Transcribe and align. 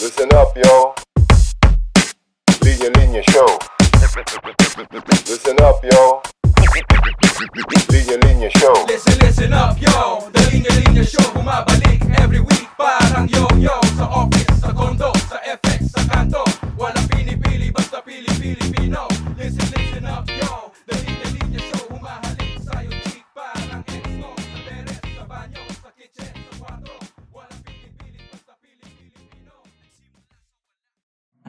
Listen 0.00 0.32
up, 0.32 0.56
yo. 0.56 0.94
Linya 2.64 2.88
Linya 2.96 3.22
Show. 3.30 3.58
Listen 5.28 5.60
up, 5.60 5.84
yo. 5.84 6.22
Linya 7.92 8.16
Linya 8.24 8.50
Show. 8.56 8.72
Listen, 8.88 9.18
listen 9.20 9.52
up, 9.52 9.76
yo 9.80 10.24
The 10.32 10.40
Linya 10.50 10.72
Linya 10.80 11.04
Show 11.04 11.24
Bumabalik 11.32 12.00
every 12.20 12.40
week 12.40 12.68
Parang 12.76 13.28
yo-yo 13.28 13.76
Sa 13.96 14.08
office, 14.08 14.60
sa 14.60 14.72
condo, 14.72 15.12
sa 15.28 15.36
FX, 15.44 15.92
sa 15.92 16.02
kanto 16.08 16.44
Walang 16.76 17.08
pinipili, 17.08 17.70
basta 17.70 18.00
pili-Pilipino 18.00 19.04
Listen, 19.08 19.19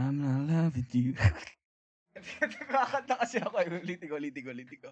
I'm 0.01 0.17
not 0.17 0.49
loving 0.49 0.89
you. 0.97 1.13
Nakakanta 2.41 3.21
kasi 3.21 3.37
ako. 3.37 3.61
eh. 3.61 3.69
Ulitin 3.85 4.09
ko, 4.09 4.17
ulitin 4.17 4.41
ko, 4.41 4.49
ulitin 4.49 4.79
ko. 4.81 4.89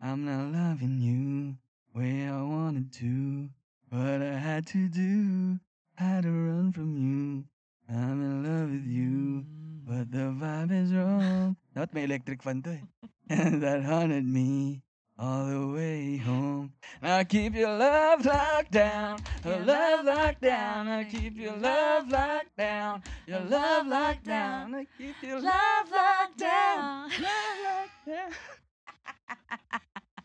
I'm 0.00 0.24
not 0.24 0.48
loving 0.56 0.96
you 1.04 1.52
way 1.92 2.24
I 2.24 2.40
wanted 2.40 2.88
to. 3.04 3.50
What 3.92 4.24
I 4.24 4.40
had 4.40 4.64
to 4.72 4.88
do, 4.88 5.60
had 6.00 6.24
to 6.24 6.32
run 6.32 6.72
from 6.72 6.96
you. 6.96 7.44
I'm 7.92 8.20
in 8.24 8.36
love 8.40 8.72
with 8.72 8.88
you, 8.88 9.44
but 9.84 10.08
the 10.12 10.32
vibe 10.32 10.72
is 10.72 10.92
wrong. 10.96 11.56
Dapat 11.76 11.92
may 11.92 12.04
electric 12.08 12.40
fan 12.40 12.64
to 12.64 12.72
eh. 12.80 12.84
And 13.28 13.60
that 13.60 13.84
haunted 13.84 14.24
me 14.24 14.80
all 15.18 15.46
the 15.46 15.66
way 15.66 16.16
home. 16.16 16.72
Now 17.02 17.22
keep 17.24 17.54
your 17.54 17.76
love 17.76 18.24
locked 18.24 18.70
down, 18.70 19.18
your 19.44 19.58
love 19.60 20.04
locked 20.04 20.40
down. 20.42 20.86
Now 20.86 21.02
keep 21.10 21.36
your 21.36 21.56
love 21.56 22.08
locked 22.08 22.56
down, 22.56 23.02
your 23.26 23.40
love 23.40 23.86
locked 23.86 24.24
down. 24.24 24.70
Now 24.72 24.84
keep 24.96 25.16
your 25.22 25.40
love 25.40 25.90
locked 25.90 26.38
down, 26.38 27.10
love 27.20 27.58
locked 27.64 28.06
down. 28.06 28.30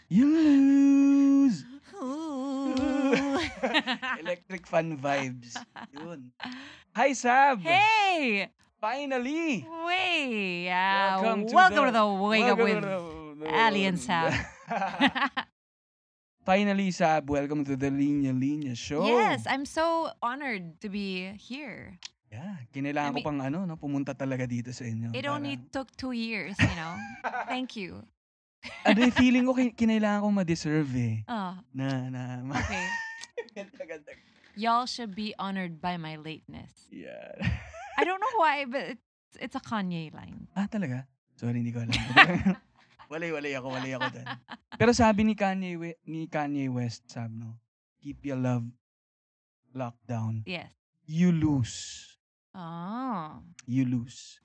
You 0.09 0.25
lose. 0.27 1.65
Electric 4.19 4.67
fan 4.67 4.97
vibes. 4.97 5.55
Yun. 5.93 6.31
Hi, 6.95 7.13
Sab. 7.13 7.61
hey! 7.61 8.49
Finally. 8.81 9.65
Way! 9.87 10.65
Welcome 10.67 11.45
welcome, 11.47 11.77
to 11.77 11.85
to, 11.85 11.91
the 11.91 12.05
Wake 12.05 12.43
Up 12.43 12.57
with 12.57 13.22
to 13.33 13.45
the- 13.45 13.49
Ali 13.49 13.85
and 13.85 13.97
Sab. 13.99 14.33
Finally, 16.45 16.91
Sab, 16.91 17.29
welcome 17.29 17.63
to 17.63 17.75
the 17.75 17.87
Linya 17.87 18.35
Linya 18.35 18.75
Show. 18.75 19.07
Yes, 19.07 19.47
I'm 19.47 19.63
so 19.65 20.11
honored 20.21 20.79
to 20.81 20.89
be 20.89 21.31
here. 21.39 21.97
Yeah, 22.33 22.57
kinailangan 22.73 23.09
I 23.09 23.13
mean- 23.15 23.23
ko 23.23 23.29
pang 23.29 23.39
ano, 23.41 23.63
no, 23.63 23.77
pumunta 23.77 24.11
talaga 24.17 24.43
dito 24.43 24.73
sa 24.75 24.83
inyo. 24.83 25.13
It 25.15 25.23
para- 25.23 25.33
only 25.37 25.55
took 25.71 25.87
two 25.95 26.11
years, 26.11 26.57
you 26.59 26.75
know. 26.75 26.97
Thank 27.51 27.77
you. 27.77 28.03
ano 28.83 28.97
yung 29.07 29.15
feeling 29.15 29.43
ko, 29.47 29.53
kin- 29.55 29.75
kinailangan 29.75 30.19
ko 30.23 30.27
ma-deserve 30.31 30.89
eh. 30.97 31.15
Oh, 31.29 31.55
Na, 31.71 32.09
na, 32.11 32.21
ma- 32.43 32.59
okay. 32.59 32.85
ganda, 33.55 33.83
ganda. 33.87 34.11
Y'all 34.59 34.85
should 34.85 35.15
be 35.15 35.33
honored 35.39 35.79
by 35.79 35.95
my 35.97 36.17
lateness. 36.19 36.71
Yeah. 36.91 37.37
I 37.97 38.03
don't 38.03 38.19
know 38.19 38.35
why, 38.35 38.65
but 38.65 38.97
it's, 38.97 39.05
it's 39.39 39.55
a 39.55 39.63
Kanye 39.63 40.11
line. 40.13 40.47
ah, 40.57 40.67
talaga? 40.67 41.05
Sorry, 41.39 41.61
hindi 41.63 41.71
ko 41.71 41.85
alam. 41.87 42.57
walay-walay 43.07 43.53
ako, 43.55 43.67
walay 43.71 43.93
ako 43.93 44.07
dyan. 44.09 44.27
Pero 44.79 44.91
sabi 44.91 45.23
ni 45.23 45.33
Kanye, 45.33 45.75
We- 45.75 45.99
ni 46.03 46.25
Kanye 46.25 46.67
West, 46.67 47.07
sabi 47.07 47.39
no, 47.39 47.57
keep 47.99 48.21
your 48.21 48.37
love 48.37 48.65
locked 49.71 50.03
down. 50.05 50.43
Yes. 50.45 50.69
You 51.03 51.31
lose. 51.31 52.05
Oh. 52.53 53.41
You 53.65 53.83
lose. 53.83 54.39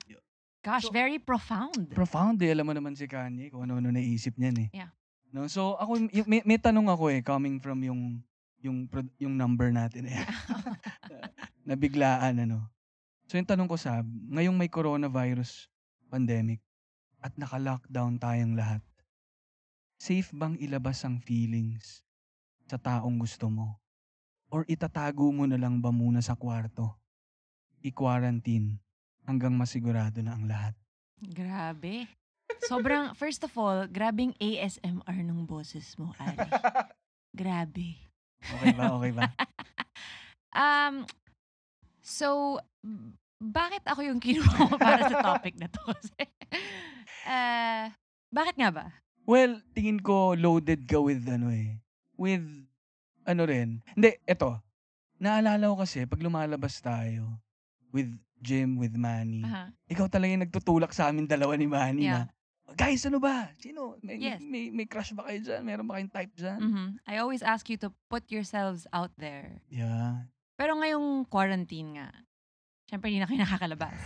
Gosh, 0.59 0.89
So- 0.89 0.93
very 0.93 1.17
profound. 1.17 1.93
Profound 1.93 2.41
eh. 2.43 2.51
Alam 2.51 2.65
mo 2.67 2.73
naman 2.75 2.93
si 2.93 3.07
Kanye 3.07 3.47
kung 3.47 3.63
ano-ano 3.63 3.89
naisip 3.89 4.35
niyan 4.35 4.67
eh. 4.67 4.69
Yeah. 4.75 4.91
No, 5.29 5.45
so 5.45 5.77
ako 5.77 6.09
y- 6.09 6.25
may, 6.25 6.41
may 6.41 6.57
tanong 6.57 6.89
ako 6.89 7.13
eh 7.13 7.21
coming 7.21 7.61
from 7.61 7.79
yung 7.85 8.17
yung 8.59 8.89
pro- 8.89 9.13
yung 9.21 9.37
number 9.37 9.69
natin 9.69 10.09
eh. 10.09 10.19
na 11.69 11.77
biglaan 11.77 12.43
ano. 12.43 12.65
So 13.29 13.37
yung 13.37 13.45
tanong 13.45 13.69
ko 13.69 13.77
sa 13.77 14.01
ngayong 14.03 14.57
may 14.57 14.67
coronavirus 14.67 15.69
pandemic 16.09 16.57
at 17.19 17.35
naka-lockdown 17.35 18.19
tayong 18.19 18.55
lahat. 18.55 18.83
Safe 19.99 20.31
bang 20.31 20.55
ilabas 20.59 21.03
ang 21.03 21.19
feelings 21.19 22.03
sa 22.67 22.79
taong 22.79 23.19
gusto 23.19 23.51
mo? 23.51 23.79
Or 24.49 24.65
itatago 24.65 25.29
mo 25.29 25.45
na 25.45 25.59
lang 25.59 25.83
ba 25.83 25.91
muna 25.91 26.23
sa 26.23 26.33
kwarto? 26.33 26.95
I-quarantine 27.83 28.79
hanggang 29.27 29.53
masigurado 29.53 30.23
na 30.23 30.33
ang 30.33 30.47
lahat. 30.47 30.73
Grabe. 31.19 32.07
Sobrang, 32.65 33.13
first 33.13 33.45
of 33.45 33.53
all, 33.59 33.85
grabing 33.85 34.33
ASMR 34.41 35.19
nung 35.21 35.45
boses 35.45 35.93
mo, 35.99 36.15
Ali. 36.17 36.49
Grabe. 37.39 37.99
Okay 38.41 38.71
ba? 38.73 38.83
Okay 38.97 39.11
ba? 39.13 39.27
Um, 40.49 41.05
so, 42.01 42.57
bakit 43.37 43.85
ako 43.85 44.01
yung 44.01 44.19
kinuha 44.19 44.75
para 44.81 45.05
sa 45.07 45.21
topic 45.21 45.55
na 45.61 45.69
to? 45.69 45.81
Kasi, 45.97 46.25
uh, 47.25 47.85
bakit 48.29 48.55
nga 48.55 48.69
ba? 48.69 48.85
Well, 49.25 49.61
tingin 49.73 50.01
ko 50.01 50.33
loaded 50.33 50.89
ka 50.89 50.97
with 51.01 51.21
ano 51.25 51.49
eh. 51.53 51.77
With 52.17 52.45
ano 53.25 53.41
rin. 53.45 53.85
Hindi, 53.93 54.17
eto. 54.25 54.57
Naalala 55.19 55.69
ko 55.69 55.83
kasi 55.83 56.07
pag 56.07 56.23
lumalabas 56.23 56.79
tayo 56.79 57.37
with 57.91 58.09
Jim, 58.39 58.79
with 58.79 58.95
Manny, 58.95 59.43
Aha. 59.43 59.67
ikaw 59.85 60.07
talaga 60.07 60.31
yung 60.31 60.45
nagtutulak 60.47 60.95
sa 60.95 61.11
amin 61.11 61.27
dalawa 61.27 61.59
ni 61.59 61.67
Manny 61.67 62.07
Yeah. 62.07 62.31
na, 62.31 62.73
guys, 62.79 63.03
ano 63.03 63.19
ba? 63.19 63.51
Sino? 63.59 63.99
May, 63.99 64.15
Yes. 64.15 64.39
may, 64.39 64.71
may 64.71 64.87
crush 64.87 65.11
ba 65.11 65.27
kayo 65.27 65.43
dyan? 65.43 65.61
Meron 65.67 65.83
ba 65.83 65.99
kayong 65.99 66.13
type 66.15 66.31
dyan? 66.39 66.59
Mhm. 66.63 66.87
I 67.03 67.19
always 67.19 67.43
ask 67.43 67.67
you 67.67 67.75
to 67.83 67.91
put 68.07 68.23
yourselves 68.31 68.87
out 68.95 69.11
there. 69.19 69.59
Yeah. 69.67 70.31
Pero 70.55 70.79
ngayong 70.79 71.27
quarantine 71.27 71.99
nga, 71.99 72.07
syempre 72.87 73.11
hindi 73.11 73.19
na 73.19 73.27
kayo 73.27 73.43
nakakalabas. 73.43 73.99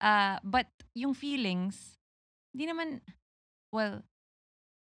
Uh, 0.00 0.40
but 0.56 0.68
yung 0.96 1.12
feelings, 1.12 1.97
hindi 2.58 2.74
naman, 2.74 2.98
well, 3.70 4.02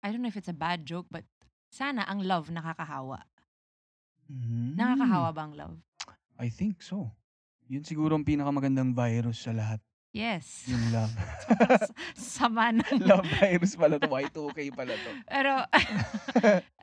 I 0.06 0.14
don't 0.14 0.22
know 0.22 0.30
if 0.30 0.38
it's 0.38 0.54
a 0.54 0.54
bad 0.54 0.86
joke, 0.86 1.10
but 1.10 1.26
sana 1.74 2.06
ang 2.06 2.22
love 2.22 2.54
nakakahawa. 2.54 3.26
Mhm. 4.30 4.78
Nakakahawa 4.78 5.34
ba 5.34 5.42
ang 5.50 5.58
love? 5.58 5.78
I 6.38 6.54
think 6.54 6.86
so. 6.86 7.10
Yun 7.66 7.82
siguro 7.82 8.14
ang 8.14 8.22
pinakamagandang 8.22 8.94
virus 8.94 9.42
sa 9.42 9.50
lahat. 9.50 9.82
Yes. 10.14 10.70
Yung 10.70 10.94
love. 10.94 11.10
Sama 12.14 12.70
ng 12.78 13.02
love 13.02 13.26
virus 13.42 13.74
pala 13.74 13.98
to. 13.98 14.14
Y2K 14.14 14.70
pala 14.70 14.94
to. 14.94 15.12
Pero, 15.34 15.54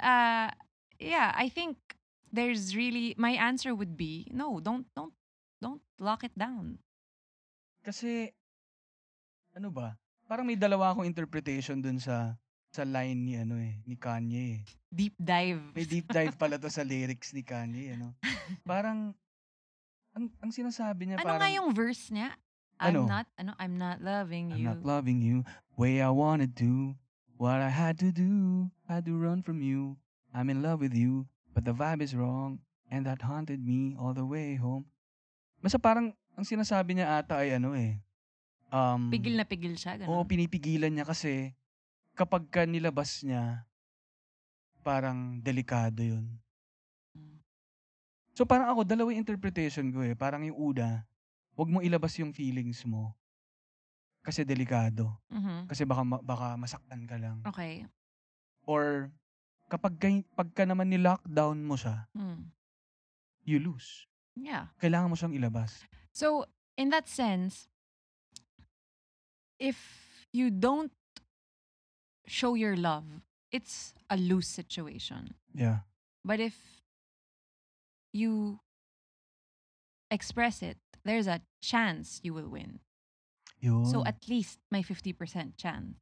uh, 0.02 0.50
yeah, 0.98 1.28
I 1.30 1.46
think 1.46 1.78
there's 2.34 2.74
really, 2.74 3.14
my 3.14 3.38
answer 3.38 3.70
would 3.70 3.94
be, 3.94 4.26
no, 4.34 4.58
don't, 4.58 4.90
don't, 4.98 5.14
don't 5.62 5.80
lock 6.02 6.26
it 6.26 6.34
down. 6.34 6.82
Kasi, 7.86 8.34
ano 9.54 9.70
ba? 9.70 10.01
Parang 10.32 10.48
may 10.48 10.56
dalawa 10.56 10.96
akong 10.96 11.04
interpretation 11.04 11.76
dun 11.84 12.00
sa 12.00 12.32
sa 12.72 12.88
line 12.88 13.20
ni 13.20 13.36
ano 13.36 13.60
eh, 13.60 13.84
ni 13.84 14.00
Kanye 14.00 14.40
eh. 14.56 14.58
Deep 14.88 15.12
dive. 15.20 15.60
May 15.76 15.84
deep 15.84 16.08
dive 16.08 16.32
pala 16.40 16.56
to 16.56 16.72
sa 16.72 16.80
lyrics 16.80 17.36
ni 17.36 17.44
Kanye, 17.44 18.00
ano. 18.00 18.16
Parang 18.64 19.12
ang 20.16 20.32
ang 20.40 20.48
sinasabi 20.48 21.04
niya 21.04 21.20
ano 21.20 21.28
parang 21.28 21.40
nga 21.44 21.52
yung 21.52 21.68
verse 21.76 22.08
niya? 22.08 22.32
I'm 22.80 22.96
Ano? 22.96 23.12
not, 23.12 23.28
ano, 23.36 23.52
I'm 23.60 23.76
not 23.76 24.00
loving 24.00 24.56
I'm 24.56 24.60
you. 24.64 24.66
not 24.72 24.80
loving 24.80 25.20
you 25.20 25.44
way 25.76 26.00
I 26.00 26.08
wanted 26.08 26.56
to. 26.64 26.96
What 27.36 27.60
I 27.60 27.68
had 27.68 28.00
to 28.00 28.08
do, 28.08 28.72
had 28.88 29.04
to 29.04 29.12
run 29.12 29.44
from 29.44 29.60
you. 29.60 30.00
I'm 30.32 30.48
in 30.48 30.64
love 30.64 30.80
with 30.80 30.96
you, 30.96 31.28
but 31.52 31.68
the 31.68 31.76
vibe 31.76 32.00
is 32.00 32.16
wrong, 32.16 32.64
and 32.88 33.04
that 33.04 33.20
haunted 33.20 33.60
me 33.60 34.00
all 34.00 34.16
the 34.16 34.24
way 34.24 34.56
home. 34.56 34.88
Basta 35.60 35.76
parang 35.76 36.16
ang 36.40 36.48
sinasabi 36.48 36.96
niya 36.96 37.20
ata 37.20 37.44
ay 37.44 37.60
ano 37.60 37.76
eh. 37.76 38.00
Um, 38.72 39.12
Pigil 39.12 39.36
na 39.36 39.44
pigil 39.44 39.76
siya, 39.76 40.00
ganun. 40.00 40.08
Oo, 40.08 40.24
pinipigilan 40.24 40.88
niya 40.88 41.04
kasi 41.04 41.52
kapag 42.16 42.48
ka 42.48 42.64
nilabas 42.64 43.20
niya, 43.20 43.68
parang 44.80 45.38
delikado 45.38 46.00
yun. 46.00 46.24
Mm. 47.12 47.36
So 48.32 48.48
parang 48.48 48.72
ako, 48.72 48.88
dalawa 48.88 49.12
yung 49.12 49.20
interpretation 49.20 49.92
ko 49.92 50.00
eh. 50.00 50.16
Parang 50.16 50.40
yung 50.40 50.56
una, 50.72 51.04
wag 51.52 51.68
mo 51.68 51.84
ilabas 51.84 52.16
yung 52.16 52.32
feelings 52.32 52.80
mo. 52.88 53.12
Kasi 54.24 54.40
delikado. 54.40 55.20
Mhm. 55.28 55.68
Kasi 55.68 55.84
baka, 55.84 56.00
ma- 56.00 56.24
baka 56.24 56.56
masaktan 56.56 57.04
ka 57.04 57.20
lang. 57.20 57.44
Okay. 57.44 57.84
Or 58.64 59.12
kapag 59.68 59.98
kay- 59.98 60.26
pagka 60.32 60.64
naman 60.64 60.88
ni-lockdown 60.88 61.60
mo 61.60 61.76
siya, 61.76 62.08
Mm. 62.16 62.48
you 63.44 63.60
lose. 63.60 64.08
Yeah. 64.32 64.72
Kailangan 64.80 65.12
mo 65.12 65.16
siyang 65.18 65.36
ilabas. 65.36 65.84
So, 66.08 66.48
in 66.78 66.88
that 66.88 67.04
sense, 67.04 67.68
if 69.62 69.78
you 70.34 70.50
don't 70.50 70.90
show 72.26 72.54
your 72.58 72.74
love, 72.74 73.06
it's 73.54 73.94
a 74.10 74.18
loose 74.18 74.50
situation. 74.50 75.38
Yeah. 75.54 75.86
But 76.26 76.40
if 76.42 76.58
you 78.12 78.58
express 80.10 80.62
it, 80.62 80.78
there's 81.04 81.30
a 81.30 81.40
chance 81.62 82.18
you 82.26 82.34
will 82.34 82.50
win. 82.50 82.80
Yun. 83.62 83.86
So 83.86 84.02
at 84.04 84.26
least 84.26 84.58
may 84.70 84.82
50% 84.82 85.54
chance. 85.56 85.94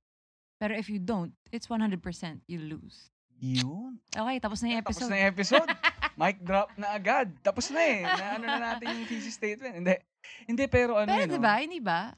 Pero 0.56 0.72
if 0.72 0.88
you 0.88 0.98
don't, 0.98 1.32
it's 1.52 1.68
100% 1.68 2.00
you 2.48 2.58
lose. 2.58 3.12
Yun. 3.40 4.00
Okay, 4.12 4.36
tapos 4.40 4.60
na 4.60 4.76
yung 4.76 4.80
episode. 4.84 5.08
Tapos 5.08 5.12
na 5.12 5.16
yung 5.20 5.32
episode. 5.32 5.68
Mic 6.20 6.36
drop 6.44 6.68
na 6.76 6.92
agad. 6.96 7.32
Tapos 7.40 7.72
na 7.72 7.80
eh. 7.80 8.04
Na 8.04 8.24
ano 8.36 8.44
na 8.44 8.58
natin 8.60 8.92
yung 8.92 9.08
thesis 9.08 9.32
statement. 9.32 9.80
Hindi. 9.80 9.96
Hindi, 10.44 10.64
pero 10.68 11.00
ano 11.00 11.08
Pero 11.08 11.24
yun. 11.24 11.32
di 11.32 11.40
ba, 11.40 11.52
hindi 11.56 11.80
ba? 11.80 12.12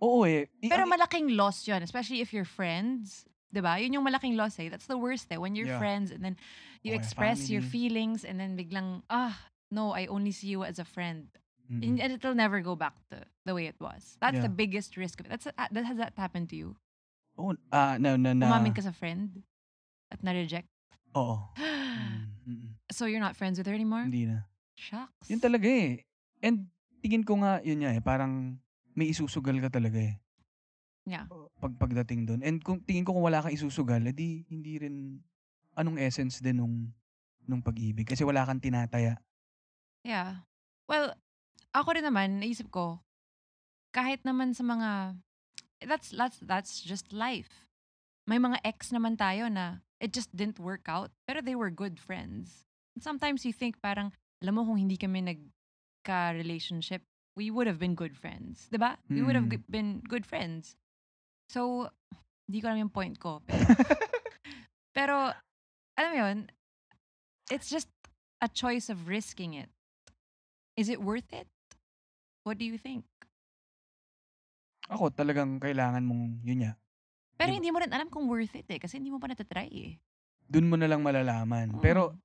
Oo 0.00 0.24
eh. 0.24 0.48
I- 0.60 0.68
Pero 0.72 0.88
malaking 0.88 1.36
loss 1.36 1.68
yun, 1.68 1.82
especially 1.84 2.20
if 2.20 2.32
you're 2.32 2.48
friends. 2.48 3.24
Di 3.50 3.60
ba? 3.60 3.76
Yun 3.76 4.00
yung 4.00 4.06
malaking 4.06 4.36
loss 4.38 4.56
eh. 4.58 4.70
That's 4.70 4.86
the 4.86 4.96
worst 4.96 5.28
eh. 5.28 5.36
When 5.36 5.54
you're 5.54 5.68
Yeah. 5.68 5.78
friends 5.82 6.10
and 6.10 6.22
then 6.24 6.36
you 6.80 6.94
Okay, 6.94 7.02
express 7.02 7.50
your 7.50 7.60
feelings 7.60 8.24
and 8.24 8.38
then 8.40 8.56
biglang, 8.56 9.02
ah, 9.10 9.34
no, 9.68 9.92
I 9.92 10.06
only 10.06 10.30
see 10.32 10.48
you 10.48 10.62
as 10.64 10.78
a 10.78 10.86
friend. 10.86 11.28
Mm-mm. 11.70 11.98
And 12.02 12.14
it'll 12.18 12.34
never 12.38 12.62
go 12.62 12.74
back 12.74 12.94
to 13.10 13.22
the 13.44 13.52
way 13.54 13.66
it 13.66 13.76
was. 13.78 14.16
That's 14.22 14.38
the 14.40 14.48
Yeah. 14.50 14.54
biggest 14.62 14.96
risk 14.96 15.20
of 15.20 15.26
it. 15.26 15.30
That's, 15.30 15.46
uh, 15.50 15.68
that, 15.70 15.84
has 15.84 15.98
that 15.98 16.14
happened 16.16 16.48
to 16.50 16.56
you? 16.56 16.78
Oo. 17.38 17.54
Ah, 17.70 17.98
na, 17.98 18.16
na, 18.16 18.32
na. 18.34 18.46
Umamin 18.50 18.74
ka 18.74 18.82
sa 18.82 18.90
friend 18.94 19.42
at 20.10 20.22
na-reject? 20.22 20.70
Oo. 21.14 21.38
Mm, 22.00 22.32
mm-mm. 22.48 22.70
so 22.88 23.04
you're 23.04 23.20
not 23.20 23.36
friends 23.36 23.58
with 23.58 23.66
her 23.66 23.74
anymore? 23.76 24.06
Hindi 24.08 24.24
na. 24.24 24.46
Shucks. 24.78 25.28
Yun 25.28 25.42
talaga 25.42 25.66
eh. 25.68 26.00
And 26.40 26.70
tingin 27.04 27.26
ko 27.26 27.36
nga, 27.44 27.60
yun 27.60 27.82
nga 27.84 27.92
eh, 27.92 28.00
parang 28.00 28.56
may 29.00 29.08
isusugal 29.08 29.56
ka 29.64 29.72
talaga 29.72 29.96
eh. 29.96 30.20
Yeah. 31.08 31.24
Pag 31.64 31.80
pagdating 31.80 32.28
doon. 32.28 32.40
And 32.44 32.60
kung 32.60 32.84
tingin 32.84 33.08
ko 33.08 33.16
kung 33.16 33.24
wala 33.24 33.40
kang 33.40 33.56
isusugal, 33.56 34.04
edi 34.04 34.44
hindi 34.52 34.76
rin 34.76 35.24
anong 35.72 35.96
essence 35.96 36.44
din 36.44 36.60
nung 36.60 36.92
nung 37.48 37.64
pag-ibig 37.64 38.04
kasi 38.04 38.20
wala 38.20 38.44
kang 38.44 38.60
tinataya. 38.60 39.16
Yeah. 40.04 40.44
Well, 40.84 41.16
ako 41.74 41.98
rin 41.98 42.06
naman, 42.06 42.38
naisip 42.38 42.70
ko, 42.70 43.00
kahit 43.90 44.22
naman 44.22 44.54
sa 44.54 44.62
mga, 44.62 45.18
that's, 45.86 46.14
that's, 46.14 46.38
that's 46.42 46.72
just 46.82 47.10
life. 47.10 47.66
May 48.26 48.38
mga 48.38 48.62
ex 48.62 48.94
naman 48.94 49.18
tayo 49.18 49.50
na 49.50 49.82
it 49.98 50.14
just 50.14 50.30
didn't 50.30 50.62
work 50.62 50.86
out, 50.86 51.10
pero 51.26 51.42
they 51.42 51.58
were 51.58 51.70
good 51.70 51.98
friends. 51.98 52.66
And 52.94 53.02
sometimes 53.02 53.42
you 53.42 53.50
think 53.54 53.82
parang, 53.82 54.14
alam 54.42 54.54
mo 54.54 54.62
kung 54.62 54.78
hindi 54.78 54.94
kami 54.94 55.22
nagka-relationship, 55.26 57.02
we 57.36 57.50
would 57.50 57.66
have 57.66 57.78
been 57.78 57.94
good 57.94 58.14
friends. 58.14 58.66
'Di 58.68 58.78
ba? 58.78 58.98
We 59.06 59.22
would 59.22 59.34
have 59.34 59.46
Mm. 59.46 59.58
g- 59.58 59.68
been 59.68 59.90
good 60.02 60.24
friends. 60.24 60.74
So, 61.50 61.90
hindi 62.46 62.60
ko 62.60 62.70
alam 62.70 62.86
yung 62.88 62.94
point 62.94 63.18
ko. 63.18 63.42
Pero, 63.48 63.64
pero 64.90 65.14
alam 65.94 66.10
mo 66.10 66.18
yun, 66.18 66.38
it's 67.48 67.70
just 67.70 67.86
a 68.40 68.48
choice 68.50 68.90
of 68.90 69.06
risking 69.06 69.54
it. 69.54 69.70
Is 70.74 70.88
it 70.88 70.98
worth 70.98 71.30
it? 71.30 71.46
What 72.42 72.58
do 72.58 72.66
you 72.66 72.74
think? 72.78 73.06
Ako 74.90 75.14
talagang 75.14 75.62
kailangan 75.62 76.02
mong 76.02 76.42
yun 76.42 76.66
nga. 76.66 76.72
Pero 77.38 77.54
hindi 77.54 77.70
mo 77.70 77.78
rin 77.78 77.92
alam 77.94 78.10
kung 78.10 78.26
worth 78.26 78.52
it 78.52 78.66
eh. 78.66 78.76
Kasi 78.76 78.98
hindi 78.98 79.08
mo 79.08 79.22
pa 79.22 79.30
natatry 79.30 79.70
eh. 79.70 79.92
Doon 80.50 80.66
mo 80.68 80.76
na 80.76 80.90
lang 80.90 81.00
malalaman. 81.00 81.78
Pero 81.78 82.12
Mm. 82.12 82.18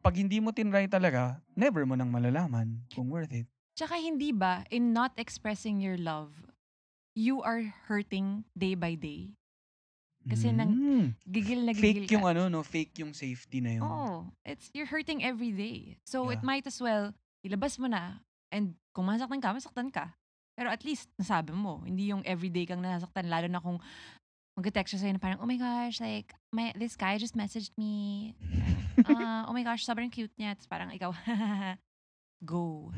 pag 0.00 0.14
hindi 0.16 0.38
mo 0.40 0.50
tinry 0.50 0.88
talaga, 0.88 1.38
never 1.52 1.84
mo 1.84 1.94
nang 1.94 2.08
malalaman 2.08 2.80
kung 2.90 3.12
worth 3.12 3.30
it. 3.30 3.46
Tsaka 3.76 4.00
hindi 4.00 4.32
ba, 4.32 4.64
in 4.72 4.96
not 4.96 5.12
expressing 5.20 5.84
your 5.84 6.00
love, 6.00 6.32
you 7.12 7.44
are 7.44 7.60
hurting 7.92 8.48
day 8.56 8.72
by 8.72 8.96
day. 8.96 9.36
Kasi 10.26 10.50
nang 10.50 10.74
Mm. 10.74 11.06
gigil 11.28 11.60
na 11.62 11.70
gigil 11.76 12.08
fake 12.08 12.10
yung 12.16 12.24
ka. 12.26 12.32
ano 12.34 12.48
no, 12.48 12.64
fake 12.64 12.98
yung 13.04 13.12
safety 13.12 13.60
na 13.60 13.78
yun. 13.78 13.84
Oh, 13.84 14.26
it's 14.42 14.72
you're 14.74 14.88
hurting 14.90 15.22
every 15.22 15.52
day. 15.52 16.00
So 16.08 16.32
it 16.32 16.40
Yeah. 16.42 16.48
might 16.48 16.66
as 16.66 16.80
well 16.80 17.14
ilabas 17.46 17.78
mo 17.78 17.86
na 17.86 18.24
and 18.50 18.74
kung 18.90 19.06
masaktan 19.06 19.38
ka, 19.38 19.54
masaktan 19.54 19.92
ka. 19.92 20.16
Pero 20.56 20.72
at 20.72 20.82
least 20.82 21.12
nasabi 21.20 21.52
mo, 21.52 21.84
hindi 21.84 22.10
yung 22.10 22.24
everyday 22.24 22.64
kang 22.64 22.80
nasaktan 22.80 23.28
lalo 23.28 23.46
na 23.46 23.60
kung 23.60 23.76
mag-text 24.56 24.96
siya 24.96 25.00
sa'yo 25.04 25.12
na 25.14 25.20
parang, 25.20 25.38
oh 25.44 25.46
my 25.46 25.60
gosh, 25.60 26.00
like, 26.00 26.32
my, 26.48 26.72
this 26.80 26.96
guy 26.96 27.20
just 27.20 27.36
messaged 27.36 27.76
me. 27.76 28.32
Uh, 29.04 29.44
oh 29.46 29.52
my 29.52 29.60
gosh, 29.60 29.84
sobrang 29.84 30.08
cute 30.08 30.32
niya. 30.40 30.56
Tapos 30.56 30.64
parang 30.64 30.88
ikaw, 30.96 31.12
go. 32.50 32.88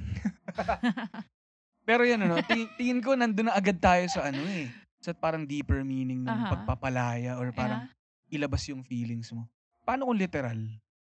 Pero 1.88 2.04
yan 2.04 2.20
ano, 2.20 2.36
tingin, 2.44 2.68
tingin 2.76 3.00
ko 3.00 3.16
nandun 3.16 3.48
na 3.48 3.56
agad 3.56 3.80
tayo 3.80 4.04
sa 4.12 4.28
ano 4.28 4.44
eh. 4.44 4.68
Sa 5.00 5.16
parang 5.16 5.48
deeper 5.48 5.80
meaning 5.86 6.20
ng 6.26 6.44
Aha. 6.44 6.52
pagpapalaya 6.52 7.40
or 7.40 7.48
parang 7.54 7.88
Yeah. 7.88 8.44
ilabas 8.44 8.68
yung 8.68 8.84
feelings 8.84 9.32
mo. 9.32 9.48
Paano 9.88 10.04
kung 10.04 10.20
literal? 10.20 10.58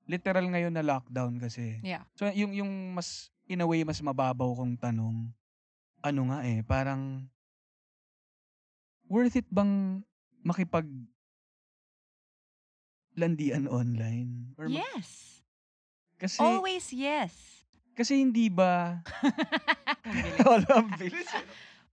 Literal 0.05 0.45
ngayon 0.45 0.75
na 0.75 0.85
lockdown 0.85 1.41
kasi. 1.41 1.81
Yeah. 1.81 2.05
So 2.13 2.29
yung 2.29 2.53
yung 2.53 2.93
mas 2.93 3.33
in 3.49 3.63
a 3.63 3.67
way 3.67 3.81
mas 3.81 3.97
mababaw 4.03 4.53
kong 4.53 4.77
tanong, 4.77 5.33
ano 6.05 6.21
nga 6.29 6.39
eh, 6.45 6.61
parang 6.61 7.25
worth 9.09 9.39
it 9.39 9.47
bang 9.49 10.03
makipag 10.45 10.85
landian 13.17 13.65
online? 13.65 14.53
Or 14.61 14.69
Yes. 14.69 15.41
kasi 16.21 16.43
Always 16.43 16.93
yes. 16.93 17.56
Kasi 17.97 18.21
hindi 18.21 18.45
ba. 18.53 19.01
Wala, 20.45 20.69
ang 20.85 20.93
bilis. 21.01 21.25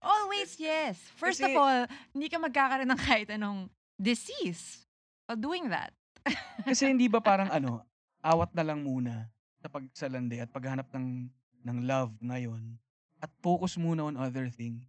Always 0.05 0.53
yes. 0.61 1.01
First 1.17 1.41
of 1.41 1.49
Kasi- 1.49 1.57
all, 1.57 1.89
hindi 2.13 2.29
ka 2.29 2.37
magkakaroon 2.37 2.93
ng 2.93 3.01
kahit 3.01 3.33
anong 3.33 3.73
disease 3.97 4.85
of 5.25 5.41
doing 5.41 5.73
that. 5.73 5.97
Kasi 6.69 6.93
hindi 6.93 7.09
ba 7.09 7.17
parang 7.17 7.49
ano, 7.49 7.81
awat 8.21 8.53
na 8.53 8.61
lang 8.61 8.85
muna 8.85 9.25
sa 9.57 9.65
pagsalandi 9.65 10.37
at 10.37 10.53
paghanap 10.53 10.85
ng 10.93 11.25
ng 11.65 11.77
love 11.89 12.13
ngayon 12.21 12.77
at 13.17 13.33
focus 13.41 13.73
muna 13.81 14.05
on 14.05 14.13
other 14.13 14.45
thing 14.45 14.85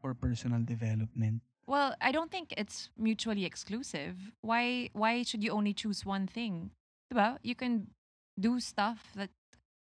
for 0.00 0.16
personal 0.16 0.64
development. 0.64 1.44
Well, 1.68 1.92
I 2.00 2.08
don't 2.08 2.32
think 2.32 2.56
it's 2.56 2.88
mutually 2.96 3.44
exclusive. 3.44 4.16
Why 4.40 4.88
why 4.96 5.20
should 5.22 5.44
you 5.44 5.52
only 5.52 5.76
choose 5.76 6.08
one 6.08 6.24
thing? 6.24 6.72
Diba? 7.12 7.36
You 7.44 7.52
can 7.52 7.92
do 8.40 8.56
stuff 8.60 9.12
that 9.20 9.28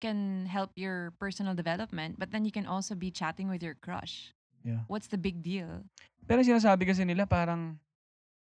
can 0.01 0.45
help 0.47 0.77
your 0.77 1.13
personal 1.19 1.55
development, 1.55 2.19
but 2.19 2.31
then 2.31 2.45
you 2.45 2.53
can 2.53 2.67
also 2.67 2.95
be 2.95 3.11
chatting 3.11 3.49
with 3.49 3.63
your 3.63 3.75
crush. 3.75 4.33
Yeah. 4.65 4.85
What's 4.91 5.07
the 5.07 5.19
big 5.19 5.43
deal? 5.43 5.87
Pero 6.27 6.43
sinasabi 6.43 6.91
kasi 6.91 7.07
nila 7.07 7.25
parang 7.25 7.79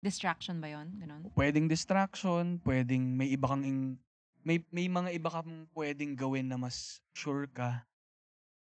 Distraction 0.04 0.60
ba 0.60 0.68
yon? 0.68 1.00
Ganon? 1.00 1.32
pwedeng 1.32 1.72
distraction, 1.72 2.60
pwedeng 2.68 3.16
may 3.16 3.32
iba 3.32 3.48
kang 3.48 3.64
ing- 3.64 3.96
may 4.44 4.60
may 4.68 4.92
mga 4.92 5.16
iba 5.16 5.32
kang 5.32 5.64
pwedeng 5.72 6.20
gawin 6.20 6.52
na 6.52 6.60
mas 6.60 7.00
sure 7.16 7.48
ka. 7.48 7.88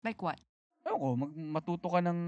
Like 0.03 0.19
what? 0.19 0.35
Ewan 0.83 0.99
ko, 0.99 1.07
mag, 1.15 1.31
matuto 1.31 1.87
ka 1.87 2.03
ng 2.03 2.19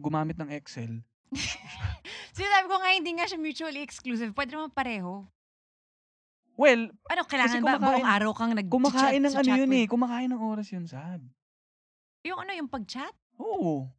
gumamit 0.00 0.40
ng 0.40 0.48
Excel. 0.56 1.04
Sinasabi 2.36 2.66
ko 2.72 2.76
nga 2.80 2.96
hindi 2.96 3.12
nga 3.12 3.28
siya 3.28 3.36
mutually 3.36 3.84
exclusive. 3.84 4.32
Pwede 4.32 4.56
naman 4.56 4.72
pareho. 4.72 5.28
Well, 6.62 6.94
Ano, 7.10 7.22
kailangan 7.26 7.58
ba 7.58 7.74
kumakain- 7.74 7.82
buong 7.82 8.06
araw 8.06 8.30
kang 8.38 8.52
nag 8.54 8.68
kumakain 8.70 9.18
ng 9.18 9.34
ano 9.34 9.50
yun 9.58 9.70
eh, 9.74 9.84
kumakain 9.90 10.30
ng 10.30 10.38
oras 10.38 10.70
yun, 10.70 10.86
Sab. 10.86 11.18
Yung 12.22 12.38
ano, 12.38 12.54
yung 12.54 12.70
pag-chat? 12.70 13.10
Oo. 13.34 13.90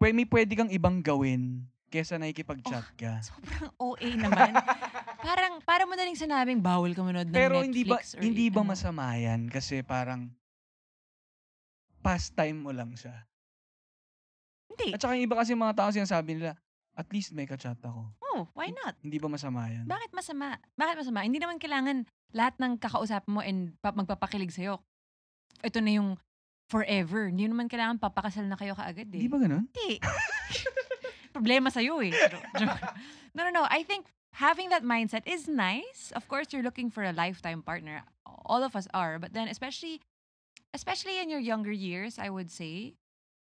Pwede, 0.00 0.16
may 0.16 0.24
pwede 0.24 0.56
kang 0.56 0.72
ibang 0.72 1.04
gawin 1.04 1.68
kesa 1.92 2.16
nakikipag-chat 2.16 2.96
ka. 2.96 3.20
Sobrang 3.20 3.68
OA 3.76 4.08
naman. 4.16 4.56
parang, 5.28 5.60
parang 5.60 5.84
mo 5.84 5.92
na 5.92 6.08
rin 6.08 6.16
sinabing 6.16 6.64
bawal 6.64 6.96
ka 6.96 7.04
manood 7.04 7.28
ng 7.28 7.36
Pero 7.36 7.60
Netflix 7.60 7.68
hindi 7.68 7.82
ba 7.84 7.96
or 8.00 8.22
hindi 8.24 8.46
ba 8.48 8.60
ano. 8.64 8.70
masama 8.72 9.04
yan 9.12 9.40
kasi 9.52 9.84
parang 9.84 10.32
pastime 12.00 12.56
mo 12.56 12.72
lang 12.72 12.96
siya. 12.96 13.28
Hindi. 14.72 14.96
At 14.96 15.04
saka 15.04 15.12
yung 15.12 15.28
iba 15.28 15.36
kasi 15.36 15.52
mga 15.52 15.76
tao 15.76 15.92
sinasabi 15.92 16.40
nila, 16.40 16.56
at 16.96 17.06
least 17.12 17.36
may 17.36 17.44
ka-chat 17.44 17.76
ako. 17.84 18.08
Why 18.56 18.72
not? 18.72 18.94
Hindi 19.00 19.18
ba 19.20 19.28
masama 19.28 19.68
yan? 19.68 19.84
Bakit 19.86 20.10
masama? 20.16 20.56
Bakit 20.74 20.96
masama? 21.04 21.18
Hindi 21.24 21.38
naman 21.38 21.56
kailangan 21.60 22.08
lahat 22.32 22.54
ng 22.58 22.72
kakausap 22.80 23.24
mo 23.28 23.44
and 23.44 23.76
pa- 23.84 23.94
magpapakilig 23.94 24.52
sa'yo. 24.52 24.80
Ito 25.62 25.78
na 25.84 25.92
yung 26.00 26.10
forever. 26.72 27.28
Hindi 27.28 27.46
naman 27.48 27.68
kailangan 27.68 28.00
papakasal 28.00 28.48
na 28.48 28.56
kayo 28.56 28.72
kaagad 28.72 29.12
eh. 29.12 29.20
Hindi 29.20 29.28
ba 29.28 29.38
ganun? 29.38 29.68
Hindi. 29.68 30.00
Problema 31.36 31.68
sa'yo 31.68 32.00
eh. 32.00 32.12
No, 33.36 33.44
no, 33.44 33.52
no. 33.52 33.64
I 33.68 33.84
think 33.84 34.08
having 34.36 34.72
that 34.72 34.84
mindset 34.84 35.24
is 35.28 35.48
nice. 35.48 36.12
Of 36.16 36.28
course, 36.28 36.52
you're 36.52 36.64
looking 36.64 36.88
for 36.88 37.04
a 37.04 37.12
lifetime 37.12 37.60
partner. 37.60 38.04
All 38.24 38.64
of 38.64 38.76
us 38.76 38.88
are. 38.92 39.20
But 39.20 39.32
then 39.32 39.48
especially, 39.48 40.00
especially 40.72 41.20
in 41.20 41.28
your 41.28 41.40
younger 41.40 41.72
years, 41.72 42.18
I 42.18 42.28
would 42.28 42.50
say, 42.50 42.96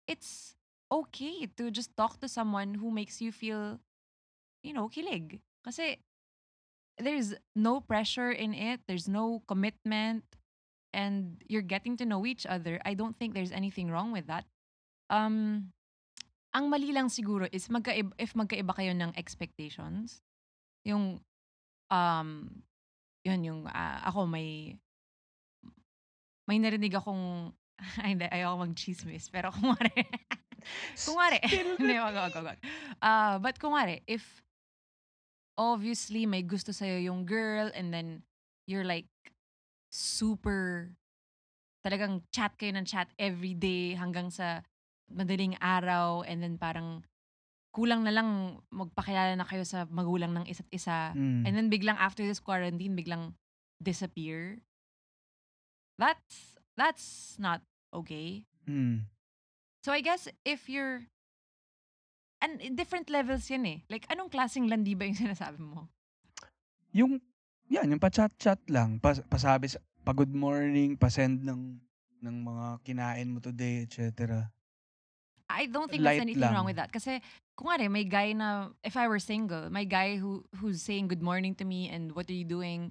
it's 0.06 0.54
okay 0.90 1.46
to 1.58 1.70
just 1.70 1.94
talk 1.96 2.18
to 2.22 2.28
someone 2.30 2.74
who 2.78 2.90
makes 2.90 3.20
you 3.20 3.30
feel, 3.30 3.78
you 4.66 4.74
know, 4.74 4.90
kilig. 4.90 5.38
Kasi 5.62 6.02
there's 6.98 7.34
no 7.54 7.78
pressure 7.78 8.34
in 8.34 8.50
it. 8.50 8.82
There's 8.90 9.06
no 9.06 9.42
commitment. 9.46 10.26
And 10.90 11.38
you're 11.46 11.66
getting 11.66 11.96
to 11.98 12.06
know 12.06 12.26
each 12.26 12.46
other. 12.46 12.80
I 12.84 12.94
don't 12.94 13.14
think 13.14 13.34
there's 13.34 13.52
anything 13.52 13.90
wrong 13.90 14.10
with 14.10 14.26
that. 14.26 14.44
Um, 15.10 15.70
ang 16.50 16.66
mali 16.66 16.90
lang 16.90 17.12
siguro 17.12 17.46
is 17.52 17.68
magkaib 17.70 18.10
if 18.18 18.34
magkaiba 18.34 18.74
kayo 18.74 18.90
ng 18.96 19.14
expectations. 19.14 20.24
Yung, 20.82 21.20
um, 21.92 22.30
yun, 23.22 23.40
yung, 23.44 23.60
ah, 23.70 24.02
ako 24.08 24.26
may, 24.26 24.80
may 26.48 26.58
narinig 26.58 26.96
akong 26.96 27.52
Ay, 28.02 28.16
hindi. 28.16 28.26
Ayoko 28.28 28.56
mag-chismis. 28.64 29.28
Pero 29.28 29.52
kumari, 29.56 30.04
kumari, 31.04 31.40
hindi, 31.78 31.94
wag, 32.00 32.16
wag, 32.16 32.32
wag, 32.34 32.46
wag. 32.54 32.60
Ah, 33.00 33.36
but 33.38 33.60
kumari, 33.60 34.00
if 34.08 34.24
obviously 35.56 36.28
may 36.28 36.44
gusto 36.44 36.70
sa'yo 36.70 37.00
yung 37.00 37.24
girl 37.24 37.72
and 37.72 37.92
then 37.92 38.22
you're 38.68 38.84
like 38.84 39.08
super 39.90 40.92
talagang 41.80 42.22
chat 42.34 42.52
kayo 42.60 42.76
ng 42.76 42.84
chat 42.84 43.08
every 43.16 43.56
day 43.56 43.96
hanggang 43.96 44.28
sa 44.28 44.60
madaling 45.08 45.54
araw 45.62 46.26
and 46.26 46.42
then 46.42 46.58
parang 46.58 47.02
kulang 47.76 48.02
na 48.02 48.10
lang 48.10 48.58
magpakilala 48.72 49.36
na 49.36 49.44
kayo 49.44 49.60
sa 49.62 49.84
magulang 49.92 50.32
ng 50.32 50.48
isa't 50.48 50.66
isa. 50.72 51.12
Mm. 51.12 51.44
And 51.44 51.52
then 51.52 51.68
biglang 51.68 52.00
after 52.00 52.24
this 52.24 52.40
quarantine, 52.40 52.96
biglang 52.96 53.36
disappear. 53.78 54.64
That's 56.00 56.56
that's 56.74 57.36
not 57.36 57.60
okay. 57.92 58.48
Mm. 58.64 59.06
So 59.84 59.92
I 59.92 60.00
guess 60.00 60.26
if 60.42 60.72
you're 60.72 61.06
and 62.46 62.78
different 62.78 63.10
levels 63.10 63.50
yan 63.50 63.66
eh. 63.66 63.78
Like 63.90 64.06
anong 64.06 64.30
klaseng 64.30 64.70
landi 64.70 64.94
ba 64.94 65.02
yung 65.10 65.18
sinasabi 65.26 65.58
mo? 65.58 65.90
Yung, 66.94 67.18
yan, 67.66 67.90
yung 67.90 68.00
pa-chat-chat 68.00 68.62
lang. 68.70 69.02
Pa, 69.02 69.18
pasabi, 69.26 69.68
sa- 69.68 69.82
pa-good 70.06 70.30
morning, 70.32 70.94
pa-send 70.94 71.42
ng, 71.42 71.76
ng 72.22 72.36
mga 72.46 72.66
kinain 72.86 73.28
mo 73.28 73.42
today, 73.42 73.84
etc. 73.84 74.48
I 75.50 75.66
don't 75.66 75.90
think 75.90 76.02
there's 76.02 76.18
Light 76.18 76.26
anything 76.26 76.42
wrong 76.42 76.66
lang. 76.66 76.70
with 76.72 76.78
that. 76.78 76.90
Kasi, 76.90 77.20
kung 77.54 77.70
nga 77.70 77.82
may 77.90 78.06
guy 78.06 78.32
na, 78.32 78.70
if 78.82 78.96
I 78.96 79.06
were 79.06 79.20
single, 79.20 79.70
my 79.70 79.84
guy 79.84 80.16
who 80.16 80.42
who's 80.58 80.82
saying 80.82 81.06
good 81.06 81.22
morning 81.22 81.54
to 81.60 81.64
me 81.64 81.86
and 81.90 82.14
what 82.16 82.26
are 82.30 82.34
you 82.38 82.46
doing, 82.46 82.90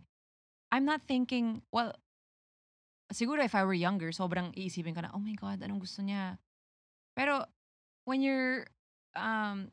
I'm 0.71 0.85
not 0.85 1.03
thinking, 1.03 1.63
well, 1.71 1.91
siguro 3.11 3.43
if 3.43 3.55
I 3.55 3.63
were 3.63 3.75
younger, 3.75 4.11
sobrang 4.11 4.55
iisipin 4.55 4.95
ko 4.95 5.01
na, 5.03 5.11
oh 5.13 5.23
my 5.23 5.35
God, 5.35 5.61
anong 5.63 5.83
gusto 5.83 6.01
niya? 6.01 6.39
Pero, 7.15 7.43
when 8.07 8.21
you're, 8.23 8.67
um, 9.15 9.71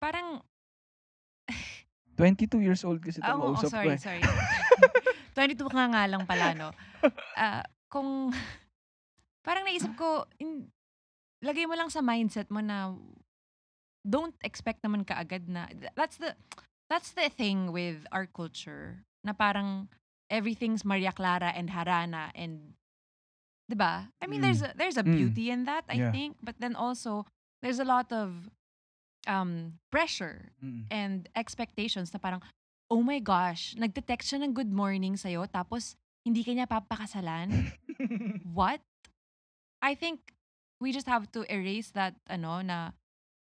parang, 0.00 0.42
22 2.16 2.64
years 2.64 2.80
old 2.82 2.98
kasi 3.04 3.20
ito 3.20 3.28
oo, 3.28 3.52
mausap 3.52 3.70
ko 3.76 3.76
sorry, 3.76 3.92
eh. 3.92 4.00
sorry. 4.00 4.22
22 5.36 5.68
ka 5.68 5.84
nga 5.92 6.02
lang 6.08 6.24
pala, 6.24 6.56
no? 6.56 6.72
Ah, 7.36 7.62
kung, 7.92 8.32
parang 9.46 9.64
naisip 9.68 9.92
ko, 9.94 10.24
in, 10.40 10.72
lagay 11.44 11.68
mo 11.68 11.76
lang 11.76 11.92
sa 11.92 12.00
mindset 12.00 12.48
mo 12.48 12.64
na, 12.64 12.96
don't 14.06 14.34
expect 14.42 14.80
naman 14.80 15.04
kaagad 15.04 15.44
na, 15.46 15.68
that's 15.92 16.16
the, 16.16 16.32
that's 16.88 17.12
the 17.12 17.28
thing 17.28 17.68
with 17.70 18.08
our 18.10 18.24
culture, 18.24 19.04
na 19.22 19.36
parang, 19.36 19.88
everything's 20.32 20.82
Maria 20.82 21.12
Clara 21.14 21.52
and 21.54 21.70
Harana 21.70 22.34
and, 22.34 22.74
'di 23.70 23.76
ba? 23.78 24.10
I 24.22 24.26
mean, 24.26 24.40
Mm. 24.40 24.44
there's 24.46 24.62
a, 24.62 24.70
there's 24.74 24.98
a 24.98 25.06
Mm. 25.06 25.14
beauty 25.14 25.50
in 25.54 25.66
that, 25.66 25.84
I 25.90 25.98
Yeah. 26.02 26.10
think, 26.10 26.38
but 26.42 26.58
then 26.58 26.74
also, 26.74 27.26
there's 27.66 27.82
a 27.82 27.88
lot 27.88 28.06
of 28.14 28.46
um, 29.26 29.82
pressure 29.90 30.54
Mm. 30.62 30.86
and 30.86 31.26
expectations 31.34 32.14
na 32.14 32.22
parang, 32.22 32.38
oh 32.86 33.02
my 33.02 33.18
gosh, 33.18 33.74
nagte-text 33.74 34.30
siya 34.30 34.46
ng 34.46 34.54
good 34.54 34.70
morning 34.70 35.18
sa'yo 35.18 35.50
tapos 35.50 35.98
hindi 36.22 36.46
ka 36.46 36.54
niya 36.54 36.70
papakasalan? 36.70 37.74
What? 38.54 38.78
I 39.82 39.98
think 39.98 40.30
we 40.78 40.94
just 40.94 41.10
have 41.10 41.26
to 41.34 41.42
erase 41.50 41.90
that, 41.98 42.14
ano, 42.30 42.62
na 42.62 42.94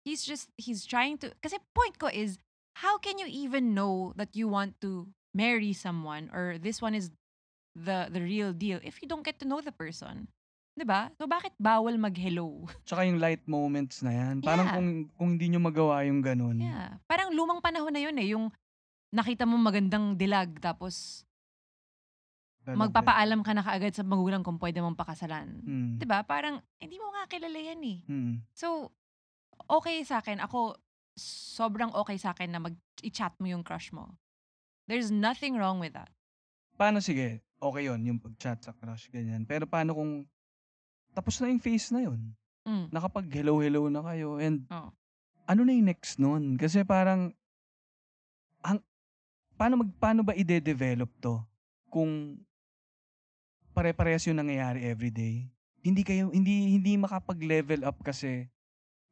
he's 0.04 0.20
just, 0.28 0.52
he's 0.60 0.84
trying 0.84 1.16
to, 1.24 1.32
kasi 1.40 1.56
point 1.72 1.96
ko 1.96 2.12
is, 2.12 2.36
how 2.84 3.00
can 3.00 3.16
you 3.16 3.26
even 3.28 3.72
know 3.72 4.12
that 4.20 4.36
you 4.36 4.48
want 4.48 4.76
to 4.84 5.08
marry 5.32 5.72
someone 5.72 6.28
or 6.32 6.60
this 6.60 6.82
one 6.84 6.92
is 6.92 7.08
the 7.78 8.10
the 8.10 8.18
real 8.20 8.50
deal 8.52 8.82
if 8.82 8.98
you 9.00 9.06
don't 9.06 9.22
get 9.24 9.38
to 9.40 9.46
know 9.48 9.60
the 9.60 9.72
person? 9.72 10.28
'Di 10.76 10.84
ba? 10.86 11.10
So 11.18 11.26
bakit 11.26 11.52
bawal 11.58 11.98
mag-hello? 11.98 12.66
Tsaka 12.86 13.06
yung 13.06 13.18
light 13.18 13.44
moments 13.50 14.00
na 14.00 14.12
yan. 14.14 14.34
Parang 14.40 14.66
Yeah. 14.70 14.76
kung, 14.76 14.88
kung 15.18 15.28
hindi 15.36 15.52
nyo 15.54 15.60
magawa 15.62 16.06
yung 16.06 16.22
ganun. 16.22 16.58
Yeah. 16.60 16.98
Parang 17.10 17.34
lumang 17.34 17.60
panahon 17.60 17.92
na 17.92 18.02
yun 18.02 18.16
eh. 18.16 18.32
Yung 18.32 18.48
nakita 19.10 19.42
mo 19.44 19.58
magandang 19.58 20.14
dilag 20.14 20.54
tapos 20.62 21.26
talaga. 22.62 22.86
magpapaalam 22.86 23.40
ka 23.42 23.52
na 23.56 23.64
kaagad 23.66 23.92
sa 23.96 24.06
magulang 24.06 24.46
kung 24.46 24.60
pwede 24.62 24.78
mong 24.78 24.98
pakasalan. 24.98 25.58
Mm. 25.66 25.98
'Di 25.98 26.06
ba? 26.06 26.22
Parang 26.22 26.62
hindi 26.78 26.96
mo 26.96 27.10
nga 27.10 27.26
kilala 27.26 27.58
yan 27.58 27.82
eh. 27.82 27.98
Mm. 28.06 28.34
So, 28.54 28.94
okay 29.66 30.06
sa 30.06 30.22
akin. 30.22 30.38
Ako, 30.40 30.78
sobrang 31.18 31.92
okay 31.92 32.16
sa 32.16 32.32
akin 32.32 32.54
na 32.54 32.62
mag-chat 32.62 33.34
mo 33.42 33.50
yung 33.50 33.66
crush 33.66 33.90
mo. 33.92 34.16
There's 34.86 35.12
nothing 35.12 35.58
wrong 35.58 35.78
with 35.78 35.94
that. 35.94 36.10
Paano 36.80 37.04
sige? 37.04 37.44
Okay 37.60 37.92
yon 37.92 38.00
yung 38.08 38.18
pag-chat 38.18 38.64
sa 38.64 38.72
crush, 38.72 39.12
ganyan. 39.12 39.44
Pero 39.44 39.68
paano 39.68 39.92
kung 39.92 40.24
tapos 41.14 41.38
na 41.42 41.50
yung 41.50 41.62
face 41.62 41.90
na 41.90 42.06
yun? 42.06 42.20
Mm. 42.66 42.86
Nakapag 42.92 43.26
hello-hello 43.32 43.88
na 43.88 44.04
kayo 44.04 44.36
and 44.38 44.68
Oo. 44.70 44.90
ano 45.48 45.60
na 45.64 45.72
yung 45.74 45.88
next 45.88 46.20
nun? 46.20 46.54
Kasi 46.60 46.84
parang 46.84 47.32
ang 48.60 48.78
paano 49.56 49.80
mag 49.80 49.90
paano 49.96 50.20
ba 50.22 50.36
ide-develop 50.36 51.08
to 51.18 51.40
kung 51.88 52.38
pare-parehas 53.72 54.26
yung 54.28 54.38
nangyayari 54.38 54.84
every 54.86 55.10
day? 55.10 55.48
Hindi 55.80 56.04
kayo 56.04 56.28
hindi 56.30 56.76
hindi 56.76 57.00
makapag-level 57.00 57.88
up 57.88 57.98
kasi 58.04 58.46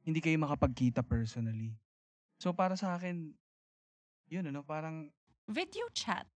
hindi 0.05 0.21
kayo 0.21 0.37
makapagkita 0.39 1.01
personally. 1.01 1.73
So 2.39 2.53
para 2.53 2.77
sa 2.77 2.95
akin 2.95 3.33
yun 4.29 4.45
ano, 4.53 4.61
parang 4.63 5.09
Video 5.49 5.89
chat. 5.97 6.29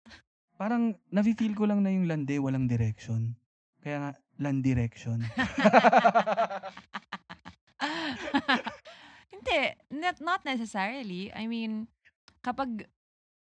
parang 0.57 0.97
nafi-feel 1.13 1.53
ko 1.53 1.69
lang 1.69 1.85
na 1.85 1.93
yung 1.93 2.09
lande 2.09 2.41
walang 2.41 2.65
direction. 2.65 3.37
Kaya 3.85 3.97
nga 4.01 4.11
land 4.39 4.65
direction. 4.65 5.25
hindi. 9.33 9.75
Not, 9.91 10.21
not 10.21 10.45
necessarily. 10.45 11.33
I 11.35 11.47
mean, 11.47 11.89
kapag, 12.45 12.87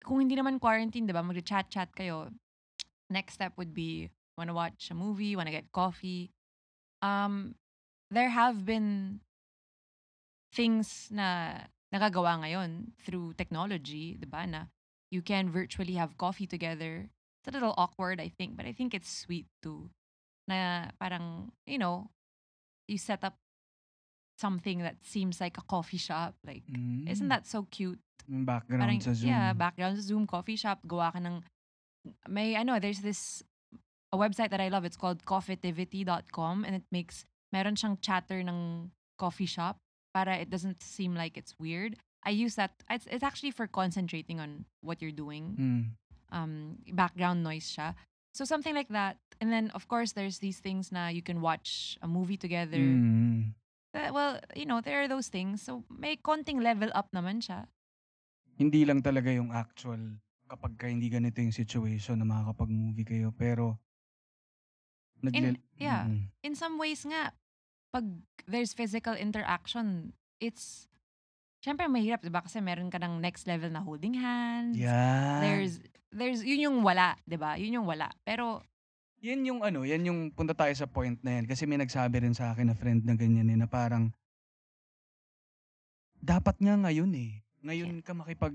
kung 0.05 0.21
hindi 0.21 0.37
naman 0.37 0.61
quarantine, 0.61 1.07
di 1.07 1.13
ba, 1.13 1.23
mag-chat-chat 1.23 1.95
kayo, 1.97 2.31
next 3.11 3.35
step 3.35 3.53
would 3.57 3.75
be, 3.75 4.11
wanna 4.39 4.55
watch 4.55 4.91
a 4.91 4.95
movie, 4.95 5.37
wanna 5.37 5.51
get 5.51 5.73
coffee. 5.73 6.31
Um, 7.03 7.55
there 8.11 8.31
have 8.31 8.65
been 8.65 9.21
things 10.53 11.09
na 11.11 11.59
nagagawa 11.93 12.41
ngayon 12.43 12.93
through 13.03 13.35
technology, 13.35 14.17
di 14.17 14.27
ba, 14.27 14.47
na 14.47 14.67
you 15.11 15.23
can 15.23 15.51
virtually 15.51 15.95
have 15.95 16.19
coffee 16.19 16.47
together. 16.47 17.11
It's 17.41 17.49
a 17.49 17.55
little 17.55 17.75
awkward, 17.77 18.21
I 18.21 18.29
think, 18.29 18.57
but 18.57 18.67
I 18.67 18.73
think 18.73 18.95
it's 18.95 19.11
sweet 19.11 19.47
too. 19.63 19.91
Na 20.49 20.91
parang, 21.01 21.51
you 21.67 21.79
know, 21.79 22.09
you 22.89 22.99
set 22.99 23.25
up 23.25 23.35
something 24.39 24.81
that 24.81 24.97
seems 25.03 25.41
like 25.41 25.59
a 25.59 25.63
coffee 25.67 25.97
shop. 25.99 26.35
Like, 26.47 26.63
isn't 27.09 27.27
Mm. 27.27 27.35
that 27.35 27.47
so 27.47 27.65
cute? 27.71 27.99
yung 28.29 28.45
background 28.45 28.83
Parang, 28.83 29.01
sa 29.01 29.13
Zoom? 29.15 29.31
yeah, 29.31 29.53
background 29.55 29.95
sa 29.97 30.03
Zoom, 30.03 30.27
coffee 30.27 30.57
shop, 30.59 30.83
gawa 30.83 31.13
ka 31.15 31.23
ng, 31.23 31.45
may, 32.27 32.57
ano, 32.59 32.79
there's 32.83 32.99
this, 32.99 33.43
a 34.13 34.19
website 34.19 34.51
that 34.51 34.61
I 34.61 34.67
love, 34.67 34.83
it's 34.85 34.97
called 34.99 35.23
coffeetivity.com 35.25 36.65
and 36.65 36.75
it 36.75 36.83
makes, 36.91 37.25
meron 37.53 37.77
siyang 37.77 37.99
chatter 38.03 38.43
ng 38.43 38.91
coffee 39.19 39.47
shop 39.47 39.79
para 40.13 40.35
it 40.43 40.51
doesn't 40.51 40.83
seem 40.83 41.15
like 41.15 41.37
it's 41.39 41.55
weird. 41.61 41.95
I 42.27 42.31
use 42.31 42.57
that, 42.57 42.73
it's, 42.91 43.07
it's 43.07 43.23
actually 43.23 43.53
for 43.53 43.69
concentrating 43.69 44.41
on 44.41 44.65
what 44.83 45.01
you're 45.01 45.15
doing. 45.15 45.55
Mm. 45.55 45.85
Um, 46.35 46.79
background 46.93 47.45
noise 47.45 47.71
siya. 47.71 47.95
So 48.35 48.45
something 48.45 48.75
like 48.75 48.89
that. 48.91 49.19
And 49.41 49.53
then, 49.53 49.71
of 49.77 49.89
course, 49.89 50.13
there's 50.13 50.41
these 50.41 50.61
things 50.61 50.89
na 50.91 51.09
you 51.09 51.21
can 51.21 51.41
watch 51.41 51.99
a 52.01 52.09
movie 52.09 52.41
together. 52.41 52.81
Mm. 52.81 53.53
Uh, 53.97 54.13
well, 54.13 54.41
you 54.53 54.65
know, 54.65 54.81
there 54.81 55.01
are 55.01 55.09
those 55.09 55.29
things. 55.29 55.65
So 55.65 55.85
may 55.89 56.17
konting 56.17 56.61
level 56.61 56.93
up 56.93 57.09
naman 57.13 57.41
siya. 57.41 57.69
Hindi 58.57 58.85
lang 58.85 59.05
talaga 59.05 59.33
yung 59.33 59.53
actual 59.53 60.21
kapag 60.49 60.79
ka 60.79 60.87
hindi 60.87 61.11
ganito 61.11 61.43
yung 61.43 61.53
situation 61.53 62.21
na 62.21 62.29
makakapag-movie 62.29 63.09
kayo. 63.09 63.29
Pero, 63.37 63.77
nagle- 65.21 65.61
yeah. 65.77 66.07
Mm. 66.07 66.33
in 66.45 66.55
some 66.55 66.79
ways 66.79 67.05
nga, 67.05 67.35
pag 67.93 68.05
there's 68.47 68.73
physical 68.73 69.17
interaction, 69.17 70.13
it's, 70.41 70.89
syempre 71.65 71.89
mahirap, 71.91 72.23
di 72.23 72.31
ba? 72.31 72.45
Kasi 72.45 72.63
meron 72.63 72.93
ka 72.93 73.01
ng 73.01 73.19
next 73.21 73.49
level 73.49 73.69
na 73.73 73.83
holding 73.83 74.15
hands. 74.15 74.79
Yeah. 74.79 75.41
There's, 75.43 75.81
there's, 76.13 76.41
yun 76.45 76.71
yung 76.71 76.79
wala, 76.85 77.17
di 77.27 77.37
ba? 77.37 77.59
Yun 77.59 77.83
yung 77.83 77.89
wala. 77.89 78.13
Pero, 78.23 78.63
Yan 79.25 79.41
yung 79.49 79.61
ano, 79.65 79.83
yan 79.83 80.05
yung 80.05 80.21
punta 80.31 80.53
tayo 80.53 80.73
sa 80.77 80.85
point 80.85 81.17
na 81.25 81.41
yan. 81.41 81.45
Kasi 81.49 81.65
may 81.65 81.81
nagsabi 81.81 82.21
rin 82.21 82.37
sa 82.37 82.53
akin 82.53 82.69
na 82.73 82.77
friend 82.77 83.03
na 83.05 83.17
ganyan 83.17 83.49
eh, 83.49 83.57
na 83.57 83.65
parang, 83.67 84.13
dapat 86.21 86.57
nga 86.61 86.75
ngayon 86.77 87.13
eh. 87.17 87.41
Ngayon 87.65 88.03
ka 88.05 88.13
makipag 88.13 88.55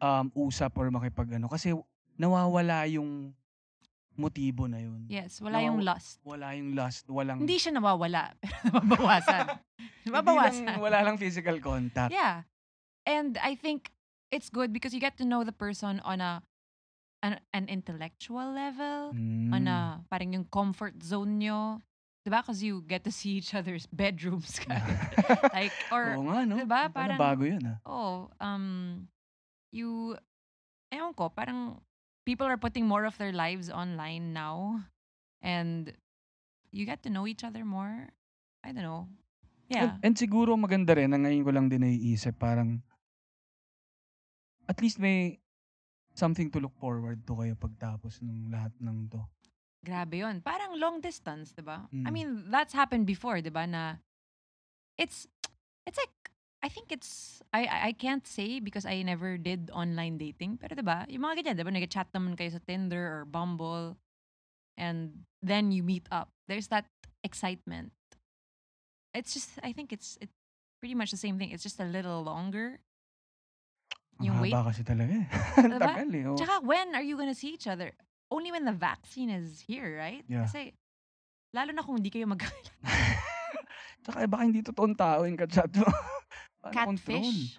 um, 0.00 0.26
usap 0.34 0.74
or 0.76 0.90
makipag 0.90 1.38
ano. 1.38 1.46
Kasi 1.46 1.72
nawawala 2.18 2.84
yung 2.90 3.32
motibo 4.20 4.68
na 4.68 4.82
yun. 4.84 5.08
yes, 5.08 5.40
wala 5.40 5.56
Nawaw- 5.62 5.68
yung 5.72 5.80
lust. 5.80 6.20
Wala 6.20 6.46
yung 6.52 6.70
lust, 6.76 7.04
walang... 7.08 7.38
Hindi 7.40 7.56
siya 7.56 7.72
nawawala, 7.72 8.34
pero 8.42 8.56
nababawasan. 8.68 9.44
Hindi 10.04 10.08
nababawasan. 10.12 10.64
lang, 10.68 10.80
wala 10.84 10.98
lang 11.00 11.16
physical 11.16 11.56
contact. 11.64 12.12
Yeah. 12.12 12.44
And 13.08 13.40
I 13.40 13.56
think 13.56 13.88
it's 14.28 14.52
good 14.52 14.76
because 14.76 14.92
you 14.92 15.00
get 15.00 15.16
to 15.18 15.24
know 15.24 15.40
the 15.40 15.56
person 15.56 16.04
on 16.04 16.20
a 16.20 16.44
an, 17.22 17.40
an 17.52 17.68
intellectual 17.68 18.52
level, 18.52 19.12
Mm. 19.12 19.52
on 19.52 19.62
a 19.68 19.78
parang 20.08 20.32
yung 20.32 20.46
comfort 20.48 20.96
zone 21.02 21.38
nyo. 21.38 21.80
diba? 22.20 22.44
Because 22.44 22.60
you 22.60 22.84
get 22.84 23.00
to 23.04 23.12
see 23.12 23.40
each 23.40 23.56
other's 23.56 23.88
bedrooms. 23.92 24.60
like, 25.56 25.72
or, 25.88 26.16
Oo 26.16 26.24
nga, 26.28 26.44
no? 26.44 26.56
diba? 26.60 26.92
Parang 26.92 27.16
bago 27.16 27.48
yun, 27.48 27.64
ah. 27.64 27.78
oh, 27.88 28.28
um, 28.40 29.08
you, 29.72 30.16
ewan 30.92 31.16
ko, 31.16 31.32
parang 31.32 31.80
people 32.28 32.44
are 32.44 32.60
putting 32.60 32.84
more 32.84 33.08
of 33.08 33.16
their 33.16 33.32
lives 33.32 33.72
online 33.72 34.36
now. 34.36 34.84
And 35.40 35.88
you 36.70 36.84
get 36.84 37.00
to 37.04 37.10
know 37.10 37.24
each 37.26 37.42
other 37.42 37.64
more. 37.64 38.12
I 38.60 38.76
don't 38.76 38.84
know. 38.84 39.08
Yeah. 39.72 39.96
And, 39.96 40.12
and 40.12 40.14
siguro 40.14 40.52
maganda 40.60 40.92
rin, 40.92 41.10
na 41.10 41.16
ngayon 41.16 41.40
ko 41.40 41.50
lang 41.56 41.66
din 41.72 41.80
naiisip, 41.80 42.36
parang, 42.36 42.84
at 44.68 44.76
least 44.84 45.00
may 45.00 45.39
something 46.20 46.52
to 46.52 46.60
look 46.60 46.76
forward 46.76 47.24
to 47.24 47.32
kayo 47.32 47.56
pagtapos 47.56 48.20
ng 48.20 48.52
lahat 48.52 48.76
ng 48.76 49.08
to. 49.08 49.24
Grabe 49.80 50.20
yun. 50.20 50.44
Parang 50.44 50.76
long 50.76 51.00
distance, 51.00 51.56
di 51.56 51.64
ba? 51.64 51.88
I 51.88 51.96
Mm. 51.96 52.12
mean, 52.12 52.30
that's 52.52 52.76
happened 52.76 53.08
before, 53.08 53.40
di 53.40 53.48
ba? 53.48 53.64
Na 53.64 53.96
it's, 55.00 55.24
it's 55.88 55.96
like, 55.96 56.12
I 56.60 56.68
think 56.68 56.92
it's, 56.92 57.40
I, 57.56 57.64
I 57.64 57.78
I 57.88 57.92
can't 57.96 58.28
say 58.28 58.60
because 58.60 58.84
I 58.84 59.00
never 59.00 59.40
did 59.40 59.72
online 59.72 60.20
dating. 60.20 60.60
Pero 60.60 60.76
di 60.76 60.84
ba, 60.84 61.08
yung 61.08 61.24
mga 61.24 61.40
ganyan, 61.40 61.56
di 61.56 61.64
ba? 61.64 61.72
Nag-chat 61.72 62.12
naman 62.12 62.36
kayo 62.36 62.52
sa 62.52 62.60
Tinder 62.60 63.00
or 63.00 63.24
Bumble. 63.24 63.96
And 64.76 65.24
then 65.40 65.72
you 65.72 65.80
meet 65.80 66.04
up. 66.12 66.28
There's 66.44 66.68
that 66.68 66.84
excitement. 67.24 67.96
It's 69.16 69.32
just, 69.32 69.56
I 69.64 69.72
think 69.72 69.96
it's, 69.96 70.20
it's 70.20 70.36
pretty 70.84 70.92
much 70.92 71.08
the 71.08 71.16
same 71.20 71.40
thing. 71.40 71.48
It's 71.56 71.64
just 71.64 71.80
a 71.80 71.88
little 71.88 72.20
longer. 72.20 72.84
Yung 74.20 74.36
wait. 74.40 74.52
haba 74.52 74.70
kasi 74.70 74.84
talaga 74.84 75.12
eh. 75.16 75.26
Ang 75.64 75.72
Diba? 75.76 75.86
tagal 75.88 76.08
eh. 76.12 76.22
oh. 76.28 76.36
Tsaka, 76.36 76.54
when 76.60 76.92
are 76.92 77.04
you 77.04 77.16
gonna 77.16 77.36
see 77.36 77.56
each 77.56 77.66
other? 77.66 77.92
Only 78.30 78.52
when 78.52 78.68
the 78.68 78.76
vaccine 78.76 79.32
is 79.32 79.64
here, 79.64 79.96
right? 79.96 80.22
Yeah. 80.28 80.44
Kasi, 80.46 80.76
lalo 81.56 81.72
na 81.72 81.82
kung 81.82 81.98
hindi 81.98 82.12
kayo 82.12 82.28
mag 82.28 82.40
Tsaka 84.04 84.24
eh, 84.24 84.28
baka 84.28 84.42
hindi 84.44 84.60
totoong 84.64 84.96
tao 84.96 85.24
yung 85.28 85.36
kachat 85.36 85.72
mo. 85.76 85.84
Paano 86.62 86.94
control? 86.94 87.20
catfish. 87.24 87.56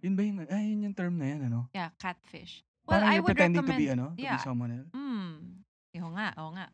Yun 0.00 0.14
ba 0.16 0.22
yung, 0.24 0.38
ay, 0.48 0.64
yun 0.72 0.80
yung 0.90 0.96
term 0.96 1.14
na 1.20 1.26
yan, 1.28 1.40
ano? 1.52 1.68
Yeah, 1.76 1.92
catfish. 2.00 2.64
Well, 2.88 3.00
Parang 3.00 3.12
I 3.12 3.16
would 3.20 3.36
pretending 3.36 3.64
recommend, 3.64 3.80
to 3.80 3.84
be, 3.84 3.92
ano? 3.92 4.06
To 4.16 4.20
yeah. 4.20 4.36
be 4.40 4.44
someone 4.44 4.72
else. 4.72 4.92
Mm. 4.96 5.60
Oo 6.00 6.12
nga, 6.16 6.28
oo 6.40 6.50
nga. 6.56 6.66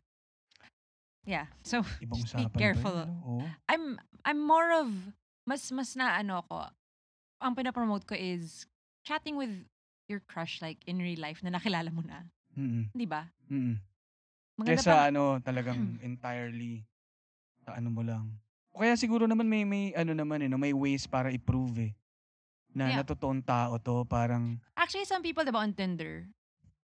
Yeah. 1.27 1.45
So, 1.67 1.83
Ibang 1.99 2.23
just 2.23 2.35
be 2.39 2.47
careful. 2.55 2.95
yun, 2.95 3.11
ano? 3.11 3.15
Oo. 3.27 3.43
I'm 3.67 3.85
I'm 4.23 4.39
more 4.39 4.71
of 4.71 4.87
mas 5.43 5.67
mas 5.75 5.91
na 5.99 6.15
ano 6.15 6.39
ko. 6.47 6.63
Ang 7.43 7.53
pinapromote 7.53 8.07
ko 8.07 8.15
is 8.15 8.63
chatting 9.07 9.39
with 9.39 9.51
your 10.11 10.19
crush 10.19 10.59
like 10.59 10.83
in 10.83 10.99
real 10.99 11.19
life 11.19 11.39
na 11.39 11.55
nakilala 11.55 11.87
mo 11.87 12.03
na. 12.03 12.27
Mm-mm. 12.59 12.91
Di 12.91 13.07
ba? 13.07 13.31
Mm-mm. 13.47 13.79
Maganda 14.59 14.83
Kesa 14.83 14.91
pa. 14.91 15.07
ano, 15.07 15.39
talagang 15.39 15.95
entirely 16.03 16.83
sa 17.63 17.79
ano 17.79 17.87
mo 17.87 18.03
lang. 18.03 18.27
O 18.75 18.83
kaya 18.83 18.99
siguro 18.99 19.23
naman 19.23 19.47
may 19.47 19.63
may 19.63 19.95
ano 19.95 20.11
naman 20.11 20.43
eh, 20.43 20.49
no? 20.51 20.59
may 20.59 20.75
ways 20.75 21.07
para 21.07 21.31
i-prove 21.31 21.87
eh. 21.87 21.93
Na 22.75 22.91
Yeah. 22.91 23.01
natotoong 23.01 23.41
tao 23.41 23.79
to, 23.79 24.03
parang 24.05 24.59
Actually, 24.75 25.07
some 25.07 25.23
people, 25.23 25.41
di 25.41 25.49
ba, 25.49 25.63
on 25.63 25.73
Tinder, 25.73 26.27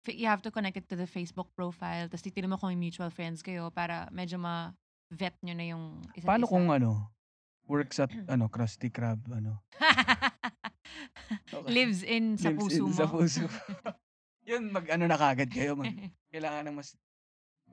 you 0.10 0.26
have 0.26 0.42
to 0.42 0.50
connect 0.50 0.80
it 0.80 0.88
to 0.90 0.98
the 0.98 1.06
Facebook 1.06 1.52
profile, 1.54 2.10
tapos 2.10 2.24
titignan 2.26 2.50
mo 2.50 2.58
kung 2.58 2.74
may 2.74 2.80
mutual 2.80 3.14
friends 3.14 3.46
kayo 3.46 3.70
para 3.70 4.10
medyo 4.10 4.42
ma-vet 4.42 5.36
nyo 5.46 5.54
na 5.54 5.66
yung 5.70 5.84
isa't 6.18 6.26
paano 6.26 6.50
isa. 6.50 6.54
kung 6.56 6.68
ano, 6.74 7.14
works 7.70 8.02
at 8.02 8.10
ano, 8.28 8.50
Krusty 8.50 8.90
Krab, 8.90 9.22
ano. 9.30 9.62
Okay. 11.54 11.70
Lives 11.70 12.02
in 12.02 12.36
sa 12.38 12.50
Lives 12.50 12.62
puso 12.62 12.82
in 12.82 12.84
mo. 12.90 12.98
Sa 12.98 13.06
puso. 13.08 13.44
Yun, 14.50 14.74
mag 14.74 14.86
ano 14.92 15.04
na 15.08 15.16
kagad 15.16 15.50
kayo. 15.50 15.78
Mag, 15.78 15.90
kailangan 16.34 16.68
ng 16.68 16.76
mas 16.76 16.98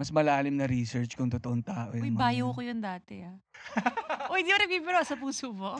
mas 0.00 0.08
malalim 0.08 0.56
na 0.56 0.64
research 0.64 1.12
kung 1.12 1.28
totoong 1.28 1.60
tao 1.60 1.92
Uy, 1.92 2.00
yung 2.00 2.16
mga 2.16 2.32
bio 2.32 2.38
yun. 2.40 2.50
ko 2.56 2.60
yun 2.64 2.80
dati 2.80 3.20
ah. 3.20 3.36
Uy, 4.32 4.40
di 4.40 4.48
mo 4.48 4.56
nagbibiro 4.56 5.02
sa 5.04 5.18
puso 5.18 5.52
mo? 5.52 5.76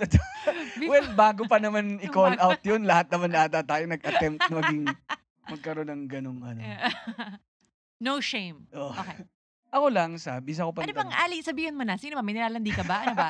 well, 0.84 1.08
bago 1.16 1.48
pa 1.48 1.56
naman 1.56 1.96
i-call 2.04 2.36
out 2.36 2.60
yun, 2.60 2.84
lahat 2.84 3.08
naman 3.08 3.32
ata 3.32 3.64
tayo 3.64 3.88
nag-attempt 3.88 4.44
maging 4.50 4.92
magkaroon 5.48 5.88
ng 5.88 6.02
ganong 6.10 6.40
ano. 6.44 6.60
Yeah. 6.60 6.92
no 8.04 8.20
shame. 8.20 8.68
Oh. 8.76 8.92
Okay. 8.92 9.24
Ako 9.70 9.86
lang, 9.88 10.18
sa 10.18 10.42
bisa 10.42 10.66
ko 10.66 10.74
pa. 10.74 10.82
Ano 10.82 10.92
bang 10.92 11.14
Ali? 11.14 11.40
Sabihin 11.46 11.78
mo 11.78 11.86
na. 11.86 11.94
Sino 11.94 12.18
ba? 12.18 12.26
May 12.26 12.34
nilalandi 12.34 12.72
ka 12.74 12.82
ba? 12.82 13.06
Ano 13.06 13.14
ba? 13.14 13.28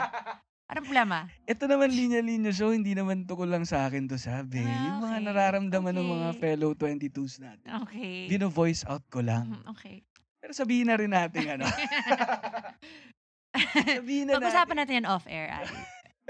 Anong 0.71 0.87
problema? 0.87 1.27
Ito 1.51 1.67
naman 1.67 1.91
linya-linya 1.91 2.55
show, 2.55 2.71
hindi 2.71 2.95
naman 2.95 3.27
tukol 3.27 3.51
lang 3.51 3.67
sa 3.67 3.91
akin 3.91 4.07
to 4.07 4.15
sabi. 4.15 4.63
Ah, 4.63 4.87
yung 4.87 4.99
mga 5.03 5.17
okay. 5.19 5.27
nararamdaman 5.27 5.95
ng 5.99 6.07
mga 6.07 6.29
Okay. 6.31 6.41
fellow 6.47 6.71
22s 6.79 7.43
natin. 7.43 7.67
Okay. 7.83 8.31
Bino-voice 8.31 8.87
out 8.87 9.03
ko 9.11 9.19
lang. 9.19 9.51
Mhm, 9.51 9.67
okay. 9.67 10.07
Pero 10.39 10.55
sabihin 10.55 10.87
na 10.87 10.95
rin 10.95 11.11
natin 11.11 11.59
ano. 11.59 11.67
sabihin 13.99 14.31
na 14.31 14.39
Pag-usapan 14.39 14.79
natin. 14.79 14.79
natin 14.79 14.99
yan 15.03 15.09
off-air, 15.11 15.47
Ali. 15.51 15.79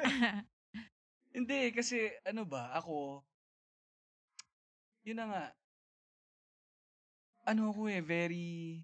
Hindi, 1.37 1.61
kasi 1.77 2.09
ano 2.25 2.49
ba, 2.49 2.73
ako, 2.75 3.21
yun 5.05 5.21
na 5.21 5.27
nga, 5.29 5.45
ano 7.45 7.77
ako 7.77 7.93
eh, 7.93 8.01
very, 8.01 8.81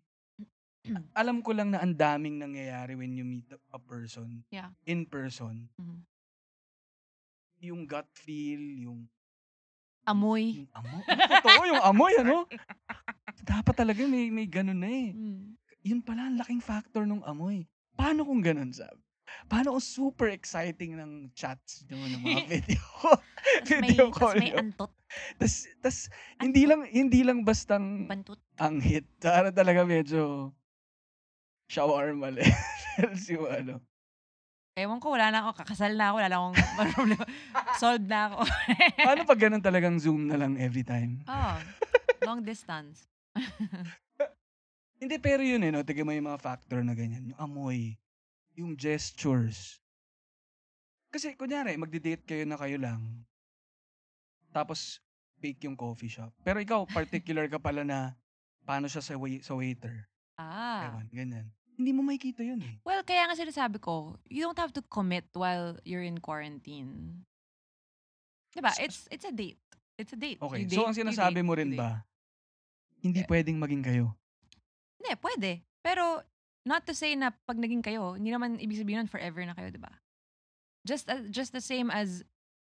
alam 1.12 1.40
ko 1.40 1.50
lang 1.50 1.70
na 1.70 1.80
ang 1.80 1.92
daming 1.92 2.36
nangyayari 2.36 2.94
when 2.94 3.12
you 3.12 3.22
meet 3.22 3.46
a 3.50 3.78
person, 3.78 4.42
Yeah. 4.48 4.70
in 4.84 5.04
person. 5.04 5.68
Mhm. 5.76 6.00
Yung 7.64 7.82
gut 7.84 8.06
feel, 8.12 8.60
yung, 8.60 9.08
Amoy. 10.04 10.62
yung 10.62 10.70
amoy. 10.70 11.02
Totoo, 11.02 11.62
yung 11.66 11.82
amoy, 11.82 12.12
ano? 12.16 12.36
Dapat 13.42 13.74
talaga 13.74 14.04
may, 14.04 14.30
may 14.30 14.46
ganun 14.46 14.78
na 14.78 14.86
eh. 14.86 15.10
Mm. 15.10 15.56
Yun 15.82 16.00
pala, 16.00 16.28
ang 16.28 16.38
laking 16.38 16.60
factor 16.60 17.02
ng 17.02 17.24
amoy. 17.24 17.64
Paano 17.96 18.22
kung 18.22 18.38
ganun, 18.38 18.70
Sab? 18.70 18.94
Paano 19.50 19.74
kung 19.74 19.82
super 19.82 20.30
exciting 20.30 20.94
ng 20.94 21.34
chats 21.34 21.82
nyo 21.88 21.98
ng 21.98 22.22
mga 22.22 22.44
video? 22.54 22.82
May, 23.74 23.90
video 23.90 24.06
tas 24.06 24.14
call 24.14 24.36
may 24.38 24.52
antot. 24.54 24.92
Tas, 25.34 25.54
tas 25.80 25.98
hindi 26.38 26.62
lang 26.66 26.86
hindi 26.86 27.26
lang 27.26 27.42
bastang 27.42 28.06
Bantut. 28.06 28.38
ang 28.58 28.78
hit. 28.78 29.06
Para 29.18 29.50
talaga 29.50 29.82
medyo 29.82 30.50
shawarma 31.66 32.30
levels 32.30 33.24
yung 33.34 33.46
ano. 33.46 33.74
Ewan 34.76 35.00
ko, 35.00 35.16
wala 35.16 35.32
na 35.32 35.40
ako. 35.40 35.56
Kakasal 35.64 35.96
na 35.96 36.12
ako. 36.12 36.16
Wala 36.20 36.28
na 36.28 36.36
akong 36.36 36.56
problema. 36.94 37.24
Solved 37.80 38.06
na 38.06 38.20
ako. 38.28 38.38
Paano 39.08 39.22
pag 39.24 39.40
ganun 39.40 39.64
talagang 39.64 39.96
zoom 39.96 40.28
na 40.28 40.36
lang 40.36 40.60
every 40.60 40.84
time? 40.84 41.24
oh, 41.24 41.56
long 42.28 42.44
distance. 42.44 43.08
Hindi, 44.96 45.16
pero 45.16 45.40
yun 45.40 45.64
eh, 45.64 45.72
no? 45.72 45.80
Tignan 45.80 46.04
mo 46.04 46.12
yung 46.12 46.28
mga 46.28 46.40
factor 46.44 46.80
na 46.84 46.92
ganyan. 46.92 47.32
Yung 47.32 47.40
amoy, 47.40 47.96
yung 48.52 48.76
gestures. 48.76 49.80
Kasi, 51.08 51.32
kunyari, 51.36 51.76
magdi-date 51.80 52.24
kayo 52.28 52.44
na 52.44 52.60
kayo 52.60 52.76
lang. 52.76 53.00
Tapos, 54.52 55.00
fake 55.40 55.68
yung 55.68 55.76
coffee 55.76 56.08
shop. 56.12 56.32
Pero 56.44 56.60
ikaw, 56.60 56.84
particular 56.84 57.48
ka 57.48 57.56
pala 57.56 57.80
na 57.80 58.12
paano 58.64 58.88
siya 58.88 59.00
sa, 59.00 59.16
wai- 59.16 59.40
sa 59.40 59.56
waiter. 59.56 60.04
Ah. 60.36 60.92
Ewan, 60.92 61.08
ganyan. 61.12 61.48
Hindi 61.76 61.92
mo 61.92 62.00
makikita 62.02 62.40
yun 62.40 62.60
eh. 62.64 62.80
Well, 62.82 63.04
kaya 63.04 63.28
nga 63.28 63.36
sinasabi 63.36 63.76
ko, 63.78 64.16
you 64.32 64.40
don't 64.40 64.56
have 64.56 64.72
to 64.72 64.82
commit 64.88 65.28
while 65.36 65.76
you're 65.84 66.02
in 66.04 66.16
quarantine. 66.18 67.20
Diba? 68.56 68.72
S- 68.72 68.80
It's 68.80 68.98
it's 69.12 69.26
a 69.28 69.32
date. 69.32 69.60
It's 70.00 70.12
a 70.12 70.18
date. 70.18 70.40
Okay, 70.40 70.64
You 70.64 70.68
so 70.72 70.84
date, 70.84 70.88
ang 70.88 70.96
sinasabi 70.96 71.40
date, 71.40 71.44
mo 71.44 71.52
rin 71.52 71.70
date. 71.72 71.80
ba, 71.80 72.00
hindi 73.04 73.20
Eh. 73.20 73.28
pwedeng 73.28 73.60
maging 73.60 73.84
kayo. 73.84 74.16
Hindi, 74.96 75.12
pwede. 75.20 75.50
Pero, 75.84 76.24
not 76.64 76.88
to 76.88 76.96
say 76.96 77.12
na 77.14 77.30
pag 77.44 77.60
naging 77.60 77.84
kayo, 77.84 78.16
hindi 78.16 78.32
naman 78.32 78.56
ibig 78.56 78.80
sabihin 78.80 79.04
nun 79.04 79.12
forever 79.12 79.44
na 79.44 79.52
kayo, 79.52 79.68
di 79.68 79.78
ba? 79.80 79.92
Just, 80.88 81.08
uh, 81.12 81.28
just 81.28 81.52
the 81.52 81.60
same 81.60 81.92
as 81.92 82.24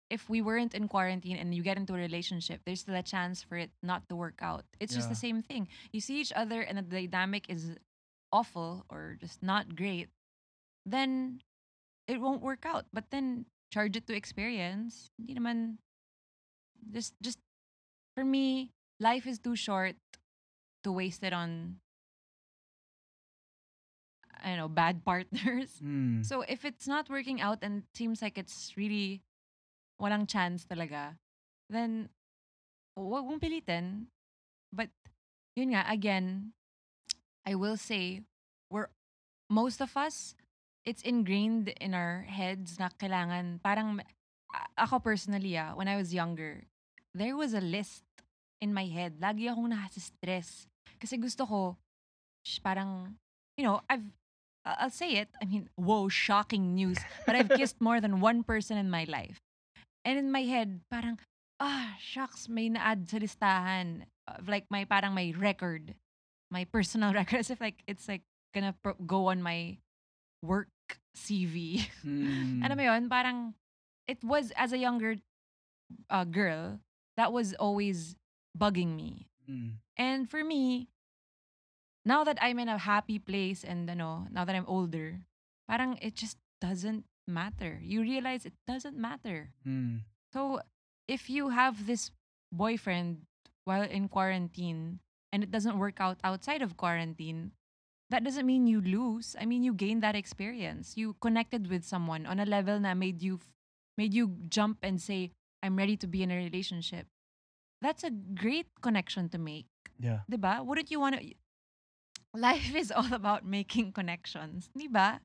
if 0.08 0.28
we 0.28 0.40
weren't 0.40 0.72
in 0.72 0.88
quarantine 0.88 1.36
and 1.36 1.52
you 1.52 1.60
get 1.64 1.76
into 1.76 1.92
a 1.92 2.00
relationship, 2.00 2.60
there's 2.64 2.80
still 2.84 2.96
a 2.96 3.04
chance 3.04 3.40
for 3.44 3.56
it 3.56 3.72
not 3.84 4.08
to 4.08 4.16
work 4.16 4.40
out. 4.40 4.64
It's 4.80 4.92
just 4.96 5.08
the 5.08 5.16
Yeah. 5.16 5.24
same 5.32 5.40
thing. 5.44 5.68
You 5.92 6.00
see 6.00 6.20
each 6.20 6.32
other 6.32 6.60
and 6.64 6.80
the 6.80 6.84
dynamic 6.88 7.44
is 7.52 7.76
awful 8.32 8.84
or 8.88 9.16
just 9.20 9.42
not 9.42 9.76
great, 9.76 10.08
then 10.86 11.40
it 12.06 12.20
won't 12.20 12.42
work 12.42 12.64
out. 12.64 12.86
But 12.92 13.10
then, 13.10 13.46
charge 13.72 13.96
it 13.96 14.06
to 14.06 14.16
experience. 14.16 15.10
Hindi 15.18 15.34
naman, 15.40 15.76
just, 16.90 17.14
just, 17.20 17.38
for 18.16 18.24
me, 18.24 18.72
life 19.00 19.26
is 19.26 19.38
too 19.38 19.56
short 19.56 19.96
to 20.84 20.92
waste 20.92 21.22
it 21.22 21.32
on 21.32 21.76
I 24.42 24.50
don't 24.50 24.58
know, 24.58 24.68
bad 24.68 25.04
partners. 25.08 25.78
Hmm. 25.82 26.22
So 26.22 26.42
if 26.42 26.64
it's 26.64 26.86
not 26.86 27.10
working 27.10 27.40
out 27.40 27.58
and 27.62 27.82
it 27.82 27.96
seems 27.96 28.22
like 28.22 28.38
it's 28.38 28.74
really 28.76 29.22
walang 30.00 30.28
chance 30.28 30.64
talaga, 30.64 31.18
then 31.68 32.08
wag 32.96 33.24
mong 33.26 33.42
pilitin. 33.42 34.06
But 34.72 34.90
yun 35.56 35.74
nga, 35.74 35.84
again, 35.88 36.54
I 37.46 37.54
will 37.54 37.76
say, 37.76 38.22
we're, 38.70 38.88
most 39.50 39.80
of 39.80 39.96
us, 39.96 40.34
it's 40.84 41.02
ingrained 41.02 41.68
in 41.80 41.94
our 41.94 42.24
heads 42.28 42.78
na 42.78 42.88
kailangan, 42.88 43.60
parang, 43.62 44.00
ako 44.76 44.98
personally 44.98 45.56
ah, 45.56 45.74
when 45.74 45.88
I 45.88 45.96
was 45.96 46.14
younger, 46.14 46.64
there 47.14 47.36
was 47.36 47.52
a 47.52 47.60
list 47.60 48.04
in 48.60 48.72
my 48.74 48.86
head. 48.86 49.20
Lagi 49.20 49.50
akong 49.50 49.70
nasa 49.70 50.00
stress. 50.00 50.66
Kasi 50.98 51.16
gusto 51.16 51.46
ko, 51.46 51.60
sh- 52.44 52.60
parang, 52.62 53.14
you 53.56 53.64
know, 53.64 53.80
I've, 53.88 54.06
I'll 54.64 54.92
say 54.92 55.16
it. 55.16 55.28
I 55.40 55.44
mean, 55.44 55.68
whoa, 55.76 56.08
shocking 56.08 56.74
news. 56.74 56.98
But 57.26 57.36
I've 57.36 57.52
kissed 57.60 57.80
more 57.80 58.00
than 58.00 58.20
one 58.20 58.42
person 58.42 58.76
in 58.76 58.90
my 58.90 59.04
life. 59.04 59.38
And 60.04 60.18
in 60.18 60.32
my 60.32 60.42
head, 60.42 60.80
parang, 60.90 61.18
ah, 61.60 61.94
shucks, 62.00 62.48
may 62.48 62.68
na-add 62.68 63.08
sa 63.08 63.18
listahan. 63.18 64.04
Like, 64.46 64.66
my 64.70 64.84
parang 64.84 65.14
my 65.14 65.32
record. 65.36 65.94
My 66.50 66.64
personal 66.64 67.12
record. 67.18 67.40
As 67.40 67.50
if 67.50 67.60
like, 67.60 67.82
it's 67.86 68.08
like, 68.08 68.22
gonna 68.54 68.74
pro- 68.82 68.98
go 69.06 69.26
on 69.26 69.42
my 69.42 69.76
work 70.42 70.68
CV. 71.16 71.86
Mm. 72.04 72.64
Ano 72.64 72.74
mo 72.74 72.82
yun? 72.82 73.08
Parang, 73.08 73.54
it 74.06 74.22
was, 74.24 74.52
as 74.56 74.72
a 74.72 74.78
younger 74.78 75.16
uh, 76.10 76.24
girl, 76.24 76.80
that 77.16 77.32
was 77.32 77.54
always 77.54 78.16
bugging 78.56 78.96
me. 78.96 79.28
Mm. 79.50 79.82
And 79.96 80.30
for 80.30 80.44
me, 80.44 80.88
now 82.04 82.24
that 82.24 82.38
I'm 82.40 82.58
in 82.58 82.68
a 82.68 82.78
happy 82.78 83.18
place 83.18 83.64
and 83.64 83.88
ano, 83.90 84.26
now 84.30 84.44
that 84.44 84.54
I'm 84.54 84.66
older, 84.66 85.20
parang 85.68 85.98
it 86.00 86.14
just 86.14 86.38
doesn't 86.60 87.04
matter. 87.26 87.78
You 87.82 88.00
realize 88.00 88.46
it 88.46 88.56
doesn't 88.66 88.96
matter. 88.96 89.52
Mm. 89.66 90.08
So 90.32 90.60
if 91.06 91.28
you 91.28 91.50
have 91.50 91.86
this 91.86 92.10
boyfriend 92.52 93.28
while 93.64 93.82
in 93.82 94.08
quarantine 94.08 95.00
and 95.32 95.42
it 95.42 95.50
doesn't 95.50 95.78
work 95.78 96.00
out 96.00 96.18
outside 96.24 96.62
of 96.62 96.76
quarantine, 96.76 97.52
that 98.10 98.24
doesn't 98.24 98.46
mean 98.46 98.66
you 98.66 98.80
lose. 98.80 99.36
I 99.38 99.44
mean 99.46 99.62
you 99.62 99.74
gain 99.74 100.00
that 100.00 100.16
experience. 100.16 100.96
You 100.96 101.14
connected 101.20 101.68
with 101.68 101.84
someone 101.84 102.26
on 102.26 102.40
a 102.40 102.46
level 102.46 102.80
that 102.80 102.96
made 102.96 103.22
you 103.22 103.36
f- 103.36 103.52
made 103.96 104.14
you 104.14 104.36
jump 104.48 104.78
and 104.82 105.00
say, 105.00 105.32
I'm 105.62 105.76
ready 105.76 105.96
to 105.98 106.06
be 106.06 106.22
in 106.22 106.30
a 106.30 106.36
relationship. 106.36 107.06
That's 107.82 108.04
a 108.04 108.10
great 108.10 108.66
connection 108.80 109.28
to 109.30 109.38
make. 109.38 109.66
Yeah. 109.98 110.20
'Di 110.28 110.38
ba? 110.38 110.62
Wouldn't 110.62 110.90
you 110.90 111.00
want 111.00 111.18
to 111.20 111.34
Life 112.34 112.74
is 112.74 112.92
all 112.92 113.12
about 113.12 113.44
making 113.44 113.92
connections, 113.92 114.70
'di 114.76 114.88
ba? 114.88 115.20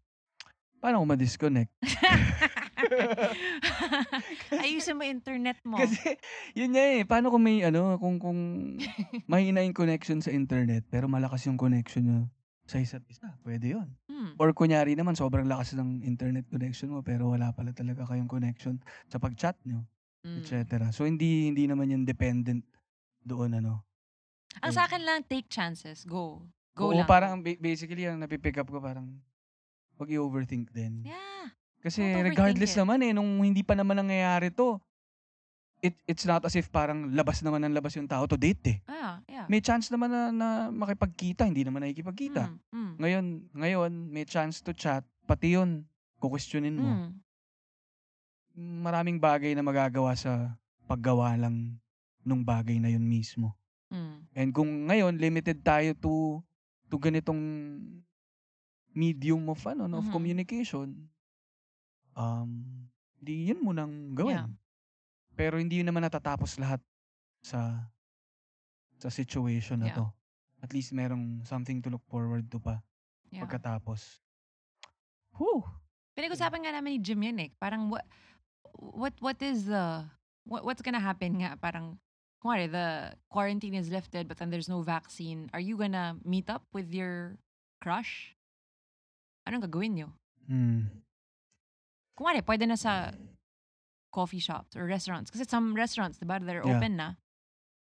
Paano 0.83 0.99
ko 0.99 1.05
ma-disconnect? 1.07 1.71
Ayusin 4.63 4.99
mo 4.99 5.03
internet 5.07 5.57
mo. 5.63 5.79
Kasi, 5.79 6.19
yun 6.53 6.75
nga 6.75 6.83
eh. 6.83 7.07
Paano 7.07 7.31
kung 7.31 7.39
may, 7.39 7.63
ano, 7.63 7.95
kung, 7.97 8.19
kung 8.19 8.39
mahina 9.31 9.63
yung 9.63 9.71
connection 9.71 10.19
sa 10.19 10.35
internet, 10.35 10.83
pero 10.91 11.07
malakas 11.07 11.47
yung 11.47 11.55
connection 11.55 12.03
nyo 12.03 12.19
sa 12.63 12.79
isa't 12.79 13.03
isa, 13.11 13.27
pwede 13.43 13.75
yun. 13.75 13.87
Hmm. 14.07 14.35
Or 14.39 14.51
kunyari 14.55 14.95
naman, 14.95 15.19
sobrang 15.19 15.47
lakas 15.47 15.75
ng 15.75 16.03
internet 16.03 16.47
connection 16.47 16.91
mo, 16.91 17.03
pero 17.03 17.31
wala 17.31 17.51
pala 17.51 17.75
talaga 17.75 18.07
kayong 18.07 18.27
connection 18.27 18.79
sa 19.07 19.19
pag-chat 19.19 19.55
nyo, 19.63 19.83
Mm. 20.23 20.39
etc. 20.39 20.55
So, 20.95 21.03
hindi, 21.03 21.51
hindi 21.51 21.67
naman 21.67 21.91
yan 21.91 22.07
dependent 22.07 22.63
doon, 23.19 23.59
ano. 23.59 23.83
Ang 24.63 24.71
sa 24.71 24.87
akin 24.87 25.03
lang, 25.03 25.27
take 25.27 25.51
chances. 25.51 26.07
Go. 26.07 26.47
Go 26.71 26.91
Oo, 26.91 26.95
lang. 26.95 27.03
parang 27.03 27.43
ba- 27.43 27.59
basically, 27.59 28.07
ang 28.07 28.23
napipick 28.23 28.55
up 28.55 28.71
ko, 28.71 28.79
parang, 28.79 29.19
wag 30.03 30.11
i-overthink 30.11 30.69
din. 30.75 31.07
Yeah. 31.07 31.55
Kasi 31.79 32.03
Don't 32.03 32.27
regardless 32.27 32.75
it. 32.75 32.79
naman 32.79 32.99
eh, 33.03 33.11
nung 33.15 33.39
hindi 33.39 33.63
pa 33.63 33.75
naman 33.75 33.99
nangyayari 33.99 34.51
to, 34.51 34.79
it, 35.83 35.95
it's 36.07 36.23
not 36.23 36.39
as 36.47 36.55
if 36.55 36.71
parang 36.71 37.11
labas 37.11 37.43
naman 37.43 37.67
ng 37.67 37.75
labas 37.75 37.91
yung 37.99 38.07
tao 38.07 38.23
to 38.23 38.39
date 38.39 38.63
eh. 38.71 38.77
Ah, 38.87 39.19
yeah. 39.27 39.43
May 39.51 39.59
chance 39.59 39.91
naman 39.91 40.07
na, 40.07 40.31
na 40.31 40.47
makipagkita, 40.71 41.43
hindi 41.43 41.67
naman 41.67 41.83
nakikipagkita. 41.83 42.47
Mm, 42.47 42.59
mm, 42.71 42.91
Ngayon, 43.03 43.25
ngayon, 43.51 43.91
may 44.07 44.23
chance 44.23 44.63
to 44.63 44.71
chat, 44.71 45.03
pati 45.27 45.59
yun, 45.59 45.83
kukwestiyonin 46.23 46.79
mo. 46.79 46.87
mm. 46.87 47.11
Maraming 48.85 49.19
bagay 49.19 49.51
na 49.51 49.65
magagawa 49.65 50.15
sa 50.15 50.55
paggawa 50.87 51.35
lang 51.35 51.75
nung 52.23 52.47
bagay 52.47 52.79
na 52.79 52.87
yun 52.87 53.03
mismo. 53.03 53.51
Mm. 53.91 54.17
And 54.31 54.49
kung 54.55 54.71
ngayon, 54.87 55.19
limited 55.19 55.59
tayo 55.67 55.91
to, 55.99 56.39
to 56.87 56.95
ganitong 56.95 57.41
medium 58.93 59.49
of, 59.49 59.59
ano, 59.65 59.85
no, 59.85 59.99
of 59.99 60.07
Mhm. 60.07 60.13
communication, 60.13 61.09
um, 62.13 62.49
di 63.17 63.49
yun 63.49 63.61
mo 63.61 63.71
nang 63.73 64.13
gawin. 64.13 64.37
Yeah. 64.37 64.49
Pero 65.33 65.57
hindi 65.57 65.81
yun 65.81 65.89
naman 65.89 66.05
natatapos 66.05 66.61
lahat 66.61 66.79
sa 67.41 67.89
sa 69.01 69.09
situation 69.09 69.81
na 69.83 69.89
Yeah. 69.91 69.97
to. 69.99 70.05
At 70.63 70.71
least 70.71 70.95
merong 70.95 71.43
something 71.43 71.83
to 71.83 71.91
look 71.91 72.05
forward 72.07 72.47
to 72.47 72.61
pa 72.61 72.79
Yeah. 73.33 73.43
pagkatapos. 73.43 74.21
Whew! 75.35 75.65
Pinag-usapan 76.13 76.61
nga 76.63 76.71
namin 76.77 76.95
ni 76.95 76.99
Jim 77.01 77.19
yan 77.19 77.41
eh. 77.41 77.49
Parang 77.57 77.89
what 77.89 78.05
what 78.77 79.15
what 79.19 79.39
is 79.41 79.65
the 79.65 80.05
what, 80.45 80.61
what's 80.63 80.85
gonna 80.85 81.01
happen 81.01 81.41
nga 81.41 81.57
parang 81.57 81.97
kumari 82.39 82.69
the 82.69 83.11
quarantine 83.31 83.73
is 83.73 83.89
lifted 83.89 84.27
but 84.29 84.37
then 84.37 84.53
there's 84.53 84.69
no 84.69 84.85
vaccine. 84.85 85.49
Are 85.51 85.63
you 85.63 85.75
gonna 85.75 86.15
meet 86.21 86.47
up 86.53 86.63
with 86.71 86.93
your 86.93 87.41
crush? 87.81 88.37
Anong 89.43 89.63
gagawin 89.67 89.93
nyo? 89.95 90.09
Hmm. 90.47 90.87
Kumari, 92.15 92.43
pwede 92.45 92.67
na 92.69 92.77
sa 92.77 93.11
coffee 94.13 94.39
shops 94.43 94.77
or 94.77 94.85
restaurants. 94.85 95.33
Kasi 95.33 95.43
some 95.49 95.73
restaurants, 95.73 96.21
diba, 96.21 96.37
they're 96.39 96.63
Yeah. 96.63 96.77
open 96.77 96.93
na. 96.95 97.09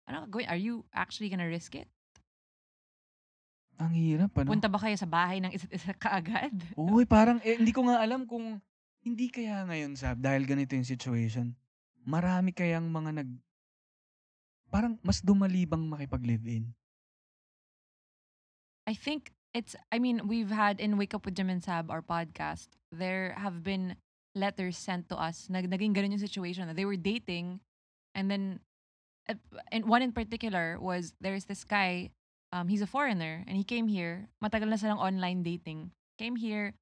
Ano 0.06 0.30
gagawin? 0.30 0.48
Are 0.48 0.60
you 0.60 0.86
actually 0.94 1.28
gonna 1.28 1.48
risk 1.48 1.74
it? 1.74 1.90
Ang 3.82 3.98
hirap, 3.98 4.30
ano? 4.38 4.54
Punta 4.54 4.70
ba 4.70 4.78
kayo 4.78 4.94
sa 4.94 5.10
bahay 5.10 5.42
ng 5.42 5.50
isa't 5.50 5.72
isa 5.74 5.90
kaagad? 5.96 6.54
Uy, 6.78 7.02
parang, 7.02 7.42
eh, 7.42 7.58
hindi 7.58 7.74
ko 7.74 7.82
nga 7.90 7.98
alam 7.98 8.22
kung, 8.28 8.62
hindi 9.02 9.26
kaya 9.26 9.66
ngayon, 9.66 9.98
Sab, 9.98 10.22
dahil 10.22 10.46
ganito 10.46 10.78
yung 10.78 10.86
situation, 10.86 11.50
marami 12.06 12.54
kayang 12.54 12.86
mga 12.86 13.10
nag, 13.22 13.30
parang 14.70 14.94
mas 15.02 15.18
dumalibang 15.18 15.82
makipag-live-in. 15.90 16.70
I 18.86 18.94
think 18.94 19.34
it's 19.54 19.76
I 19.92 19.98
mean, 19.98 20.28
we've 20.28 20.50
had 20.50 20.80
in 20.80 20.96
Wake 20.96 21.14
Up 21.14 21.24
with 21.24 21.36
Jim 21.36 21.50
and 21.50 21.62
Sab, 21.62 21.90
our 21.90 22.02
podcast, 22.02 22.68
there 22.90 23.34
have 23.36 23.62
been 23.62 23.96
letters 24.34 24.76
sent 24.76 25.08
to 25.10 25.16
us. 25.16 25.48
Nag 25.48 25.68
naging 25.68 25.94
ganun 25.94 26.16
yung 26.16 26.24
situation. 26.24 26.66
na 26.66 26.72
They 26.72 26.84
were 26.88 26.96
dating 26.96 27.60
and 28.14 28.30
then 28.30 28.60
uh, 29.28 29.36
and 29.70 29.84
one 29.86 30.02
in 30.02 30.12
particular 30.12 30.78
was 30.80 31.14
there's 31.20 31.44
this 31.44 31.64
guy, 31.64 32.10
um, 32.52 32.68
he's 32.68 32.82
a 32.82 32.88
foreigner 32.88 33.44
and 33.46 33.56
he 33.56 33.64
came 33.64 33.88
here. 33.88 34.28
Matagal 34.42 34.68
na 34.68 34.76
silang 34.76 34.98
online 34.98 35.42
dating. 35.42 35.92
Came 36.18 36.36
here, 36.36 36.74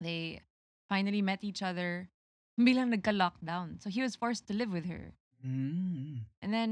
they 0.00 0.40
finally 0.88 1.22
met 1.22 1.44
each 1.44 1.62
other. 1.62 2.08
Bilang 2.56 2.88
nagka-lockdown. 2.88 3.84
So 3.84 3.92
he 3.92 4.00
was 4.00 4.16
forced 4.16 4.48
to 4.48 4.56
live 4.56 4.72
with 4.72 4.88
her. 4.88 5.12
Hmm. 5.44 6.24
And 6.40 6.48
then, 6.48 6.70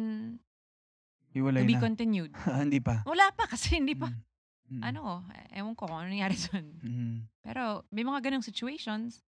Hiwalay 1.37 1.60
to 1.60 1.68
be 1.68 1.76
na. 1.76 1.84
continued. 1.84 2.32
hindi 2.48 2.80
pa. 2.80 3.04
Wala 3.04 3.28
pa 3.37 3.44
kasi 3.44 3.76
hindi 3.76 3.92
pa. 3.92 4.08
Mm. 4.08 4.34
Mm. 4.74 4.82
Ano, 4.82 5.22
ewan 5.54 5.74
ko 5.78 5.87
kung 5.87 6.02
ano 6.02 6.10
nangyari 6.10 6.34
dun. 6.50 6.66
Mm. 6.82 7.16
Pero 7.46 7.87
may 7.94 8.02
mga 8.02 8.30
ganong 8.30 8.42
situations. 8.44 9.22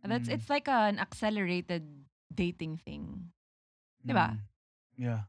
That's 0.00 0.30
Mm. 0.30 0.34
it's 0.38 0.48
like 0.48 0.70
an 0.70 0.96
accelerated 0.96 1.84
dating 2.30 2.78
thing. 2.80 3.34
Diba? 4.00 4.32
Mm. 4.32 4.40
Yeah. 4.96 5.22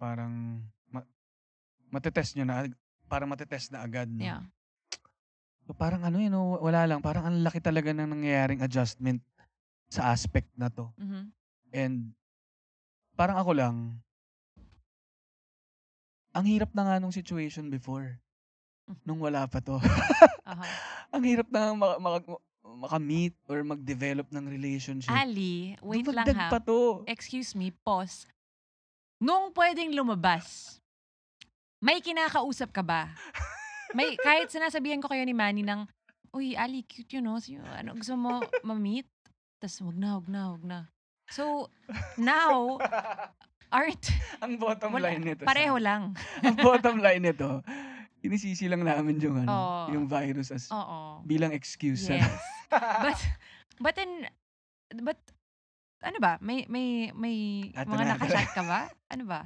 Parang, 0.00 0.64
ma- 0.88 1.10
matetest 1.92 2.38
nyo 2.38 2.48
na, 2.48 2.64
parang 3.10 3.28
matetest 3.28 3.74
na 3.74 3.84
agad, 3.84 4.08
no? 4.08 4.22
Yeah. 4.22 4.46
So, 5.68 5.76
parang 5.76 6.02
ano 6.02 6.16
yun, 6.16 6.32
no, 6.32 6.56
wala 6.56 6.88
lang. 6.88 7.04
Parang 7.04 7.28
ang 7.28 7.36
laki 7.44 7.60
talaga 7.60 7.92
ng 7.92 8.08
nangyayaring 8.08 8.64
adjustment 8.64 9.20
sa 9.92 10.14
aspect 10.14 10.48
na 10.56 10.70
to. 10.72 10.88
Mhm. 10.96 11.22
And, 11.74 11.96
parang 13.18 13.36
ako 13.36 13.52
lang, 13.52 13.76
ang 16.30 16.46
hirap 16.46 16.70
na 16.72 16.86
nga 16.86 16.96
nung 17.02 17.12
situation 17.12 17.68
before. 17.68 18.16
Nung 19.02 19.20
wala 19.20 19.46
pa 19.46 19.58
to. 19.58 19.76
Aha. 20.44 20.64
ang 21.14 21.22
hirap 21.22 21.48
na 21.50 21.74
maka, 21.74 21.96
maka, 21.98 22.18
makamit 22.70 23.34
or 23.44 23.60
mag-develop 23.60 24.30
ng 24.30 24.44
relationship. 24.46 25.10
Ali, 25.10 25.74
wait 25.82 26.06
lang 26.06 26.24
Dumagdag 26.24 26.38
ha. 26.38 26.48
pa 26.48 26.58
to. 26.62 27.02
Excuse 27.04 27.52
me, 27.52 27.74
pause. 27.82 28.24
Nung 29.18 29.52
pwedeng 29.52 29.92
lumabas, 29.92 30.78
may 31.80 32.00
kinakausap 32.00 32.70
ka 32.70 32.80
ba? 32.80 33.08
May, 33.90 34.14
kahit 34.14 34.46
sinasabihan 34.46 35.02
ko 35.02 35.10
kayo 35.10 35.26
ni 35.26 35.34
Manny 35.34 35.66
ng, 35.66 35.82
Uy, 36.30 36.54
Ali, 36.54 36.86
cute 36.86 37.18
yun, 37.18 37.26
no? 37.26 37.42
Sino- 37.42 37.66
Ano, 37.66 37.98
gusto 37.98 38.14
mo 38.14 38.38
ma-meet? 38.62 39.02
Tapos, 39.58 39.82
wag 39.82 39.98
na, 39.98 40.08
wag 40.14 40.28
na, 40.30 40.42
wag 40.54 40.62
na. 40.62 40.78
So, 41.26 41.66
now, 42.14 42.78
aren't, 43.74 44.14
ang 44.38 44.62
bottom 44.62 44.94
wala, 44.94 45.10
line 45.10 45.34
nito. 45.34 45.42
pareho 45.42 45.74
Sam, 45.74 45.82
lang. 45.82 46.02
ang 46.38 46.54
bottom 46.54 47.02
line 47.02 47.18
nito, 47.18 47.66
inisisi 48.20 48.68
lang 48.68 48.82
namin 48.82 49.16
yung, 49.18 49.36
ano, 49.38 49.48
Oo. 49.48 49.80
yung 49.92 50.04
virus 50.06 50.50
as 50.50 50.68
Oo. 50.68 51.20
bilang 51.22 51.50
excuse. 51.50 52.06
Yes. 52.06 52.28
but 53.04 53.18
but 53.80 53.96
in 53.96 54.28
but 55.00 55.18
ano 56.00 56.16
ba? 56.18 56.36
May 56.38 56.64
may 56.66 57.10
may 57.12 57.36
Ato 57.72 57.88
mga 57.88 58.02
na, 58.02 58.14
ato 58.14 58.24
nakachat 58.24 58.48
ka 58.52 58.62
ba? 58.62 58.80
Ano 59.08 59.24
ba? 59.24 59.40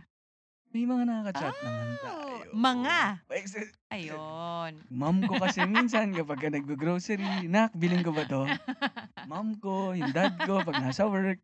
May 0.70 0.84
mga 0.84 1.06
nakaka-chat 1.06 1.54
naman 1.62 1.86
Oh, 1.86 1.98
tayo. 2.02 2.50
mga. 2.50 2.96
Ex- 3.30 3.78
Ayun. 3.94 4.82
Mom 4.90 5.22
ko 5.22 5.38
kasi 5.38 5.62
minsan 5.62 6.10
kapag 6.10 6.42
ka 6.42 6.48
nag-grocery, 6.50 7.46
nak, 7.46 7.70
bilhin 7.72 8.02
ko 8.02 8.10
ba 8.10 8.26
to? 8.26 8.42
Mom 9.30 9.54
ko, 9.54 9.94
yung 9.94 10.10
dad 10.10 10.34
ko, 10.42 10.66
pag 10.66 10.82
nasa 10.82 11.06
work. 11.06 11.38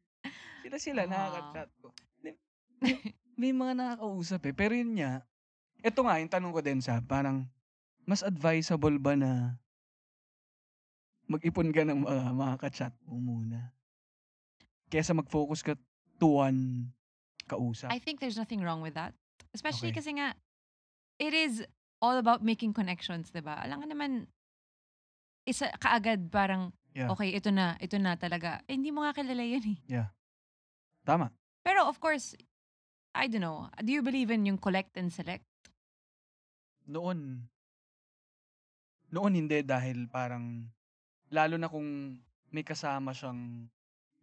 Sila 0.67 0.77
sila, 0.83 1.01
Ah. 1.07 1.09
nakaka-chat 1.09 1.71
ko. 1.79 1.95
May- 2.21 2.39
may- 2.83 3.15
May 3.39 3.53
mga 3.55 3.73
nakakausap 3.73 4.43
eh. 4.45 4.53
Pero 4.53 4.75
yun 4.75 4.99
nga, 4.99 5.23
ito 5.81 6.01
nga, 6.05 6.21
yung 6.21 6.33
tanong 6.33 6.53
ko 6.53 6.61
din 6.61 6.81
sa, 6.81 7.01
parang, 7.01 7.49
mas 8.05 8.25
advisable 8.25 8.97
ba 8.99 9.15
na 9.15 9.61
mag-ipon 11.31 11.71
ka 11.71 11.87
ng 11.87 12.03
mga, 12.03 12.25
mga 12.35 12.55
ka-chat 12.59 12.95
mo 13.07 13.23
muna. 13.23 13.71
Kesa 14.91 15.15
mag-focus 15.15 15.63
ka 15.63 15.79
to 16.19 16.43
one 16.43 16.91
kausap. 17.47 17.91
I 17.95 18.03
think 18.03 18.19
there's 18.19 18.39
nothing 18.39 18.61
wrong 18.63 18.83
with 18.83 18.99
that. 18.99 19.15
Especially 19.55 19.95
Okay. 19.95 20.03
kasi 20.03 20.19
nga, 20.19 20.35
it 21.23 21.31
is 21.35 21.63
all 22.03 22.19
about 22.19 22.43
making 22.43 22.75
connections, 22.75 23.31
di 23.31 23.43
ba? 23.43 23.61
Alam 23.63 23.85
nga 23.85 23.89
naman, 23.95 24.11
isa 25.47 25.71
kaagad 25.79 26.31
parang, 26.31 26.75
Yeah. 26.91 27.07
okay, 27.15 27.31
ito 27.31 27.55
na, 27.55 27.79
ito 27.79 27.95
na 28.03 28.19
talaga. 28.19 28.67
Eh, 28.67 28.75
hindi 28.75 28.91
mo 28.91 29.07
nga 29.07 29.15
kilala 29.15 29.47
yan 29.47 29.79
eh. 29.79 29.79
Tama. 31.07 31.31
Pero 31.63 31.87
of 31.87 32.03
course, 32.03 32.35
I 33.15 33.31
don't 33.31 33.43
know, 33.43 33.71
do 33.83 33.95
you 33.95 34.03
believe 34.03 34.35
in 34.35 34.43
yung 34.43 34.59
collect 34.59 34.99
and 34.99 35.11
select? 35.15 35.47
Noon, 36.91 37.47
noon 39.15 39.33
hindi 39.35 39.63
dahil 39.63 40.11
parang, 40.11 40.67
lalo 41.31 41.55
na 41.55 41.71
kung 41.71 42.19
may 42.51 42.67
kasama 42.67 43.15
siyang, 43.15 43.71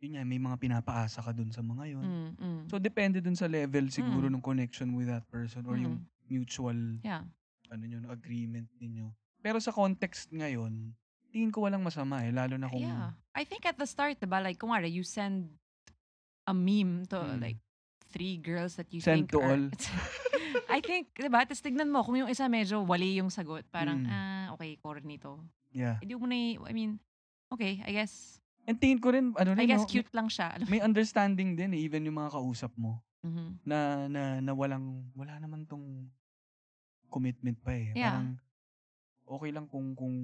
yun 0.04 0.12
nga, 0.14 0.24
may 0.28 0.38
mga 0.38 0.60
pinapaasa 0.60 1.24
ka 1.24 1.32
dun 1.32 1.50
sa 1.50 1.64
mga 1.64 1.96
yun. 1.96 2.04
Mm, 2.06 2.32
mm, 2.38 2.62
So, 2.68 2.78
depende 2.78 3.24
dun 3.24 3.40
sa 3.40 3.48
level 3.48 3.88
siguro 3.88 4.28
Mm. 4.28 4.38
ng 4.38 4.44
connection 4.44 4.92
with 4.94 5.08
that 5.08 5.24
person 5.32 5.64
or 5.66 5.80
yung 5.80 6.04
mm. 6.04 6.28
mutual 6.28 6.76
Yeah. 7.02 7.24
ano 7.72 7.84
nyo, 7.88 8.04
agreement 8.12 8.68
ninyo. 8.80 9.12
Pero 9.40 9.60
sa 9.64 9.72
context 9.72 10.28
ngayon, 10.32 10.92
tingin 11.32 11.52
ko 11.52 11.64
walang 11.68 11.84
masama 11.84 12.24
eh. 12.24 12.32
Lalo 12.36 12.60
na 12.60 12.68
kung, 12.68 12.84
Yeah. 12.84 13.16
I 13.36 13.44
think 13.48 13.64
at 13.64 13.80
the 13.80 13.88
start, 13.88 14.20
diba, 14.20 14.44
like, 14.44 14.60
kung 14.60 14.72
you 14.88 15.04
send 15.08 15.52
a 16.48 16.54
meme 16.56 17.08
to, 17.12 17.20
Mm. 17.20 17.40
like, 17.44 17.60
three 18.12 18.40
girls 18.40 18.76
that 18.80 18.88
you 18.92 19.00
Send 19.04 19.28
think 19.28 19.36
to 19.36 19.40
are... 19.44 19.52
all. 19.56 19.64
I 20.78 20.82
think, 20.82 21.10
diba, 21.12 21.42
tapos 21.42 21.60
tignan 21.60 21.90
mo, 21.90 22.02
kung 22.02 22.16
yung 22.16 22.30
isa 22.30 22.46
medyo 22.46 22.82
wali 22.82 23.18
yung 23.18 23.28
sagot, 23.28 23.66
parang, 23.68 23.98
Mm. 24.00 24.10
ah, 24.10 24.46
okay, 24.54 24.78
corny 24.78 25.18
to. 25.18 25.42
yeah. 25.72 25.98
Hindi 25.98 26.14
mo 26.14 26.26
na, 26.26 26.36
i- 26.36 26.62
I 26.62 26.74
mean, 26.74 27.02
okay, 27.50 27.82
I 27.82 27.92
guess, 27.92 28.38
And 28.64 28.76
tingin 28.76 29.00
ko 29.00 29.10
rin, 29.10 29.32
ano 29.34 29.56
I 29.56 29.58
rin, 29.58 29.66
guess 29.66 29.82
no, 29.82 29.90
cute 29.90 30.12
lang 30.12 30.28
siya. 30.28 30.54
Alam 30.54 30.68
may, 30.68 30.78
may 30.78 30.84
understanding 30.84 31.56
din 31.56 31.72
eh, 31.72 31.82
even 31.82 32.04
yung 32.04 32.20
mga 32.20 32.36
kausap 32.36 32.76
mo, 32.76 33.00
Mhm. 33.24 33.64
na, 33.64 33.78
na, 34.06 34.22
na 34.40 34.52
walang, 34.52 34.86
wala 35.14 35.40
naman 35.40 35.64
tong 35.64 36.12
commitment 37.08 37.58
pa 37.58 37.72
eh. 37.72 37.96
Yeah. 37.96 38.12
Parang, 38.20 38.28
okay 39.28 39.52
lang 39.52 39.68
kung, 39.68 39.92
kung 39.94 40.16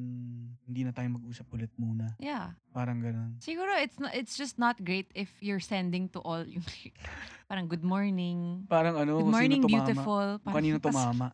hindi 0.63 0.81
na 0.87 0.95
tayo 0.95 1.11
mag-usap 1.11 1.45
ulit 1.51 1.69
muna. 1.75 2.15
Yeah. 2.17 2.55
Parang 2.71 3.03
ganun. 3.03 3.35
Siguro, 3.43 3.75
it's 3.75 3.99
not, 3.99 4.15
it's 4.15 4.39
just 4.39 4.55
not 4.55 4.79
great 4.79 5.11
if 5.11 5.29
you're 5.43 5.61
sending 5.61 6.07
to 6.15 6.19
all 6.23 6.47
yung, 6.47 6.63
parang, 7.51 7.67
good 7.67 7.83
morning, 7.83 8.63
Parang 8.71 8.95
ano, 8.95 9.19
good 9.19 9.35
morning, 9.35 9.59
sino 9.61 9.67
tumama. 9.67 9.75
beautiful. 9.75 10.27
Kung 10.41 10.53
kanino 10.55 10.77
tumama. 10.87 11.27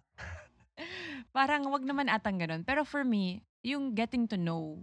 parang 1.30 1.70
wag 1.70 1.86
naman 1.86 2.10
atang 2.10 2.42
ganun. 2.42 2.66
Pero 2.66 2.82
for 2.82 3.06
me, 3.06 3.46
yung 3.62 3.94
getting 3.94 4.26
to 4.26 4.36
know 4.36 4.82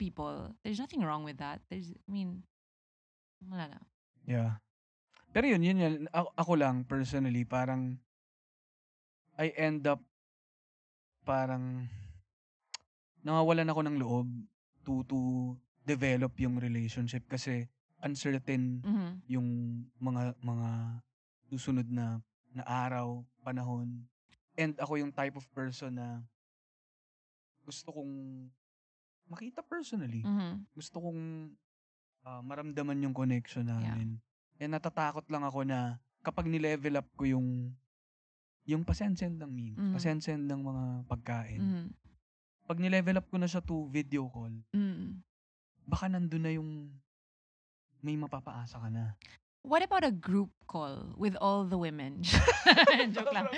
people, 0.00 0.56
there's 0.64 0.80
nothing 0.80 1.04
wrong 1.04 1.22
with 1.22 1.36
that. 1.38 1.60
There's, 1.68 1.92
I 1.92 2.10
mean, 2.10 2.42
wala 3.44 3.68
na. 3.68 3.80
Yeah. 4.24 4.64
Pero 5.36 5.44
yun, 5.44 5.60
yun 5.60 5.78
yan. 5.78 5.94
Ako, 6.08 6.28
ako 6.40 6.52
lang, 6.56 6.88
personally, 6.88 7.44
parang 7.44 8.00
I 9.34 9.50
end 9.58 9.84
up 9.90 9.98
parang 11.26 11.90
nawawalan 13.24 13.66
ako 13.66 13.80
ng 13.82 13.96
loob 13.98 14.28
to 14.84 15.00
to 15.08 15.18
develop 15.82 16.36
yung 16.36 16.60
relationship 16.60 17.24
kasi 17.24 17.66
uncertain 18.04 18.84
Mhm. 18.84 19.10
yung 19.26 19.48
mga 19.96 20.36
mga 20.38 20.68
susunod 21.48 21.88
na 21.88 22.20
na 22.54 22.62
araw, 22.62 23.24
panahon. 23.42 24.04
And 24.54 24.76
ako 24.78 25.00
yung 25.00 25.10
type 25.10 25.34
of 25.34 25.42
person 25.50 25.98
na 25.98 26.22
gusto 27.64 27.90
kong 27.90 28.46
makita 29.24 29.64
personally 29.64 30.20
Mhm. 30.22 30.68
gusto 30.76 31.00
kong 31.00 31.50
ah, 32.22 32.40
maramdaman 32.40 33.00
yung 33.02 33.12
connection 33.12 33.64
Yeah. 33.66 33.80
namin. 33.96 34.20
And 34.56 34.72
natatakot 34.72 35.24
lang 35.28 35.44
ako 35.44 35.64
na 35.64 35.96
kapag 36.20 36.48
ni-level 36.48 36.96
up 36.96 37.08
ko 37.16 37.24
yung 37.26 37.72
yung 38.64 38.80
pasensend 38.80 39.36
ng 39.36 39.50
memes, 39.52 39.76
Mhm. 39.76 39.92
pasensend 39.92 40.44
ng 40.48 40.60
mga 40.60 40.84
pagkain. 41.04 41.60
Mhm. 41.60 41.84
Pag 42.64 42.80
ni-level 42.80 43.20
up 43.20 43.28
ko 43.28 43.36
na 43.36 43.48
siya 43.48 43.60
to 43.60 43.88
video 43.92 44.24
call, 44.32 44.52
Mhm. 44.72 45.20
baka 45.84 46.08
nandun 46.08 46.42
na 46.44 46.52
yung 46.56 46.88
may 48.00 48.16
mapapaasa 48.16 48.80
ka 48.80 48.88
na. 48.88 49.12
What 49.64 49.80
about 49.80 50.04
a 50.04 50.12
group 50.12 50.52
call 50.68 51.16
with 51.16 51.40
all 51.40 51.64
the 51.64 51.80
women? 51.80 52.20
Joke 53.16 53.32
lang. 53.32 53.48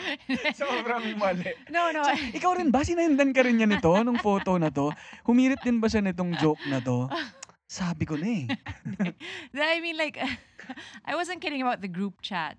Sobrang 0.55 1.19
mali. 1.19 1.51
no, 1.75 1.91
no. 1.91 2.07
So, 2.07 2.15
ikaw 2.31 2.55
rin 2.55 2.71
ba? 2.71 2.87
Sinendan 2.87 3.35
ka 3.35 3.43
rin 3.43 3.59
niya 3.59 3.67
nito, 3.67 3.91
nung 4.07 4.23
photo 4.23 4.55
na 4.55 4.71
to? 4.71 4.95
Humirit 5.27 5.67
din 5.67 5.83
ba 5.83 5.91
siya 5.91 6.07
nitong 6.07 6.39
joke 6.39 6.63
na 6.71 6.79
to? 6.79 7.11
Sabi 7.67 8.07
ko 8.07 8.15
na 8.15 8.27
eh. 8.27 8.47
I 9.75 9.83
mean, 9.83 9.99
like, 9.99 10.15
I 11.03 11.19
wasn't 11.19 11.43
kidding 11.43 11.59
about 11.59 11.83
the 11.83 11.91
group 11.91 12.23
chat. 12.23 12.55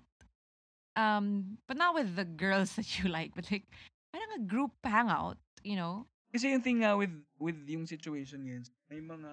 Um, 0.92 1.56
but 1.64 1.80
not 1.80 1.96
with 1.96 2.20
the 2.20 2.28
girls 2.28 2.76
that 2.76 3.00
you 3.00 3.08
like, 3.08 3.32
but 3.32 3.48
like, 3.48 3.64
parang 4.12 4.28
a 4.36 4.44
group 4.44 4.76
hangout, 4.84 5.40
you 5.64 5.80
know? 5.80 6.04
Kasi 6.28 6.52
yung 6.52 6.64
thing 6.64 6.84
nga 6.84 6.92
with, 6.94 7.12
with 7.40 7.56
yung 7.64 7.88
situation 7.88 8.44
ngayon, 8.44 8.64
may 8.86 9.00
mga, 9.00 9.30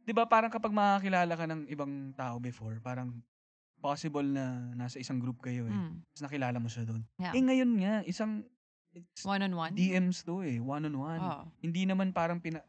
di 0.00 0.12
ba 0.16 0.24
parang 0.24 0.48
kapag 0.48 0.72
makakilala 0.72 1.36
ka 1.36 1.44
ng 1.44 1.68
ibang 1.68 2.16
tao 2.16 2.40
before, 2.40 2.80
parang 2.80 3.20
possible 3.80 4.24
na 4.24 4.72
nasa 4.76 5.00
isang 5.00 5.20
group 5.20 5.40
kayo 5.40 5.64
eh. 5.68 5.72
Mm. 5.72 6.04
Tapos 6.12 6.22
nakilala 6.24 6.56
mo 6.60 6.68
siya 6.68 6.84
doon. 6.84 7.02
Yeah. 7.16 7.32
Eh 7.32 7.42
ngayon 7.44 7.70
nga, 7.80 7.94
isang, 8.04 8.44
it's 8.92 9.24
One-on-one? 9.24 9.72
DMs 9.76 10.24
to 10.24 10.44
eh, 10.44 10.60
one-on-one. 10.60 11.20
Oh, 11.20 11.44
Hindi 11.60 11.88
naman 11.88 12.12
parang 12.12 12.40
pina, 12.40 12.60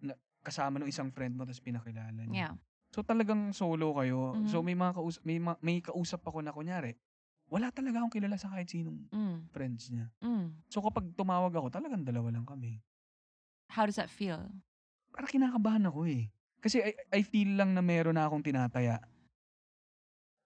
na, 0.00 0.16
kasama 0.44 0.80
ng 0.80 0.88
isang 0.88 1.08
friend 1.12 1.36
mo 1.36 1.44
tapos 1.48 1.60
pinakilala 1.64 2.20
niya. 2.28 2.48
yeah. 2.48 2.54
So 2.92 3.00
talagang 3.00 3.56
solo 3.56 3.96
kayo. 3.96 4.36
Mhm. 4.36 4.52
So 4.52 4.60
may 4.60 4.76
mga 4.76 4.92
kausap, 5.00 5.24
may, 5.24 5.40
ma- 5.40 5.60
may 5.64 5.80
kausap 5.80 6.20
ako 6.28 6.44
na 6.44 6.52
kunyari, 6.52 6.92
wala 7.52 7.68
talaga 7.68 8.00
akong 8.00 8.16
kilala 8.16 8.40
sa 8.40 8.48
kahit 8.48 8.72
sinong 8.72 9.04
Mm. 9.12 9.44
friends 9.52 9.92
niya. 9.92 10.08
Mm. 10.24 10.56
So 10.72 10.80
kapag 10.80 11.12
tumawag 11.12 11.52
ako, 11.52 11.68
talagang 11.68 12.00
dalawa 12.00 12.32
lang 12.32 12.48
kami. 12.48 12.80
How 13.68 13.84
does 13.84 14.00
that 14.00 14.08
feel? 14.08 14.40
Parang 15.12 15.28
kinakabahan 15.28 15.84
ako 15.84 16.08
eh. 16.08 16.32
Kasi 16.64 16.80
I, 16.80 16.96
I 17.12 17.20
feel 17.20 17.52
lang 17.52 17.76
na 17.76 17.84
meron 17.84 18.16
na 18.16 18.24
akong 18.24 18.40
tinataya. 18.40 19.04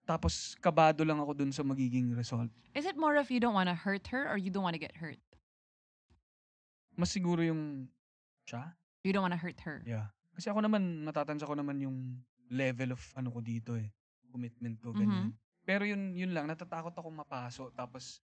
Tapos 0.03 0.59
kabado 0.59 1.07
lang 1.07 1.19
ako 1.23 1.31
dun 1.31 1.51
sa 1.55 1.63
magiging 1.63 2.11
result. 2.11 2.51
Is 2.75 2.83
it 2.83 2.99
more 2.99 3.15
of 3.15 3.31
you 3.31 3.39
don't 3.39 3.55
want 3.55 3.71
to 3.71 3.75
hurt 3.75 4.11
her 4.11 4.27
or 4.27 4.35
you 4.35 4.51
don't 4.51 4.63
want 4.63 4.75
to 4.75 4.81
get 4.83 4.99
hurt? 4.99 5.19
Mas 6.99 7.11
siguro 7.11 7.39
yung 7.39 7.87
siya. 8.43 8.75
You 9.07 9.15
don't 9.15 9.23
want 9.23 9.35
to 9.35 9.39
hurt 9.39 9.59
her. 9.63 9.79
Yeah. 9.87 10.11
Kasi 10.35 10.51
ako 10.51 10.59
naman, 10.63 11.07
matatansya 11.07 11.47
ko 11.47 11.55
naman 11.55 11.79
yung 11.79 12.19
level 12.51 12.95
of 12.95 13.01
ano 13.15 13.31
ko 13.31 13.39
dito 13.39 13.79
eh. 13.79 13.91
Commitment 14.31 14.75
ko, 14.83 14.91
ganyan. 14.91 15.31
Pero 15.67 15.83
yun, 15.83 16.15
yun 16.15 16.31
lang, 16.31 16.47
natatakot 16.47 16.95
akong 16.95 17.11
mapaso. 17.13 17.67
Tapos, 17.75 18.23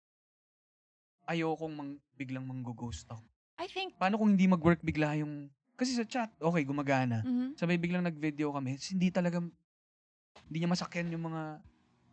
ayokong 1.26 1.74
mang, 1.74 1.90
biglang 2.14 2.46
manggo-ghost 2.46 3.10
ako. 3.10 3.26
I 3.58 3.66
think. 3.66 3.98
Paano 3.98 4.14
kung 4.16 4.30
hindi 4.30 4.46
mag-work 4.46 4.78
bigla 4.80 5.18
yung... 5.18 5.50
Kasi 5.74 5.98
sa 5.98 6.06
chat, 6.06 6.30
okay, 6.38 6.62
gumagana. 6.62 7.26
Mhm. 7.26 7.58
Sabay 7.58 7.74
biglang 7.74 8.06
nag-video 8.06 8.54
kami, 8.54 8.78
hindi 8.78 9.10
talaga, 9.10 9.42
hindi 10.46 10.56
niya 10.56 10.70
masakyan 10.70 11.10
yung 11.10 11.26
mga 11.26 11.58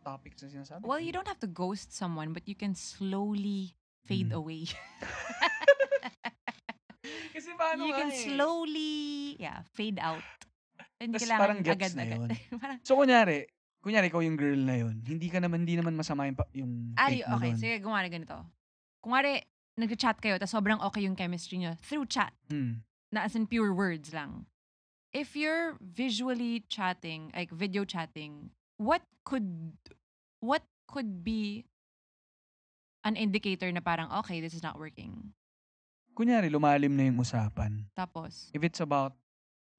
topics 0.02 0.42
na 0.42 0.50
sinasabi. 0.50 0.82
Well, 0.82 0.98
you 0.98 1.14
don't 1.14 1.30
have 1.30 1.38
to 1.38 1.46
ghost 1.46 1.94
someone, 1.94 2.34
but 2.34 2.42
you 2.50 2.58
can 2.58 2.74
slowly 2.74 3.78
fade 4.02 4.34
Mm. 4.34 4.42
away. 4.42 4.66
Kasi 7.32 7.48
paano 7.54 7.86
you 7.86 7.94
can 7.94 8.10
eh. 8.10 8.18
slowly, 8.26 8.94
yeah, 9.38 9.62
fade 9.70 10.02
out. 10.02 10.22
Hindi 10.98 11.18
kailangan 11.18 11.38
parang 11.40 11.58
gets 11.62 11.94
na 11.94 12.02
agad-agad. 12.02 12.18
yun. 12.18 12.30
parang, 12.62 12.78
So, 12.82 12.98
kunyari, 12.98 13.46
kunyari 13.82 14.06
ikaw 14.08 14.22
yung 14.22 14.38
girl 14.38 14.56
na 14.56 14.78
yun, 14.78 15.02
hindi 15.02 15.26
ka 15.26 15.42
naman, 15.42 15.66
hindi 15.66 15.74
naman 15.74 15.92
masama 15.92 16.24
yung, 16.24 16.38
pa- 16.38 16.52
yung 16.54 16.72
mo 16.94 17.36
okay, 17.36 17.50
nun. 17.50 17.58
sige, 17.58 17.74
gumawa 17.82 18.06
na 18.06 18.08
ganito. 18.08 18.38
Kung 19.02 19.12
wari, 19.12 19.42
nag-chat 19.74 20.22
kayo, 20.22 20.38
tapos 20.38 20.54
sobrang 20.54 20.78
okay 20.80 21.02
yung 21.02 21.18
chemistry 21.18 21.58
nyo 21.58 21.74
through 21.82 22.06
chat, 22.06 22.30
Hmm. 22.46 22.86
na 23.10 23.26
as 23.26 23.34
in 23.34 23.44
pure 23.44 23.74
words 23.74 24.14
lang. 24.14 24.46
If 25.10 25.34
you're 25.34 25.76
visually 25.82 26.64
chatting, 26.70 27.34
like 27.34 27.50
video 27.50 27.84
chatting, 27.84 28.54
what 28.78 29.02
could, 29.26 29.74
what 30.40 30.62
could 30.86 31.20
be 31.20 31.66
an 33.02 33.18
indicator 33.18 33.66
na 33.74 33.82
parang, 33.82 34.08
okay, 34.22 34.38
this 34.40 34.54
is 34.54 34.62
not 34.62 34.78
working. 34.78 35.34
Kunyari, 36.14 36.48
lumalim 36.48 36.94
na 36.94 37.10
yung 37.10 37.18
usapan. 37.18 37.88
Tapos, 37.92 38.48
If 38.54 38.62
it's 38.62 38.80
about, 38.80 39.16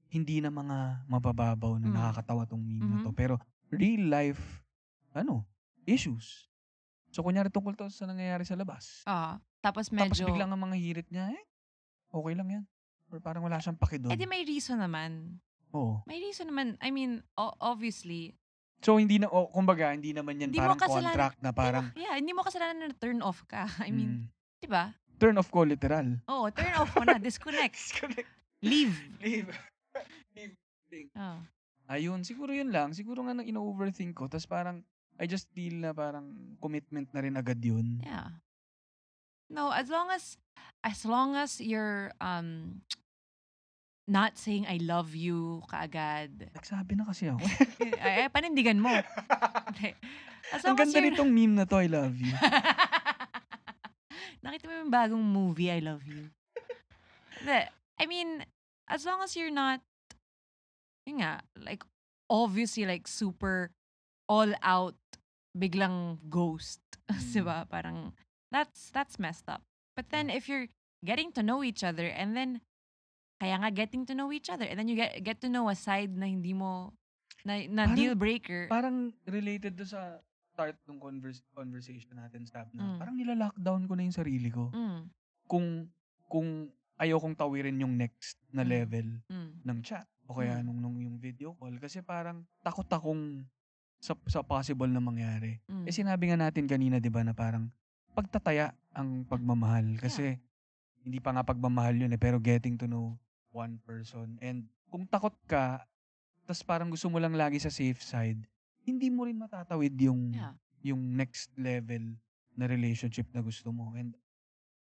hindi 0.10 0.38
na 0.38 0.50
mga 0.50 1.08
mabababaw 1.08 1.80
na 1.80 1.88
Mm. 1.90 1.96
nakakatawa 1.96 2.44
tong 2.46 2.62
meme 2.62 2.86
na 2.86 3.02
to, 3.02 3.10
Mhm. 3.10 3.18
pero 3.18 3.40
real 3.74 4.04
life, 4.06 4.62
ano, 5.12 5.44
issues. 5.84 6.48
So, 7.10 7.22
kunyari 7.22 7.50
tungkol 7.50 7.74
to 7.76 7.90
sa 7.90 8.06
nangyayari 8.06 8.42
sa 8.42 8.54
labas. 8.54 9.06
ah, 9.06 9.38
tapos 9.60 9.88
Tapos 9.88 10.18
medyo, 10.18 10.26
biglang 10.28 10.50
ang 10.50 10.62
mga 10.62 10.78
hirit 10.78 11.08
niya, 11.08 11.30
eh, 11.30 11.44
okay 12.10 12.34
lang 12.34 12.50
yan. 12.52 12.64
Or 13.08 13.22
parang 13.22 13.46
wala 13.46 13.58
siyang 13.58 13.78
paki 13.78 14.02
doon. 14.02 14.10
eh 14.10 14.18
di 14.18 14.26
may 14.26 14.42
reason 14.42 14.82
naman. 14.82 15.38
Oo. 15.72 16.02
May 16.06 16.18
reason 16.20 16.50
naman. 16.50 16.78
I 16.80 16.90
mean, 16.90 17.22
o- 17.34 17.58
obviously, 17.60 18.34
So, 18.84 19.00
hindi 19.00 19.16
na, 19.16 19.32
o, 19.32 19.48
kumbaga, 19.48 19.96
hindi 19.96 20.12
naman 20.12 20.36
yan 20.36 20.52
Hindi 20.52 20.60
mo 20.60 20.76
parang 20.76 20.82
contract 20.84 21.40
na 21.40 21.56
parang, 21.56 21.88
yeah, 21.96 22.20
hindi 22.20 22.36
mo 22.36 22.44
kasalanan 22.44 22.92
na 22.92 22.98
turn 23.00 23.24
off 23.24 23.48
ka. 23.48 23.64
I 23.88 23.96
mean, 23.96 24.28
mm, 24.28 24.60
di 24.60 24.68
ba? 24.68 24.92
turn 25.16 25.40
off 25.40 25.48
ko 25.48 25.64
literal. 25.64 26.20
Oo, 26.28 26.52
turn 26.52 26.74
off 26.76 26.92
mo 26.92 27.08
na, 27.08 27.16
disconnect. 27.24 27.80
Leave. 28.60 28.92
Leave. 29.24 29.48
Leave. 30.36 30.58
Oh. 31.16 31.40
Ayun, 31.92 32.24
siguro 32.24 32.56
yun 32.56 32.72
lang. 32.72 32.96
Siguro 32.96 33.28
nga 33.28 33.36
nang 33.36 33.48
ino-overthink 33.48 34.16
ko. 34.16 34.32
Tapos 34.32 34.48
parang, 34.48 34.80
I 35.20 35.28
just 35.28 35.52
feel 35.52 35.76
na 35.78 35.94
parang 35.94 36.34
commitment 36.58 37.12
na 37.12 37.22
rin 37.22 37.38
agad 37.38 37.60
yun. 37.62 38.02
Yeah. 38.02 38.40
No, 39.52 39.70
as 39.70 39.92
long 39.92 40.10
as 40.10 40.40
as 40.82 41.06
long 41.06 41.38
as 41.38 41.62
you're 41.62 42.10
um 42.18 42.82
not 44.10 44.36
saying 44.36 44.66
I 44.66 44.82
love 44.82 45.14
you 45.14 45.62
kaagad. 45.70 46.50
Nagsabi 46.58 46.98
na 46.98 47.06
kasi 47.06 47.30
ako. 47.30 47.46
ay, 48.04 48.26
ay, 48.26 48.30
panindigan 48.34 48.82
mo. 48.82 48.90
As 50.52 50.66
Ang 50.66 50.76
long 50.76 50.82
as 50.82 50.92
ganda 50.92 51.08
nitong 51.08 51.32
meme 51.32 51.56
na 51.56 51.66
to, 51.70 51.80
I 51.80 51.88
love 51.88 52.18
you. 52.18 52.34
Nakita 54.44 54.68
mo 54.68 54.74
yung 54.76 54.92
bagong 54.92 55.24
movie, 55.24 55.72
I 55.72 55.80
Love 55.80 56.04
You. 56.04 56.28
I 57.48 58.06
mean, 58.06 58.44
as 58.92 59.08
long 59.08 59.24
as 59.24 59.40
you're 59.40 59.54
not, 59.54 59.80
yun 61.06 61.20
nga, 61.20 61.44
like, 61.60 61.84
obviously, 62.30 62.86
like, 62.86 63.08
super 63.08 63.72
all 64.28 64.52
out, 64.64 64.98
biglang 65.54 66.18
ghost. 66.30 66.80
Mm. 67.14 67.20
diba? 67.36 67.58
Parang, 67.68 68.14
that's, 68.50 68.90
that's 68.90 69.20
messed 69.20 69.46
up. 69.52 69.62
But 69.94 70.10
then, 70.10 70.32
if 70.32 70.48
you're 70.48 70.72
getting 71.04 71.30
to 71.36 71.44
know 71.44 71.62
each 71.62 71.84
other, 71.84 72.08
and 72.08 72.34
then, 72.34 72.64
kaya 73.38 73.60
nga 73.60 73.70
getting 73.70 74.08
to 74.08 74.16
know 74.16 74.32
each 74.32 74.48
other, 74.50 74.64
and 74.64 74.80
then 74.80 74.88
you 74.88 74.96
get 74.96 75.20
get 75.22 75.38
to 75.44 75.52
know 75.52 75.68
a 75.68 75.76
side 75.76 76.16
na 76.16 76.26
hindi 76.26 76.56
mo, 76.56 76.96
na, 77.44 77.60
na 77.68 77.84
Parang- 77.86 78.00
deal 78.00 78.16
breaker. 78.16 78.72
Parang 78.72 79.12
related 79.28 79.76
to 79.76 79.86
sa 79.86 80.18
start 80.54 80.78
ng 80.88 80.98
converse, 80.98 81.44
conversation 81.52 82.16
natin, 82.16 82.46
Stab, 82.48 82.72
na 82.72 82.96
Mm. 82.96 82.98
parang 82.98 83.16
nilalockdown 83.20 83.82
ko 83.84 83.94
na 83.94 84.06
yung 84.06 84.16
sarili 84.16 84.48
ko. 84.48 84.70
mm, 84.72 85.02
Kung, 85.44 85.90
kung 86.32 86.72
ayokong 86.96 87.36
tawirin 87.36 87.84
yung 87.84 87.94
next 87.94 88.40
na 88.50 88.64
Mm. 88.64 88.70
level 88.72 89.08
mm, 89.28 89.52
ng 89.66 89.80
chat 89.84 90.08
o 90.26 90.34
kaya 90.34 90.60
Mm. 90.60 90.64
nung, 90.64 90.80
nung 90.80 90.98
yung 91.00 91.18
video 91.18 91.52
call 91.54 91.76
kasi 91.78 92.00
parang 92.00 92.44
takot 92.62 92.88
akong 92.88 93.44
sa, 94.00 94.16
sa 94.28 94.44
possible 94.44 94.88
na 94.88 95.00
mangyari. 95.00 95.60
mm. 95.66 95.88
Eh 95.88 95.94
sinabi 95.94 96.28
nga 96.28 96.40
natin 96.40 96.68
kanina 96.68 97.00
'di 97.00 97.08
ba 97.08 97.24
na 97.24 97.32
parang 97.32 97.72
pagtataya 98.14 98.72
ang 98.92 99.26
pagmamahal 99.26 99.98
kasi 99.98 100.38
hindi 101.02 101.18
pa 101.18 101.32
nga 101.32 101.42
pagmamahal 101.42 101.98
yun 101.98 102.12
eh 102.12 102.20
pero 102.20 102.38
getting 102.38 102.76
to 102.76 102.86
know 102.86 103.18
one 103.50 103.80
person 103.82 104.38
and 104.40 104.70
kung 104.88 105.04
takot 105.04 105.34
ka 105.46 105.82
tas 106.46 106.62
parang 106.62 106.88
gusto 106.88 107.08
mo 107.08 107.18
lang 107.18 107.34
lagi 107.34 107.58
sa 107.58 107.74
safe 107.74 108.00
side 108.00 108.38
hindi 108.84 109.08
mo 109.10 109.26
rin 109.26 109.36
matatawid 109.36 109.96
yung 109.98 110.30
Yeah. 110.30 110.54
yung 110.86 111.16
next 111.16 111.50
level 111.56 112.16
na 112.54 112.68
relationship 112.68 113.26
na 113.32 113.42
gusto 113.42 113.72
mo 113.72 113.96
and 113.96 114.14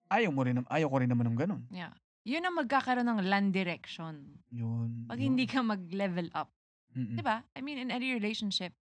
ayaw 0.06 0.30
mo 0.30 0.44
rin 0.44 0.62
ayaw 0.70 0.86
ko 0.86 0.98
rin 1.02 1.10
naman 1.10 1.26
ng 1.28 1.40
ganun 1.40 1.64
Yeah. 1.70 1.96
Yun 2.26 2.42
ang 2.42 2.58
magkakaroon 2.58 3.06
ng 3.06 3.22
land 3.30 3.54
direction. 3.54 4.42
yun 4.50 5.06
Pag 5.06 5.22
yun. 5.22 5.34
hindi 5.34 5.46
ka 5.46 5.62
mag-level 5.62 6.34
up. 6.34 6.50
Mm-mm. 6.98 7.14
Diba? 7.16 7.46
I 7.54 7.62
mean, 7.62 7.78
in 7.78 7.92
any 7.92 8.12
relationship, 8.12 8.74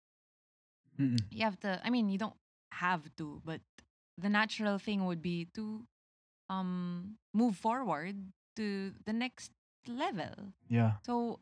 Mm-mm. 0.95 1.19
you 1.27 1.43
have 1.43 1.59
to, 1.59 1.81
I 1.83 1.89
mean, 1.89 2.07
you 2.07 2.17
don't 2.17 2.37
have 2.71 3.03
to, 3.17 3.41
but 3.43 3.59
the 4.15 4.29
natural 4.29 4.77
thing 4.79 5.03
would 5.05 5.21
be 5.21 5.49
to 5.57 5.83
um 6.47 7.17
move 7.33 7.57
forward 7.57 8.15
to 8.55 8.93
the 9.03 9.13
next 9.13 9.51
level. 9.89 10.53
yeah 10.69 11.01
So, 11.01 11.41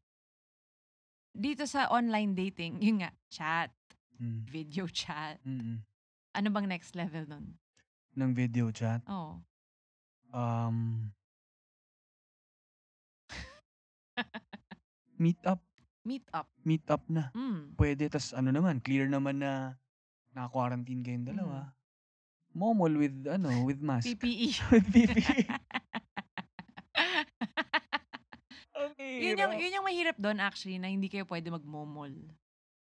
dito 1.32 1.68
sa 1.68 1.88
online 1.88 2.34
dating, 2.34 2.82
yun 2.82 3.04
nga, 3.04 3.12
chat, 3.30 3.70
Mm. 4.22 4.46
video 4.46 4.86
chat. 4.86 5.42
Mm-mm. 5.42 5.82
Ano 6.32 6.48
bang 6.50 6.70
next 6.70 6.94
level 6.94 7.26
nun? 7.26 7.58
ng 8.12 8.32
video 8.32 8.70
chat 8.70 9.02
Oh. 9.08 9.40
um 10.30 11.10
meet 15.18 15.40
up 15.44 15.62
Meet 16.02 16.26
up. 16.34 16.50
meet 16.64 16.82
up 16.90 17.06
na 17.06 17.30
Mm. 17.32 17.78
pwede. 17.78 18.10
tas 18.10 18.34
ano 18.34 18.50
naman, 18.50 18.82
clear 18.82 19.06
naman 19.06 19.38
na 19.38 19.78
naka-quarantine 20.34 21.06
kayong 21.06 21.28
dalawa. 21.28 21.78
Momol 22.52 22.98
with, 22.98 23.14
ano, 23.28 23.64
with 23.64 23.78
mask. 23.80 24.10
PPE. 24.10 24.50
with 24.74 24.88
PPE. 24.90 25.46
Ang 28.74 28.92
yun 28.98 29.38
yung, 29.38 29.54
yun 29.56 29.76
yung 29.78 29.86
mahirap 29.86 30.18
doon 30.18 30.42
actually, 30.42 30.76
na 30.76 30.90
hindi 30.90 31.06
kayo 31.06 31.24
pwede 31.26 31.54
magmomol. 31.54 32.12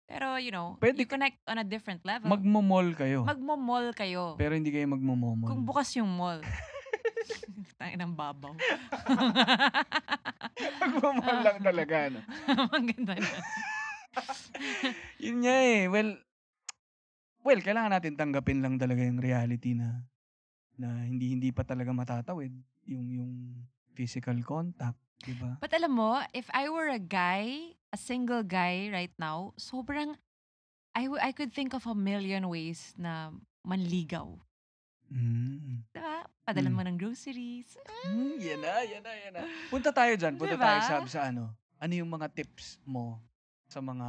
Pero, 0.06 0.36
you 0.36 0.52
know, 0.52 0.76
Pwede 0.78 0.98
you 0.98 1.08
connect 1.08 1.40
on 1.44 1.56
a 1.56 1.64
different 1.64 2.04
level. 2.04 2.28
Magmomol 2.28 2.92
kayo. 2.94 3.24
Magmomol 3.24 3.90
kayo. 3.92 4.36
pero 4.36 4.52
hindi 4.52 4.70
kayo 4.70 4.86
magmomomol. 4.86 5.48
Kung 5.48 5.64
bukas 5.64 5.90
yung 5.96 6.06
mall. 6.08 6.38
Tayo 7.80 7.94
ng 7.98 8.12
babaw. 8.14 8.54
magmomol 10.82 11.36
lang 11.42 11.58
talaga, 11.62 11.96
no? 12.10 12.20
Ang 12.76 12.86
ganda 12.90 13.14
na. 13.16 13.30
Yun 15.22 15.38
nga 15.46 15.56
eh. 15.62 15.86
Well, 15.88 16.10
well, 17.42 17.60
kailangan 17.62 17.92
natin 17.94 18.14
tanggapin 18.18 18.60
lang 18.60 18.76
talaga 18.78 19.02
yung 19.02 19.22
reality 19.22 19.74
na 19.74 20.06
na 20.76 21.04
hindi 21.06 21.36
hindi 21.36 21.50
pa 21.52 21.62
talaga 21.62 21.92
matatawid 21.94 22.52
yung 22.88 23.06
yung 23.12 23.32
physical 23.94 24.36
contact, 24.42 24.98
'di 25.22 25.34
ba? 25.36 25.60
But 25.62 25.70
alam 25.76 25.94
mo, 25.94 26.18
if 26.34 26.48
I 26.50 26.66
were 26.72 26.90
a 26.90 26.98
guy, 26.98 27.76
a 27.92 27.98
single 28.00 28.42
guy 28.42 28.90
right 28.90 29.12
now, 29.20 29.54
sobrang, 29.60 30.16
I, 30.96 31.06
w- 31.06 31.22
I 31.22 31.30
could 31.30 31.52
think 31.54 31.76
of 31.76 31.86
a 31.86 31.94
million 31.94 32.48
ways 32.48 32.96
na 32.98 33.30
manligaw. 33.62 34.42
Mm. 35.12 35.84
Diba? 35.92 36.16
Padalan 36.42 36.72
Mm. 36.72 36.76
mo 36.76 36.82
ng 36.82 36.96
groceries. 36.96 37.76
Hmm, 38.08 38.40
yan 38.40 38.58
na, 38.58 38.72
yan 38.82 39.02
na, 39.04 39.12
yan 39.14 39.32
na. 39.32 39.42
Punta 39.68 39.92
tayo 39.92 40.16
dyan. 40.16 40.34
Punta 40.34 40.56
Diba? 40.56 40.64
tayo 40.64 40.80
sa, 40.82 40.94
sa 41.06 41.20
ano. 41.28 41.52
Ano 41.76 41.92
yung 41.92 42.08
mga 42.08 42.32
tips 42.32 42.80
mo 42.82 43.20
sa 43.66 43.78
mga, 43.78 44.08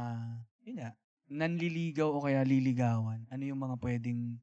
yun 0.62 0.76
nga, 0.78 0.90
nanliligaw 1.26 2.08
o 2.08 2.22
kaya 2.22 2.40
liligawan? 2.40 3.20
Ano 3.28 3.42
yung 3.42 3.58
mga 3.58 3.76
pwedeng 3.78 4.40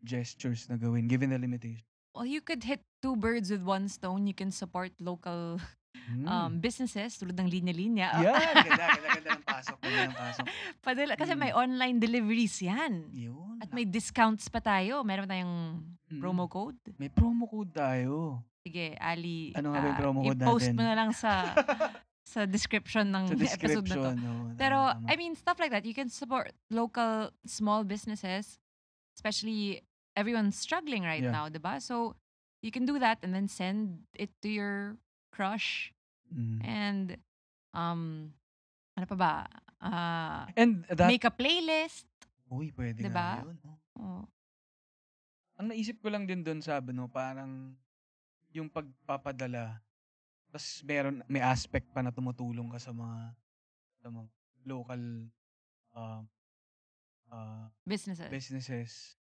gestures 0.00 0.66
na 0.66 0.74
gawin 0.74 1.06
given 1.06 1.28
the 1.28 1.38
limitation? 1.38 1.84
Well, 2.12 2.28
you 2.28 2.40
could 2.40 2.62
hit 2.62 2.80
two 3.00 3.16
birds 3.16 3.48
with 3.48 3.62
one 3.62 3.88
stone. 3.88 4.26
You 4.26 4.34
can 4.34 4.50
support 4.50 4.92
local 4.98 5.60
Hmm. 6.02 6.26
um, 6.26 6.52
businesses 6.58 7.14
tulad 7.14 7.36
ng 7.36 7.46
linya-linya. 7.46 8.18
yan, 8.18 8.34
ganda, 8.58 8.74
ganda, 8.96 9.08
ganda 9.12 9.30
ng 9.38 9.44
pasok. 9.46 9.76
Ganda 9.78 10.00
ng 10.08 10.16
pasok. 10.18 10.44
Padala, 10.82 11.12
kasi 11.14 11.32
Mm. 11.32 11.38
may 11.38 11.52
online 11.54 11.96
deliveries 12.00 12.58
yan. 12.58 13.06
Yun. 13.14 13.51
May 13.72 13.84
discounts 13.84 14.46
pa 14.48 14.60
tayo. 14.60 15.00
Meron 15.02 15.26
tayong 15.26 15.56
Mm. 16.12 16.20
promo 16.20 16.44
code. 16.44 16.76
May 17.00 17.08
promo 17.08 17.48
code 17.48 17.72
tayo. 17.72 18.44
Sige, 18.60 18.94
Ali. 19.00 19.50
Ano 19.56 19.72
nga 19.72 19.80
ba 19.80 19.86
yung 19.86 19.96
ah, 19.96 20.00
promo 20.00 20.18
code 20.22 20.36
i-post 20.38 20.68
natin? 20.68 20.76
mo 20.76 20.82
na 20.84 20.94
lang 20.94 21.10
sa 21.10 21.32
sa 22.32 22.44
description 22.44 23.08
ng 23.08 23.24
Sa 23.28 23.34
episode 23.34 23.56
na 23.58 23.64
to. 23.66 23.80
description. 23.82 24.14
no, 24.14 24.32
Pero, 24.54 24.78
tama. 24.92 25.08
I 25.08 25.14
mean, 25.16 25.34
stuff 25.34 25.56
like 25.58 25.68
that. 25.68 25.82
You 25.82 25.92
can 25.92 26.08
support 26.08 26.52
local 26.68 27.32
small 27.42 27.82
businesses, 27.82 28.60
especially 29.16 29.80
everyone's 30.14 30.54
struggling 30.54 31.02
right 31.02 31.20
Yeah. 31.20 31.32
now, 31.32 31.48
diba? 31.48 31.80
So, 31.80 32.14
you 32.60 32.70
can 32.70 32.84
do 32.84 33.00
that 33.00 33.24
and 33.24 33.32
then 33.32 33.48
send 33.48 34.04
it 34.14 34.30
to 34.44 34.48
your 34.48 35.00
crush. 35.32 35.90
Mm. 36.28 36.58
And, 36.62 37.06
um, 37.72 38.32
ano 38.94 39.06
pa 39.08 39.16
ba? 39.16 39.34
Ah, 39.80 40.46
And 40.54 40.84
that, 40.86 41.08
make 41.08 41.24
a 41.24 41.32
playlist. 41.32 42.04
Uy, 42.52 42.68
pwede 42.76 43.00
Diba? 43.00 43.40
nga 43.40 43.48
yun. 43.48 43.56
no? 43.64 43.72
Oh. 43.96 44.24
Ang 45.56 45.72
naisip 45.72 46.04
ko 46.04 46.12
lang 46.12 46.28
din 46.28 46.44
doon 46.44 46.60
sabi 46.60 46.92
no, 46.92 47.08
parang 47.08 47.72
yung 48.52 48.68
pagpapadala 48.68 49.80
tas 50.52 50.84
meron 50.84 51.24
may 51.32 51.40
aspect 51.40 51.88
pa 51.96 52.04
na 52.04 52.12
tumutulong 52.12 52.68
ka 52.68 52.76
sa 52.76 52.92
mga 52.92 53.32
sa 54.04 54.12
mga 54.12 54.28
local 54.68 55.02
uh, 55.96 56.20
uh, 57.32 57.64
Businesses. 57.88 58.28
businesses. 58.28 59.16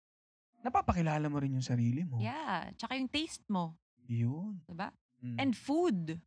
Napapakilala 0.62 1.26
mo 1.32 1.40
rin 1.40 1.56
yung 1.56 1.66
sarili 1.66 2.04
mo. 2.06 2.20
Yeah. 2.22 2.70
Tsaka 2.78 3.00
yung 3.00 3.10
taste 3.10 3.48
mo. 3.50 3.80
Yun. 4.06 4.62
Diba? 4.68 4.92
Mm. 5.24 5.38
And 5.40 5.52
food. 5.58 6.20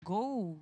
Go. 0.00 0.56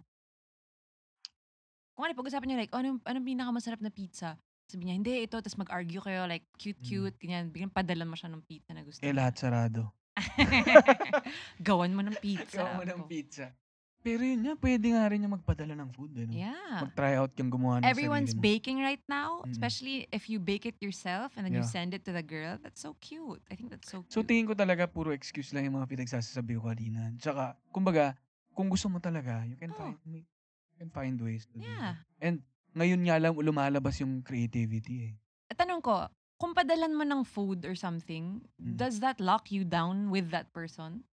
Kung 1.95 2.03
ano, 2.03 2.18
pag-usapan 2.18 2.47
niyo 2.51 2.59
like, 2.59 2.72
oh, 2.74 2.83
anong, 2.83 2.99
anong 3.07 3.27
pinakamasarap 3.29 3.79
na 3.79 3.95
pizza? 3.95 4.35
Sabi 4.67 4.91
niya, 4.91 4.95
hindi, 4.99 5.12
ito. 5.23 5.39
Tapos 5.39 5.55
mag-argue 5.55 6.03
kayo, 6.03 6.27
like, 6.27 6.43
cute-cute, 6.59 7.14
ganyan. 7.23 7.55
Bigyan 7.55 7.71
padala 7.71 8.03
mo 8.03 8.19
siya 8.19 8.27
ng 8.35 8.43
pizza 8.43 8.75
na 8.75 8.83
gusto 8.83 8.99
Mm. 8.99 9.11
eh 9.11 9.14
lahat 9.14 9.35
sarado. 9.39 9.83
Gawan 11.62 11.95
mo 11.95 12.03
ng 12.03 12.19
pizza. 12.19 12.67
Ikaw 12.67 12.69
mo 12.75 12.83
ng 12.83 13.03
pizza. 13.07 13.55
Pero 14.03 14.23
yun 14.23 14.43
nga, 14.47 14.55
pwede 14.59 14.87
nga 14.95 15.03
rin 15.11 15.23
yung 15.23 15.35
magpadala 15.35 15.75
ng 15.75 15.91
food. 15.91 16.14
Eh, 16.14 16.27
no? 16.27 16.35
Yeah. 16.35 16.79
Mag-try 16.83 17.19
out 17.19 17.35
yung 17.39 17.51
gumawa 17.51 17.83
ng 17.83 17.91
Everyone's 17.91 18.35
baking 18.35 18.79
right 18.79 19.03
now, 19.07 19.43
Mm. 19.43 19.51
especially 19.51 20.07
if 20.11 20.27
you 20.31 20.39
bake 20.39 20.62
it 20.62 20.79
yourself 20.79 21.35
and 21.35 21.43
then 21.47 21.55
you 21.55 21.62
Yeah. 21.62 21.71
send 21.75 21.91
it 21.95 22.03
to 22.07 22.14
the 22.14 22.23
girl. 22.23 22.55
That's 22.59 22.79
so 22.79 22.95
cute. 22.99 23.43
I 23.51 23.55
think 23.59 23.71
that's 23.71 23.87
so 23.91 24.03
cute. 24.07 24.14
So 24.14 24.23
tingin 24.23 24.47
ko 24.47 24.55
talaga 24.55 24.87
puro 24.87 25.11
excuse 25.11 25.51
lang 25.55 25.67
yung 25.67 25.79
mga 25.79 25.91
pinagsasabi 25.91 26.55
ko 26.55 26.71
kanina. 26.71 27.11
Tsaka, 27.19 27.55
kumbaga, 27.75 28.14
kung 28.55 28.71
gusto 28.71 28.87
mo 28.87 28.99
talaga, 28.99 29.43
you 29.47 29.59
can 29.59 29.71
Oh. 29.75 29.79
find 29.79 29.99
you 30.07 30.79
can 30.79 30.91
find 30.91 31.19
ways 31.19 31.47
to 31.51 31.59
do 31.59 31.67
yeah. 31.67 31.99
that. 31.99 31.99
And 32.23 32.47
ngayon 32.77 33.01
nga 33.03 33.16
lang 33.16 33.33
lumalabas 33.33 33.97
yung 33.99 34.20
creativity 34.20 35.11
eh. 35.11 35.14
At 35.49 35.57
Tanong 35.57 35.81
ko, 35.81 36.05
kung 36.37 36.53
padalan 36.53 36.93
mo 36.93 37.03
ng 37.03 37.24
food 37.24 37.64
or 37.64 37.72
something, 37.72 38.45
Mm. 38.61 38.77
does 38.77 39.01
that 39.01 39.16
lock 39.16 39.49
you 39.49 39.64
down 39.64 40.12
with 40.12 40.29
that 40.29 40.53
person? 40.53 41.09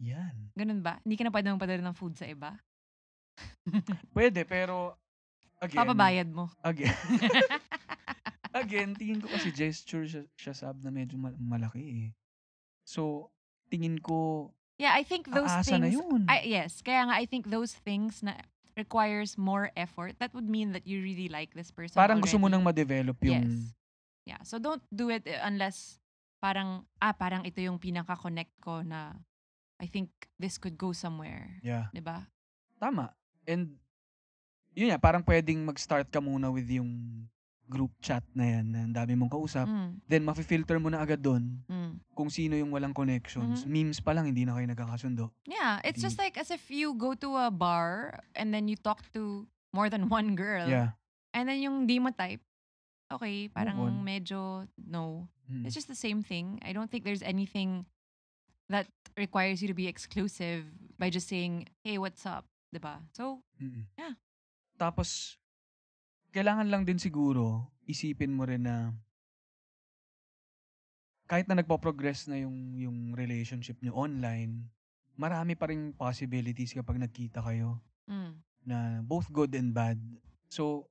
Yan. 0.00 0.52
Ganun 0.52 0.80
ba? 0.80 1.00
Hindi 1.04 1.16
ka 1.16 1.24
na 1.24 1.32
pwede 1.32 1.48
magpadala 1.52 1.82
ng 1.84 1.96
food 1.96 2.16
sa 2.16 2.24
iba? 2.24 2.56
Pwede, 4.16 4.44
pero 4.44 4.96
again, 5.60 5.80
Papabayad 5.80 6.28
mo. 6.28 6.48
again, 6.60 6.92
again, 8.52 8.92
tingin 8.96 9.20
ko 9.20 9.28
kasi 9.28 9.48
gesture 9.52 10.04
siya, 10.04 10.22
siya 10.36 10.54
sab 10.56 10.76
na 10.80 10.92
medyo 10.92 11.16
ma- 11.16 11.36
malaki 11.36 11.80
eh. 11.80 12.08
So, 12.84 13.28
tingin 13.68 14.00
ko, 14.00 14.50
Yeah, 14.80 14.96
I 14.96 15.04
think 15.04 15.28
those 15.28 15.52
aasa 15.52 15.76
na 15.76 15.92
things 15.92 16.00
yun. 16.00 16.24
I, 16.24 16.40
yes, 16.48 16.80
kaya 16.80 17.04
nga 17.04 17.12
I 17.20 17.28
think 17.28 17.52
those 17.52 17.76
things 17.76 18.24
na 18.24 18.40
requires 18.80 19.36
more 19.36 19.68
effort. 19.76 20.16
That 20.16 20.32
would 20.32 20.48
mean 20.48 20.72
that 20.72 20.88
you 20.88 21.04
really 21.04 21.28
like 21.28 21.52
this 21.52 21.68
person 21.68 22.00
Parang 22.00 22.24
gusto 22.24 22.40
mo 22.40 22.48
already. 22.48 22.56
nang 22.56 22.64
ma-develop 22.64 23.16
yung... 23.20 23.44
Yes. 23.44 23.76
Yeah. 24.24 24.40
So 24.48 24.56
don't 24.56 24.80
do 24.88 25.12
it 25.12 25.28
uh, 25.28 25.44
unless 25.44 26.00
parang 26.40 26.88
ah 26.96 27.12
parang 27.12 27.44
ito 27.44 27.60
yung 27.60 27.76
pinaka-connect 27.76 28.52
ko 28.64 28.80
na 28.80 29.12
I 29.80 29.88
think 29.88 30.12
this 30.36 30.60
could 30.60 30.76
go 30.76 30.92
somewhere, 30.92 31.56
Yeah. 31.64 31.88
ba? 32.04 32.28
Tama. 32.76 33.16
And, 33.48 33.80
yun 34.76 34.92
nga, 34.92 35.00
parang 35.00 35.24
pwedeng 35.24 35.64
mag-start 35.64 36.12
ka 36.12 36.20
muna 36.20 36.52
with 36.52 36.68
yung 36.68 37.24
group 37.70 37.94
chat 38.02 38.26
na 38.34 38.58
yan, 38.58 38.64
na 38.74 38.78
ang 38.82 38.94
dami 38.94 39.14
mong 39.14 39.30
kausap. 39.30 39.70
Mm, 39.70 40.02
Then, 40.10 40.22
mafi-filter 40.26 40.82
mo 40.82 40.90
na 40.90 40.98
agad 40.98 41.22
doon 41.22 41.62
mm. 41.70 42.02
kung 42.18 42.26
sino 42.26 42.58
yung 42.58 42.74
walang 42.74 42.90
connections. 42.90 43.62
Mhm. 43.62 43.70
Memes 43.70 44.02
pa 44.02 44.10
lang, 44.10 44.26
hindi 44.26 44.42
na 44.42 44.58
kayo 44.58 44.66
nagkakasundo. 44.66 45.30
Yeah, 45.46 45.78
it's 45.86 46.02
Di- 46.02 46.10
just 46.10 46.18
like 46.18 46.34
as 46.34 46.50
if 46.50 46.66
you 46.66 46.98
go 46.98 47.14
to 47.14 47.38
a 47.38 47.48
bar 47.54 48.18
and 48.34 48.50
then 48.50 48.66
you 48.66 48.74
talk 48.74 49.06
to 49.14 49.46
more 49.70 49.86
than 49.86 50.10
one 50.18 50.34
girl. 50.34 50.66
Yeah. 50.66 50.98
And 51.30 51.46
then 51.46 51.62
yung 51.62 51.86
di 51.86 52.02
mo 52.02 52.10
type, 52.10 52.42
okay, 53.06 53.46
parang 53.54 53.78
on. 53.78 54.02
medyo 54.02 54.66
no. 54.74 55.30
Mm. 55.46 55.62
It's 55.62 55.78
just 55.78 55.86
the 55.86 55.94
same 55.98 56.26
thing. 56.26 56.58
I 56.66 56.74
don't 56.74 56.90
think 56.90 57.06
there's 57.06 57.22
anything 57.22 57.86
that 58.66 58.90
requires 59.14 59.62
you 59.62 59.70
to 59.70 59.78
be 59.78 59.86
exclusive 59.86 60.66
by 60.98 61.10
just 61.10 61.30
saying, 61.30 61.70
"Hey, 61.86 61.98
what's 62.02 62.26
up?" 62.26 62.46
'Di 62.70 62.78
ba? 62.82 63.02
So, 63.14 63.42
Mm-mm. 63.62 63.86
Yeah. 63.94 64.14
Tapos, 64.78 65.38
kailangan 66.30 66.70
lang 66.70 66.82
din 66.86 66.98
siguro, 66.98 67.70
isipin 67.86 68.34
mo 68.34 68.46
rin 68.46 68.64
na 68.66 68.94
kahit 71.30 71.46
na 71.46 71.62
nagpo-progress 71.62 72.26
na 72.26 72.42
yung, 72.42 72.74
yung 72.74 72.98
relationship 73.14 73.78
nyo 73.78 73.94
online, 73.94 74.66
marami 75.14 75.54
pa 75.54 75.70
rin 75.70 75.94
possibilities 75.94 76.74
kapag 76.74 76.98
nagkita 76.98 77.38
kayo 77.38 77.78
mm, 78.10 78.34
na 78.66 78.98
both 79.06 79.30
good 79.30 79.54
and 79.54 79.70
bad. 79.70 79.94
So, 80.50 80.90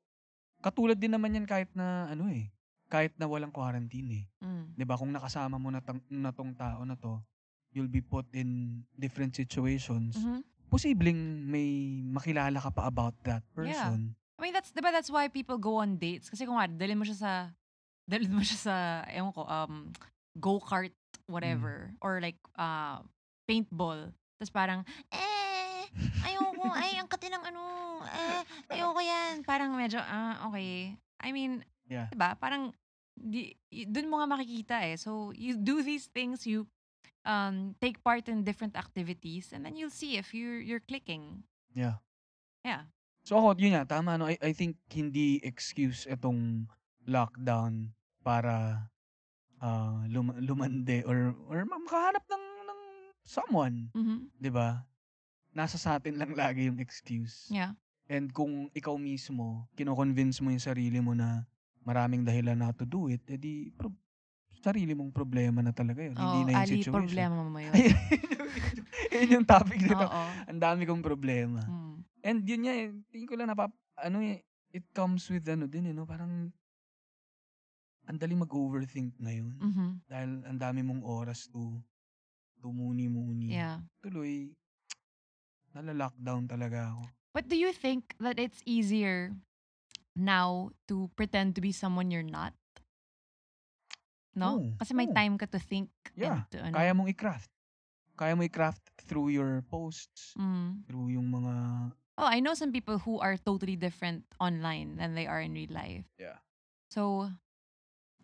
katulad 0.64 0.96
din 0.96 1.12
naman 1.12 1.36
yan 1.36 1.44
kahit 1.44 1.68
na 1.76 2.08
ano 2.08 2.32
eh, 2.32 2.48
kahit 2.88 3.12
na 3.20 3.28
walang 3.28 3.52
quarantine 3.52 4.24
eh. 4.24 4.26
mm, 4.40 4.80
'Di 4.80 4.84
ba 4.88 4.96
Kung 4.96 5.12
nakasama 5.12 5.60
mo 5.60 5.68
na, 5.76 5.84
tang, 5.84 6.00
na 6.08 6.32
tong 6.32 6.56
tao 6.56 6.88
na 6.88 6.96
to, 6.96 7.20
you'll 7.76 7.92
be 7.92 8.00
put 8.00 8.26
in 8.32 8.82
different 8.96 9.36
situations. 9.36 10.16
mhm. 10.16 10.40
Posibleng 10.70 11.50
may 11.50 12.00
makilala 12.06 12.62
ka 12.62 12.70
pa 12.72 12.88
about 12.88 13.18
that 13.26 13.44
person. 13.52 14.14
I 14.40 14.42
mean, 14.42 14.56
that's, 14.56 14.72
diba 14.72 14.88
that's 14.88 15.12
why 15.12 15.28
people 15.28 15.60
go 15.60 15.84
on 15.84 16.00
dates? 16.00 16.32
Kasi 16.32 16.48
kung 16.48 16.56
nga, 16.56 16.72
dalhin 16.72 16.96
mo 16.96 17.04
siya 17.04 17.20
sa, 17.20 17.32
dalhin 18.08 18.32
mo 18.32 18.40
siya 18.40 18.56
sa, 18.56 18.76
ewan 19.12 19.36
ko, 19.36 19.44
um, 19.44 19.92
go-kart, 20.40 20.96
whatever. 21.28 21.92
Or 22.00 22.24
like, 22.24 22.40
uh, 22.56 23.04
paintball. 23.44 24.16
Tapos 24.40 24.54
parang, 24.56 24.88
eh, 25.12 25.92
ayoko, 26.24 26.72
ay, 26.72 26.96
ang 26.96 27.12
kati 27.12 27.28
ng 27.28 27.44
ano, 27.52 27.64
eh, 28.08 28.40
ayoko 28.80 29.04
yan. 29.04 29.44
Parang 29.44 29.76
medyo, 29.76 30.00
ah, 30.00 30.48
okay. 30.48 30.96
I 31.20 31.36
mean, 31.36 31.68
Yeah. 31.90 32.08
diba? 32.14 32.38
Parang, 32.40 32.72
di, 33.18 33.58
dun 33.68 34.08
mo 34.08 34.24
nga 34.24 34.30
makikita 34.30 34.88
eh. 34.88 34.96
So, 34.96 35.36
you 35.36 35.58
do 35.60 35.84
these 35.84 36.08
things, 36.08 36.48
you 36.48 36.70
um, 37.26 37.76
take 37.82 38.00
part 38.06 38.30
in 38.30 38.46
different 38.48 38.78
activities, 38.78 39.52
and 39.52 39.66
then 39.66 39.76
you'll 39.76 39.92
see 39.92 40.16
if 40.16 40.32
you're, 40.32 40.62
you're 40.62 40.86
clicking. 40.86 41.44
Yeah. 41.76 42.00
Yeah. 42.64 42.88
So 43.30 43.38
ako, 43.38 43.62
yun 43.62 43.78
nga, 43.78 43.86
tama 43.86 44.18
no. 44.18 44.26
I, 44.26 44.42
I 44.42 44.58
think 44.58 44.82
hindi 44.90 45.38
excuse 45.46 46.10
itong 46.10 46.66
lockdown 47.06 47.94
para 48.26 48.90
ah, 49.62 50.02
lum- 50.10 50.34
lumande 50.42 51.06
or 51.06 51.38
or 51.46 51.62
ma- 51.62 51.78
makahanap 51.78 52.26
ng, 52.26 52.46
ng 52.66 52.82
someone, 53.22 53.94
Mhm. 53.94 54.34
'di 54.34 54.50
ba? 54.50 54.82
Nasa 55.54 55.78
sa 55.78 56.02
atin 56.02 56.18
lang 56.18 56.34
lagi 56.34 56.74
yung 56.74 56.82
excuse. 56.82 57.54
Yeah. 57.54 57.78
And 58.10 58.34
kung 58.34 58.74
ikaw 58.74 58.98
mismo, 58.98 59.70
kino-convince 59.78 60.42
mo 60.42 60.50
yung 60.50 60.66
sarili 60.66 60.98
mo 60.98 61.14
na 61.14 61.46
maraming 61.86 62.26
dahilan 62.26 62.58
na 62.58 62.74
to 62.74 62.82
do 62.82 63.14
it, 63.14 63.22
edi 63.30 63.70
pro- 63.78 63.94
sarili 64.66 64.98
mong 64.98 65.14
problema 65.14 65.62
na 65.62 65.70
talaga 65.70 66.02
yun. 66.02 66.18
hindi 66.18 66.42
Oo, 66.42 66.46
na 66.50 66.52
yung 66.58 66.66
Ali, 66.66 66.82
situation. 66.82 67.06
problema 67.06 67.38
mo 67.46 67.60
yun. 67.62 67.74
Ayun, 67.78 67.94
yun 69.22 69.30
yung 69.38 69.46
topic 69.46 69.86
nito. 69.86 70.06
Ang 70.50 70.58
dami 70.58 70.90
kong 70.90 71.06
problema. 71.06 71.62
Mm. 71.70 71.89
And 72.24 72.44
yun 72.44 72.68
nga, 72.68 72.74
eh, 72.76 72.92
tingin 73.12 73.28
ko 73.30 73.36
lang 73.40 73.48
napap, 73.48 73.72
ano 73.96 74.20
eh, 74.20 74.44
it 74.76 74.84
comes 74.92 75.28
with 75.32 75.48
ano 75.48 75.66
din, 75.66 75.88
eh, 75.90 75.96
no? 75.96 76.04
parang 76.04 76.52
ang 78.10 78.18
dali 78.18 78.34
mag-overthink 78.36 79.16
ngayon. 79.22 79.56
Mhm. 79.62 79.88
Dahil 80.10 80.30
ang 80.50 80.58
dami 80.58 80.82
mong 80.82 81.06
oras 81.06 81.46
to, 81.54 81.78
tumuni-muni. 82.60 83.54
Yeah. 83.56 83.86
Tuloy, 84.02 84.52
nala-lockdown 85.72 86.50
talaga 86.50 86.92
ako. 86.92 87.04
But 87.32 87.48
do 87.48 87.56
you 87.56 87.72
think 87.72 88.18
that 88.20 88.42
it's 88.42 88.60
easier 88.66 89.38
now 90.18 90.74
to 90.90 91.08
pretend 91.14 91.54
to 91.56 91.62
be 91.62 91.72
someone 91.72 92.10
you're 92.10 92.26
not? 92.26 92.58
No? 94.34 94.58
Oo, 94.58 94.74
Kasi 94.82 94.92
may 94.98 95.08
oo. 95.08 95.14
time 95.16 95.38
ka 95.38 95.46
to 95.46 95.62
think 95.62 95.90
Yeah, 96.18 96.44
and 96.44 96.52
to 96.52 96.58
ano. 96.60 96.76
Kaya 96.76 96.92
mong 96.98 97.10
i-craft. 97.14 97.50
Kaya 98.18 98.36
mo 98.36 98.44
i-craft 98.44 98.84
through 99.08 99.32
your 99.32 99.64
posts, 99.70 100.36
Mm. 100.36 100.84
through 100.90 101.14
yung 101.14 101.30
mga, 101.32 101.54
Oh, 102.20 102.28
I 102.28 102.44
know 102.44 102.52
some 102.52 102.76
people 102.76 103.00
who 103.00 103.24
are 103.24 103.40
totally 103.40 103.80
different 103.80 104.28
online 104.44 105.00
than 105.00 105.16
they 105.16 105.24
are 105.24 105.40
in 105.40 105.56
real 105.56 105.72
life. 105.72 106.04
Yeah. 106.20 106.44
So, 106.92 107.32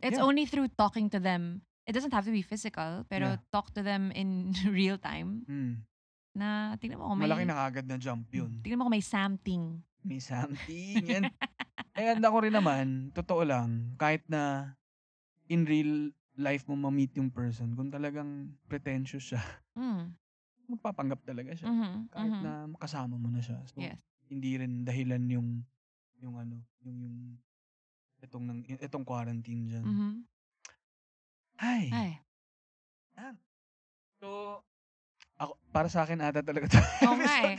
it's 0.03 0.19
Yeah. 0.19 0.27
only 0.27 0.43
through 0.43 0.75
talking 0.75 1.07
to 1.15 1.19
them. 1.19 1.63
It 1.87 1.95
doesn't 1.95 2.11
have 2.11 2.27
to 2.27 2.33
be 2.35 2.43
physical, 2.43 3.07
pero 3.07 3.39
Yeah. 3.39 3.39
talk 3.55 3.71
to 3.79 3.81
them 3.85 4.11
in 4.11 4.51
real 4.67 4.99
time 4.99 5.47
hmm, 5.47 5.85
na 6.35 6.75
tingnan 6.75 6.97
mo 6.99 7.13
kung 7.13 7.21
may, 7.23 7.29
malaki 7.29 7.45
na 7.47 7.55
kagad 7.55 7.85
na 7.87 7.95
jump 7.95 8.27
yun. 8.33 8.51
tingnan 8.65 8.77
mo 8.81 8.83
kung 8.89 8.97
may 8.99 9.05
something. 9.05 9.63
May 10.03 10.19
something. 10.19 11.01
And, 11.07 11.25
and 11.95 12.19
ako 12.25 12.49
rin 12.49 12.55
naman, 12.57 13.15
totoo 13.15 13.47
lang, 13.47 13.95
kahit 13.95 14.25
na 14.27 14.75
in 15.47 15.63
real 15.63 16.11
life 16.35 16.67
mo 16.67 16.75
ma-meet 16.75 17.15
yung 17.15 17.31
person, 17.31 17.71
kung 17.79 17.87
talagang 17.93 18.51
pretentious 18.67 19.31
siya, 19.31 19.41
Mm. 19.77 20.15
Magpapanggap 20.69 21.21
talaga 21.25 21.51
siya. 21.53 21.69
Mhm, 21.69 22.09
Kahit 22.11 22.33
mhm. 22.33 22.43
na 22.43 22.51
makasama 22.69 23.15
mo 23.15 23.27
na 23.29 23.41
siya. 23.41 23.59
So, 23.69 23.81
Yes. 23.81 23.99
hindi 24.29 24.57
rin 24.57 24.83
dahilan 24.83 25.23
yung, 25.29 25.61
yung 26.21 26.35
ano, 26.37 26.57
yung, 26.81 26.97
yung, 27.01 27.17
itong, 28.21 28.43
nang, 28.45 28.59
itong 28.65 29.05
quarantine 29.05 29.63
dyan. 29.69 29.85
Mhm. 29.85 30.11
Ay. 31.55 31.85
Ay. 31.95 32.11
So, 34.19 34.59
ako, 35.37 35.55
para 35.71 35.87
sa 35.91 36.03
akin 36.07 36.19
ata 36.23 36.41
talaga 36.41 36.67
to. 36.71 36.79
Oo 37.07 37.15
nga 37.19 37.35
eh. 37.47 37.55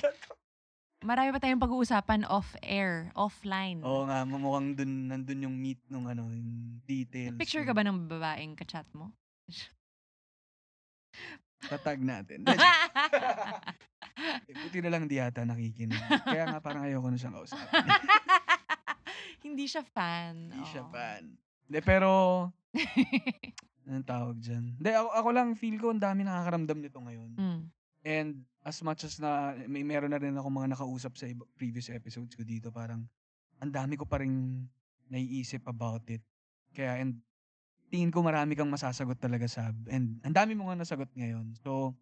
Marami 1.05 1.29
pa 1.31 1.39
tayong 1.39 1.61
pag-uusapan 1.61 2.25
off-air, 2.27 3.13
offline. 3.15 3.85
Oo 3.85 4.09
nga, 4.09 4.25
mukhang 4.27 4.75
dun, 4.75 5.07
nandun 5.13 5.45
yung 5.47 5.57
meat 5.57 5.79
nung 5.93 6.09
ano, 6.09 6.33
yung 6.33 6.81
details. 6.89 7.37
Picture 7.39 7.63
ka 7.69 7.77
ba 7.77 7.85
ng 7.85 8.09
babaeng 8.11 8.57
kachat 8.57 8.89
mo? 8.97 9.13
Tatag 11.65 12.01
natin. 12.05 12.45
Eh, 14.17 14.57
Buti 14.57 14.81
na 14.81 14.89
lang 14.89 15.05
di 15.05 15.21
ata 15.21 15.45
nakikinig. 15.45 16.01
Kaya 16.25 16.49
nga 16.49 16.61
parang 16.65 16.89
ayoko 16.89 17.13
na 17.13 17.21
siyang 17.21 17.37
kausapin. 17.37 17.85
Hindi 19.47 19.69
siya 19.69 19.85
fan. 19.85 20.57
Hindi 20.57 20.65
siya 20.73 20.89
Oo. 20.89 20.93
fan. 20.93 21.37
Hindi, 21.69 21.79
pero, 21.85 22.11
anong 23.85 24.09
tawag 24.09 24.37
dyan? 24.41 24.81
Hindi, 24.81 24.91
ako, 24.97 25.09
ako 25.13 25.29
lang, 25.37 25.49
feel 25.53 25.77
ko 25.77 25.93
ang 25.93 26.01
dami 26.01 26.25
nakakaramdam 26.25 26.79
nito 26.81 26.97
ngayon. 26.97 27.31
Mm. 27.37 27.61
And 28.09 28.31
as 28.65 28.81
much 28.81 29.05
as 29.05 29.21
na, 29.21 29.53
may 29.69 29.85
meron 29.85 30.17
na 30.17 30.21
rin 30.23 30.33
ako 30.33 30.49
mga 30.49 30.73
nakausap 30.73 31.13
sa 31.21 31.29
iba, 31.29 31.45
previous 31.53 31.93
episodes 31.93 32.33
ko 32.33 32.41
dito, 32.41 32.73
parang, 32.73 33.05
ang 33.61 33.71
dami 33.71 34.01
ko 34.01 34.09
pa 34.09 34.25
rin 34.25 34.65
naiisip 35.13 35.61
about 35.69 36.09
it. 36.09 36.25
Kaya, 36.73 37.05
and 37.05 37.21
tingin 37.97 38.13
ko 38.13 38.21
marami 38.21 38.53
kang 38.53 38.69
masasagot 38.69 39.17
talaga, 39.17 39.49
Sab. 39.49 39.73
And 39.89 40.21
ang 40.21 40.37
dami 40.37 40.53
mo 40.53 40.69
nga 40.69 40.77
nasagot 40.77 41.09
ngayon. 41.17 41.57
So, 41.65 41.97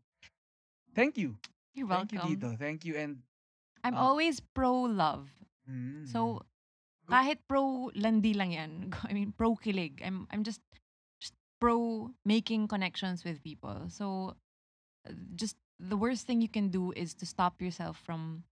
thank 0.91 1.15
you. 1.15 1.39
You're 1.71 1.87
Thank 1.87 2.19
welcome. 2.19 2.35
you 2.35 2.35
dito. 2.35 2.49
Thank 2.59 2.83
you 2.83 2.99
and, 2.99 3.23
I'm 3.87 3.95
Ah. 3.95 4.11
always 4.11 4.43
pro-love. 4.43 5.31
mm, 5.71 6.03
So, 6.09 6.43
kahit 7.07 7.39
pro-landi 7.47 8.35
lang 8.35 8.51
yan, 8.51 8.73
I 9.07 9.15
mean, 9.15 9.31
pro-kilig, 9.31 10.03
I'm, 10.03 10.27
I'm 10.35 10.43
just, 10.43 10.65
just 11.21 11.37
pro 11.63 12.11
making 12.25 12.67
connections 12.67 13.23
with 13.23 13.39
people. 13.45 13.87
So, 13.93 14.35
uh, 15.05 15.15
just 15.37 15.55
the 15.79 16.01
worst 16.01 16.25
thing 16.27 16.41
you 16.41 16.49
can 16.49 16.73
do 16.73 16.91
is 16.97 17.13
to 17.21 17.27
stop 17.29 17.61
yourself 17.61 18.01
from 18.03 18.43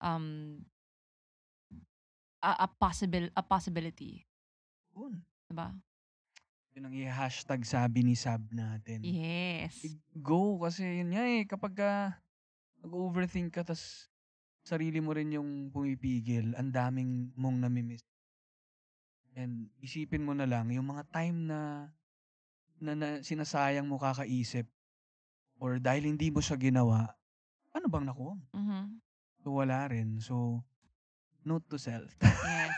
um 0.00 0.64
a, 2.40 2.64
a 2.64 2.68
possible 2.78 3.28
a 3.34 3.42
possibility, 3.42 4.24
yun. 4.94 5.20
diba? 5.50 5.74
Yun 6.78 6.94
ang 6.94 6.94
i-hashtag 6.94 7.66
sabi 7.66 8.06
ni 8.06 8.14
Sab 8.14 8.38
natin. 8.54 9.02
Yes. 9.02 9.82
Go 10.14 10.62
kasi 10.62 11.02
yun 11.02 11.10
nga 11.10 11.26
eh. 11.26 11.42
Kapag 11.42 11.74
ka 11.74 11.90
nag-overthink 12.86 13.50
ka 13.50 13.66
tas 13.66 14.06
sarili 14.62 15.02
mo 15.02 15.10
rin 15.10 15.34
yung 15.34 15.74
pumipigil, 15.74 16.54
ang 16.54 16.70
daming 16.70 17.34
mong 17.34 17.66
namimiss. 17.66 18.06
And 19.34 19.74
isipin 19.82 20.22
mo 20.22 20.38
na 20.38 20.46
lang, 20.46 20.70
yung 20.70 20.86
mga 20.86 21.10
time 21.10 21.50
na, 21.50 21.90
na, 22.78 22.94
na 22.94 23.08
sinasayang 23.26 23.90
mo 23.90 23.98
kakaisip 23.98 24.70
or 25.58 25.82
dahil 25.82 26.06
hindi 26.06 26.30
mo 26.30 26.38
siya 26.38 26.62
ginawa, 26.62 27.10
ano 27.74 27.90
bang 27.90 28.06
nakuha 28.06 28.38
mo? 28.38 28.46
Mhm. 28.54 29.02
So, 29.42 29.50
wala 29.50 29.82
rin. 29.90 30.22
So, 30.22 30.62
note 31.42 31.66
to 31.74 31.78
self. 31.82 32.14
Yes. 32.22 32.70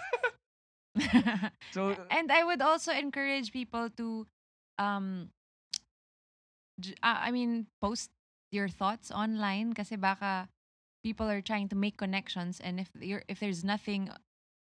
so, 1.71 1.97
and 2.11 2.33
I 2.33 2.45
would 2.45 2.63
also 2.63 2.93
encourage 2.93 3.53
people 3.53 3.89
to, 3.97 4.27
um, 4.79 5.31
uh, 7.03 7.21
I 7.23 7.31
mean, 7.31 7.67
post 7.81 8.11
your 8.51 8.69
thoughts 8.69 9.11
online 9.11 9.73
kasi 9.73 9.97
baka 9.97 10.49
people 11.03 11.31
are 11.31 11.41
trying 11.41 11.69
to 11.69 11.77
make 11.77 11.97
connections 11.97 12.61
and 12.61 12.81
if 12.81 12.91
you're 12.99 13.23
if 13.29 13.39
there's 13.39 13.63
nothing 13.65 14.11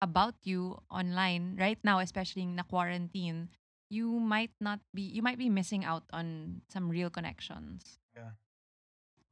about 0.02 0.34
you 0.42 0.82
online 0.90 1.56
right 1.58 1.78
now, 1.82 2.00
especially 2.00 2.42
in 2.42 2.56
the 2.56 2.66
quarantine, 2.66 3.48
you 3.88 4.18
might 4.18 4.52
not 4.60 4.80
be 4.92 5.02
you 5.02 5.22
might 5.22 5.38
be 5.38 5.48
missing 5.48 5.84
out 5.84 6.04
on 6.12 6.60
some 6.68 6.90
real 6.90 7.08
connections. 7.08 7.98
Yeah. 8.14 8.34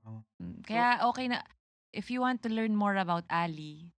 Oh. 0.06 0.22
Mm, 0.40 0.64
Kaya 0.64 1.04
okay 1.12 1.28
na 1.28 1.42
if 1.92 2.08
you 2.08 2.22
want 2.22 2.40
to 2.46 2.48
learn 2.48 2.78
more 2.78 2.96
about 2.96 3.26
Ali, 3.28 3.92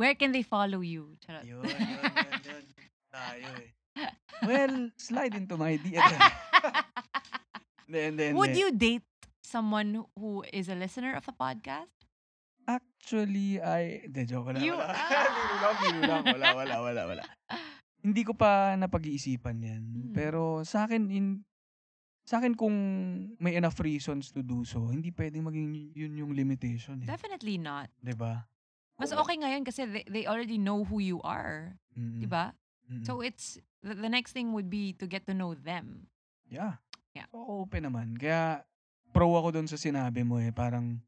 where 0.00 0.14
can 0.14 0.32
they 0.32 0.42
follow 0.42 0.80
you? 0.80 1.16
Charot. 1.22 1.44
yun, 1.44 1.62
yun, 1.62 1.72
yun, 1.72 2.42
yun. 2.44 2.64
Tayo 3.14 3.48
eh. 3.62 3.70
Well, 4.42 4.74
slide 4.98 5.34
into 5.34 5.56
my 5.56 5.78
DM. 5.78 6.02
Hindi, 7.86 8.00
hindi, 8.10 8.24
Would 8.32 8.56
you 8.56 8.72
date 8.72 9.06
someone 9.44 10.04
who 10.16 10.42
is 10.52 10.68
a 10.68 10.74
listener 10.74 11.14
of 11.14 11.24
the 11.24 11.36
podcast? 11.36 11.92
Actually, 12.64 13.60
I... 13.60 14.08
Hindi, 14.08 14.24
joke. 14.24 14.50
Wala, 14.50 14.58
You- 14.58 14.74
wala. 14.74 14.92
Biro 15.38 15.56
lang, 15.60 15.74
biro 15.78 16.00
lang. 16.02 16.22
Wala, 16.24 16.48
wala, 16.56 16.76
wala, 16.80 17.02
wala. 17.06 17.24
Hindi 18.04 18.22
ko 18.24 18.32
pa 18.36 18.76
napag-iisipan 18.76 19.56
yan. 19.60 19.82
Hmm. 19.84 20.12
Pero 20.16 20.64
sa 20.64 20.88
akin, 20.88 21.08
in, 21.12 21.44
sa 22.24 22.40
akin 22.40 22.56
kung 22.56 22.74
may 23.36 23.56
enough 23.56 23.76
reasons 23.80 24.32
to 24.32 24.40
do 24.40 24.64
so, 24.64 24.88
hindi 24.88 25.12
pwedeng 25.12 25.44
maging 25.44 25.92
yun 25.92 26.12
yung 26.24 26.32
limitation 26.32 27.04
eh. 27.04 27.08
Definitely 27.08 27.60
not. 27.60 27.92
ba? 28.16 28.48
Mas 28.94 29.10
okay 29.10 29.36
ngayon 29.36 29.66
kasi 29.66 29.84
they, 29.90 30.04
they 30.06 30.24
already 30.24 30.54
know 30.56 30.86
who 30.86 31.02
you 31.02 31.18
are, 31.26 31.74
Mm, 31.94 32.18
'di 32.22 32.28
ba? 32.30 32.54
mm. 32.90 33.02
So 33.06 33.22
it's 33.22 33.58
the, 33.82 33.94
the 33.94 34.10
next 34.10 34.34
thing 34.34 34.50
would 34.50 34.66
be 34.66 34.94
to 34.98 35.06
get 35.06 35.26
to 35.26 35.34
know 35.34 35.54
them. 35.54 36.06
Yeah. 36.50 36.78
Yeah. 37.14 37.30
So, 37.30 37.62
open 37.62 37.86
naman. 37.86 38.18
Kaya, 38.18 38.66
pro 39.14 39.30
ako 39.38 39.54
dun 39.54 39.70
sa 39.70 39.78
sinabi 39.78 40.26
mo 40.26 40.42
eh. 40.42 40.50
Parang, 40.50 40.98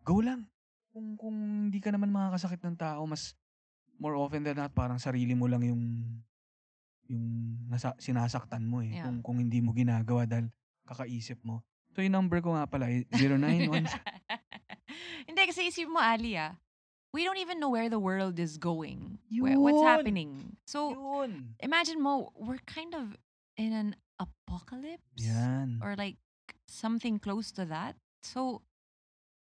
go 0.00 0.24
lang. 0.24 0.48
Kung, 0.96 1.20
kung 1.20 1.36
hindi 1.68 1.76
ka 1.84 1.92
naman 1.92 2.08
makakasakit 2.08 2.64
ng 2.64 2.76
tao, 2.80 3.04
mas 3.04 3.36
more 4.00 4.16
often 4.16 4.40
than 4.40 4.56
not, 4.56 4.72
parang 4.72 4.96
sarili 4.96 5.36
mo 5.36 5.44
lang 5.44 5.60
yung 5.64 5.82
yung 7.06 7.24
nasa, 7.68 7.92
sinasaktan 8.00 8.64
mo 8.64 8.80
eh. 8.80 8.96
Yeah. 8.96 9.04
Kung, 9.04 9.20
kung 9.20 9.36
hindi 9.38 9.60
mo 9.60 9.76
ginagawa 9.76 10.24
dahil 10.24 10.48
kakaisip 10.88 11.38
mo. 11.44 11.60
So, 11.92 12.00
yung 12.00 12.16
number 12.16 12.40
ko 12.40 12.56
nga 12.56 12.64
pala, 12.66 12.88
eh, 12.88 13.04
091. 13.20 13.84
Hindi 15.26 15.42
kasi 15.46 15.68
isip 15.68 15.90
mo 15.90 15.98
Ali 15.98 16.38
ah. 16.38 16.54
We 17.14 17.24
don't 17.24 17.40
even 17.40 17.58
know 17.58 17.72
where 17.72 17.88
the 17.88 17.98
world 17.98 18.36
is 18.38 18.60
going. 18.60 19.18
Where, 19.32 19.56
what's 19.58 19.82
happening. 19.82 20.56
So 20.68 20.92
yun. 20.92 21.56
imagine 21.60 22.02
mo, 22.02 22.32
we're 22.36 22.60
kind 22.68 22.92
of 22.94 23.16
in 23.56 23.72
an 23.72 23.96
apocalypse. 24.20 25.02
Yan. 25.16 25.80
or 25.82 25.96
like 25.96 26.16
something 26.68 27.18
close 27.18 27.50
to 27.54 27.64
that. 27.66 27.96
So, 28.22 28.62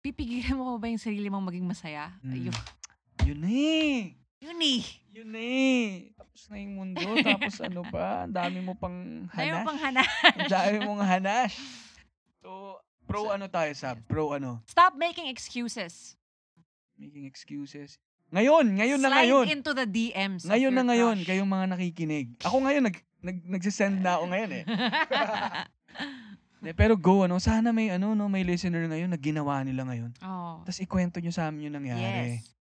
pipigilan 0.04 0.60
mo 0.60 0.76
ba 0.76 0.92
yung 0.92 1.00
sarili 1.00 1.32
mong 1.32 1.48
maging 1.48 1.66
masaya? 1.66 2.12
Mm. 2.20 2.52
Yun, 2.52 2.56
Yun 3.24 3.42
eh. 3.48 4.12
yun 4.44 4.60
eh. 4.60 4.82
Yun 5.14 5.32
eh. 5.38 6.12
Tapos 6.12 6.42
na 6.52 6.56
yung 6.60 6.74
mundo. 6.76 7.00
tapos 7.24 7.56
ano 7.64 7.80
pa, 7.88 8.28
ang 8.28 8.34
dami 8.34 8.58
mo 8.60 8.76
pang 8.76 9.24
hanash. 9.32 9.64
pang 9.64 9.80
hana. 9.80 10.04
Ang 10.36 10.50
dami 10.52 10.76
mong 10.84 11.02
hanash. 11.06 11.56
So, 12.44 12.76
pro 13.06 13.30
ano 13.30 13.46
tayo, 13.46 13.70
Sab? 13.76 14.00
Pro 14.08 14.34
ano? 14.34 14.60
Stop 14.66 14.96
making 14.96 15.28
excuses. 15.28 16.16
Making 16.98 17.24
excuses. 17.28 18.00
Ngayon, 18.34 18.66
ngayon 18.80 18.98
na 18.98 19.10
Slide 19.12 19.18
ngayon. 19.22 19.44
into 19.46 19.70
the 19.76 19.86
DMs. 19.86 20.42
Ngayon 20.42 20.72
na 20.74 20.82
ngayon, 20.82 21.16
crush. 21.22 21.28
kayong 21.28 21.50
mga 21.50 21.66
nakikinig. 21.76 22.26
Ako 22.42 22.56
ngayon, 22.66 22.82
nag, 22.90 22.96
nag, 23.22 23.38
nagsisend 23.46 24.02
na 24.02 24.18
ako 24.18 24.24
ngayon 24.32 24.50
eh. 24.50 24.64
Pero 26.80 26.96
go, 26.96 27.28
ano, 27.28 27.36
sana 27.38 27.70
may, 27.76 27.92
ano, 27.92 28.16
no, 28.16 28.26
may 28.26 28.40
listener 28.42 28.88
ngayon 28.88 29.12
na 29.12 29.20
ginawa 29.20 29.60
nila 29.62 29.84
ngayon. 29.84 30.10
oh. 30.24 30.64
Tapos 30.64 30.80
ikwento 30.80 31.20
nyo 31.20 31.30
sa 31.30 31.52
amin 31.52 31.68
yung 31.68 31.76
nangyari. 31.76 32.40
Yes. 32.40 32.56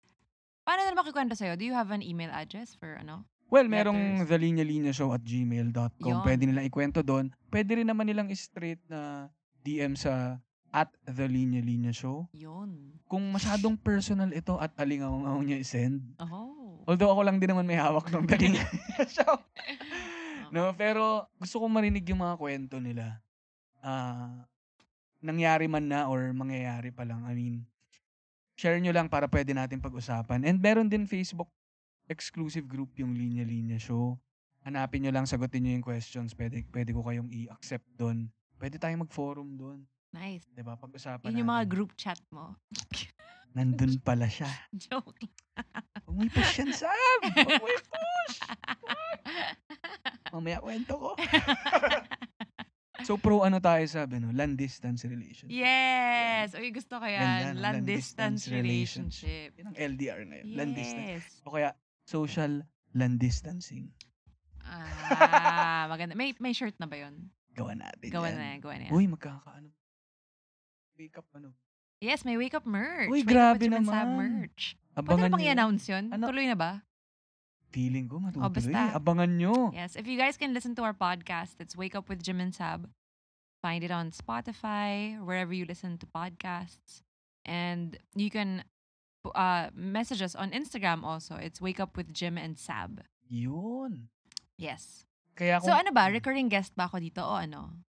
Paano 0.66 0.82
na 0.86 0.98
makikwento 0.98 1.38
sa'yo? 1.38 1.54
Do 1.54 1.64
you 1.64 1.78
have 1.78 1.94
an 1.94 2.02
email 2.02 2.34
address 2.34 2.74
for 2.74 2.98
ano? 2.98 3.24
Well, 3.52 3.68
merong 3.68 4.24
thelinyalinyashow 4.26 5.12
at 5.12 5.24
gmail.com. 5.28 6.24
Pwede 6.24 6.48
nilang 6.48 6.66
ikwento 6.72 7.04
doon. 7.04 7.36
Pwede 7.52 7.84
rin 7.84 7.88
naman 7.92 8.08
nilang 8.08 8.32
straight 8.32 8.80
na 8.88 9.28
DM 9.62 9.94
sa 9.98 10.42
at 10.72 10.88
The 11.04 11.28
Linya 11.28 11.60
Linya 11.60 11.92
Show. 11.92 12.32
Yun. 12.32 12.96
Kung 13.12 13.28
masyadong 13.28 13.76
personal 13.76 14.32
ito 14.32 14.56
at 14.56 14.72
alingaw 14.80 15.12
nyo 15.44 15.58
i-send. 15.60 16.00
Oh. 16.18 16.80
Although 16.88 17.12
ako 17.12 17.22
lang 17.28 17.38
din 17.38 17.52
naman 17.52 17.68
may 17.68 17.76
hawak 17.78 18.08
ng 18.08 18.24
The 18.24 18.38
Linya 18.40 18.64
Linya 18.64 19.06
Show. 19.20 19.36
no, 20.56 20.72
pero 20.80 21.28
gusto 21.36 21.60
kong 21.60 21.76
marinig 21.76 22.08
yung 22.08 22.24
mga 22.24 22.40
kwento 22.40 22.80
nila. 22.80 23.20
Ah, 23.84 24.48
nangyari 25.20 25.68
man 25.68 25.86
na 25.92 26.08
or 26.08 26.32
mangyayari 26.32 26.90
pa 26.90 27.04
lang. 27.04 27.28
I 27.28 27.36
mean, 27.36 27.56
share 28.56 28.80
nyo 28.80 28.96
lang 28.96 29.12
para 29.12 29.28
pwede 29.28 29.52
natin 29.52 29.84
pag-usapan. 29.84 30.48
And 30.48 30.58
meron 30.64 30.88
din 30.88 31.04
Facebook 31.04 31.52
exclusive 32.08 32.68
group 32.68 32.96
yung 32.96 33.12
Linya 33.12 33.44
Linya 33.44 33.76
Show. 33.76 34.16
Hanapin 34.62 35.04
nyo 35.04 35.12
lang, 35.12 35.26
sagutin 35.26 35.66
nyo 35.66 35.72
yung 35.76 35.86
questions. 35.86 36.32
Pwede, 36.32 36.64
pwede 36.70 36.94
ko 36.94 37.02
kayong 37.02 37.28
i-accept 37.34 37.88
doon. 37.98 38.30
Pwede 38.62 38.78
tayong 38.78 39.10
mag-forum 39.10 39.58
doon. 39.58 39.80
Nice. 40.14 40.46
'Di 40.54 40.62
ba 40.62 40.78
Pag-usapan 40.78 41.34
Yun 41.34 41.42
yung 41.42 41.50
mga 41.50 41.66
natin. 41.66 41.74
group 41.74 41.92
chat 41.98 42.22
mo. 42.30 42.54
Nandun 43.58 43.98
pala 44.00 44.30
siya. 44.30 44.46
Joke. 44.86 45.18
Huwag 46.06 46.16
mo 46.16 46.22
i-push 46.24 46.62
yan, 46.62 46.72
Sam! 46.72 47.20
Huwag 47.36 47.58
mo 47.60 47.68
i-push! 47.68 48.38
Mamaya 50.32 50.64
kwento 50.64 50.94
ko. 50.96 51.12
so, 53.04 53.20
pro 53.20 53.44
ano 53.44 53.60
tayo 53.60 53.84
sabi, 53.92 54.24
no? 54.24 54.32
Long 54.32 54.56
distance 54.56 55.04
relationship. 55.04 55.52
yes! 55.52 56.56
Uy, 56.56 56.72
gusto 56.72 56.96
ko 56.96 57.04
yan. 57.04 57.58
no? 57.58 57.66
Long 57.66 57.82
Long 57.82 57.84
distance 57.84 58.48
distance 58.48 58.56
relationship. 58.56 59.50
Yun 59.60 59.66
ang 59.74 59.76
LDR 59.76 60.22
na 60.24 60.36
yun. 60.40 60.46
Long 60.56 60.72
distance. 60.72 61.24
Yes. 61.28 61.44
O 61.44 61.52
kaya, 61.52 61.76
social 62.08 62.64
long 62.96 63.16
distancing. 63.20 63.92
Ah, 64.64 65.90
maganda. 65.92 66.16
May 66.16 66.32
may 66.40 66.54
shirt 66.56 66.76
na 66.80 66.88
ba 66.88 66.96
yun? 66.96 67.28
Gawa 67.56 67.74
natin 67.76 68.10
Gawa 68.12 68.28
yan. 68.32 68.38
na 68.38 68.46
yan, 68.52 68.60
gawa 68.64 68.74
na 68.80 68.84
yan. 68.88 68.94
Uy, 68.96 69.06
magkakaano. 69.08 69.70
Wake 70.98 71.18
up, 71.18 71.26
ano. 71.36 71.50
Yes, 72.02 72.26
may 72.26 72.38
wake 72.38 72.54
up 72.56 72.66
merch. 72.66 73.10
Uy, 73.10 73.22
Wake 73.22 73.30
Up 73.36 73.60
with 73.62 73.62
grabe 73.62 73.76
and 73.78 73.86
Sab 73.86 74.08
naman. 74.08 74.18
merch. 74.18 74.64
Pwede 74.74 74.98
Abangan 74.98 75.20
na 75.22 75.30
bang 75.30 75.42
nyo. 75.42 75.48
i-announce 75.48 75.84
yun? 75.90 76.06
Ano? 76.14 76.26
Tuloy 76.34 76.48
na 76.50 76.58
ba? 76.58 76.72
Feeling 77.72 78.06
ko 78.10 78.20
matutuloy. 78.20 78.52
basta. 78.52 78.82
Abangan 78.98 79.32
nyo. 79.38 79.72
Yes. 79.72 79.96
If 79.96 80.08
you 80.10 80.18
guys 80.18 80.36
can 80.36 80.52
listen 80.54 80.74
to 80.76 80.84
our 80.84 80.94
podcast, 80.98 81.62
it's 81.62 81.78
Wake 81.78 81.94
Up 81.96 82.10
with 82.10 82.24
Jim 82.24 82.42
and 82.42 82.52
Sab. 82.54 82.90
Find 83.62 83.84
it 83.86 83.92
on 83.94 84.10
Spotify, 84.10 85.22
wherever 85.22 85.54
you 85.54 85.66
listen 85.70 85.98
to 86.02 86.06
podcasts. 86.10 87.06
And 87.46 87.98
you 88.18 88.30
can 88.34 88.66
uh, 89.24 89.70
message 89.78 90.22
us 90.22 90.34
on 90.34 90.50
Instagram 90.52 91.04
also. 91.06 91.36
It's 91.38 91.62
Wake 91.62 91.80
Up 91.80 91.96
with 91.96 92.10
Jim 92.14 92.38
and 92.38 92.58
Sab. 92.58 93.06
Yun. 93.30 94.10
Yes. 94.58 95.06
Kaya 95.36 95.60
kung 95.60 95.68
So 95.70 95.76
ano 95.76 95.90
ba? 95.96 96.12
Recurring 96.12 96.52
guest 96.52 96.76
ba 96.76 96.88
ako 96.90 97.00
dito 97.02 97.22
o 97.24 97.34
ano? 97.36 97.82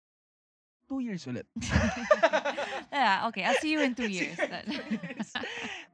two 0.93 1.01
years 1.01 1.25
ulit. 1.25 1.49
yeah, 2.93 3.25
okay. 3.25 3.41
I'll 3.41 3.57
see 3.57 3.73
you 3.73 3.81
in 3.81 3.97
two 3.97 4.05
years. 4.05 4.37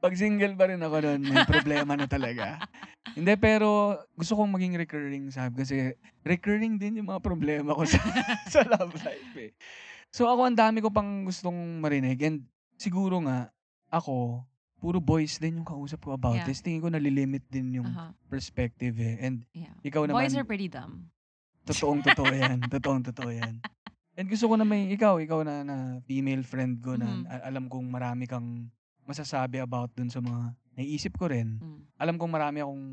Pag 0.04 0.12
single 0.12 0.52
pa 0.60 0.68
rin 0.68 0.82
ako 0.84 0.96
nun, 1.00 1.20
may 1.24 1.40
problema 1.48 1.96
na 1.96 2.04
talaga. 2.04 2.60
Hindi, 3.16 3.32
pero 3.40 3.96
gusto 4.12 4.36
kong 4.36 4.52
maging 4.52 4.76
recurring, 4.76 5.32
sab. 5.32 5.56
Kasi 5.56 5.96
recurring 6.20 6.76
din 6.76 7.00
yung 7.00 7.08
mga 7.08 7.24
problema 7.24 7.72
ko 7.72 7.88
sa, 7.88 7.96
sa 8.52 8.60
love 8.68 8.92
life 9.00 9.34
eh. 9.40 9.56
So 10.12 10.28
ako, 10.28 10.52
ang 10.52 10.58
dami 10.58 10.84
ko 10.84 10.92
pang 10.92 11.24
gustong 11.24 11.80
marinig. 11.80 12.20
And 12.20 12.44
siguro 12.76 13.24
nga, 13.24 13.48
ako, 13.88 14.44
puro 14.84 15.00
boys 15.00 15.40
din 15.40 15.64
yung 15.64 15.68
kausap 15.68 16.04
ko 16.04 16.12
about 16.12 16.44
Yeah. 16.44 16.48
this. 16.48 16.60
Tingin 16.60 16.84
ko 16.84 16.92
nalilimit 16.92 17.48
din 17.48 17.80
yung 17.80 17.88
uh-huh. 17.88 18.12
perspective 18.28 19.00
eh. 19.00 19.16
And 19.20 19.48
Yeah. 19.56 19.72
ikaw 19.80 20.04
naman, 20.04 20.28
Boys 20.28 20.36
are 20.36 20.44
pretty 20.44 20.68
dumb. 20.68 21.08
Totoong 21.64 22.00
totoo 22.02 22.30
yan. 22.30 22.58
totoong 22.64 23.02
totoo 23.04 23.30
yan. 23.30 23.60
And 24.14 24.26
gusto 24.26 24.46
ko 24.46 24.54
na 24.54 24.64
may 24.64 24.90
ikaw, 24.90 25.16
ikaw 25.16 25.40
na, 25.40 25.62
na 25.62 25.76
female 26.02 26.42
friend 26.42 26.78
ko 26.78 26.94
na 26.94 27.06
Mhm. 27.06 27.22
a- 27.24 27.44
alam 27.46 27.64
kong 27.66 27.86
marami 27.86 28.24
kang 28.24 28.68
masasabi 29.02 29.58
about 29.58 29.90
dun 29.92 30.06
sa 30.06 30.18
mga 30.18 30.52
naiisip 30.76 31.16
ko 31.16 31.26
rin. 31.26 31.58
Mm. 31.58 31.80
Alam 31.96 32.14
kong 32.14 32.30
marami 32.30 32.58
akong 32.60 32.84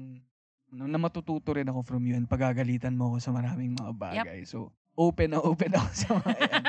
na 0.68 0.97
matututo 0.97 1.51
rin 1.51 1.63
ako 1.65 1.80
from 1.82 2.03
you 2.03 2.13
and 2.13 2.26
pagagalitan 2.26 2.91
mo 2.91 3.11
ako 3.11 3.18
sa 3.20 3.32
maraming 3.32 3.72
mga 3.72 3.93
bagay. 3.93 4.39
So, 4.43 4.72
open 4.93 5.32
na 5.32 5.39
open 5.39 5.72
ako 5.78 5.89
sa 5.91 6.09
mga 6.15 6.32
yan. 6.34 6.63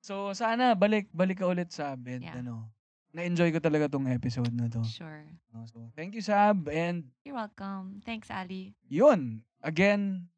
So, 0.00 0.32
sana 0.32 0.72
balik 0.72 1.12
balik 1.12 1.38
ka 1.38 1.46
ulit 1.46 1.68
sa 1.68 1.92
Abed. 1.92 2.20
Yeah. 2.20 2.40
Ano. 2.40 2.72
Na-enjoy 3.10 3.50
ko 3.50 3.58
talaga 3.58 3.86
tong 3.86 4.06
episode 4.06 4.50
na 4.50 4.66
to. 4.66 4.80
Sure. 4.82 5.26
No, 5.50 5.66
So, 5.66 5.90
thank 5.92 6.14
you, 6.14 6.22
Sab. 6.22 6.66
And 6.66 7.10
You're 7.20 7.34
welcome. 7.34 7.98
Thanks, 8.00 8.30
Ali. 8.30 8.72
yun, 8.86 9.42
again, 9.60 10.30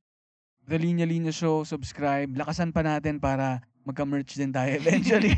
The 0.67 0.79
Linya 0.79 1.07
Linya 1.07 1.35
Show, 1.35 1.67
subscribe. 1.67 2.31
Lakasan 2.33 2.71
pa 2.71 2.87
natin 2.87 3.19
para 3.19 3.61
magka-merch 3.83 4.39
din 4.39 4.55
tayo 4.55 4.71
eventually. 4.81 5.35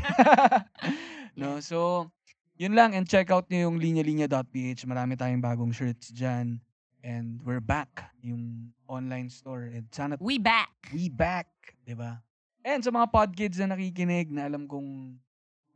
no, 1.39 1.57
so, 1.59 2.09
yun 2.55 2.77
lang. 2.77 2.93
And 2.93 3.09
check 3.09 3.33
out 3.33 3.49
nyo 3.49 3.69
yung 3.69 3.81
linyalinya.ph. 3.81 4.85
Marami 4.85 5.17
tayong 5.17 5.41
bagong 5.41 5.73
shirts 5.73 6.13
dyan. 6.13 6.61
And 7.05 7.37
we're 7.45 7.61
back, 7.61 8.09
yung 8.25 8.73
online 8.89 9.29
store. 9.29 9.69
And 9.69 9.85
sana 9.93 10.17
We 10.17 10.41
back. 10.41 10.73
we 10.89 11.05
back, 11.05 11.45
'di 11.85 11.93
ba? 11.93 12.17
And 12.65 12.81
sa 12.81 12.89
mga 12.89 13.13
podkids 13.13 13.61
na 13.61 13.77
nakikinig, 13.77 14.33
na 14.33 14.49
alam 14.49 14.65
kong 14.65 15.13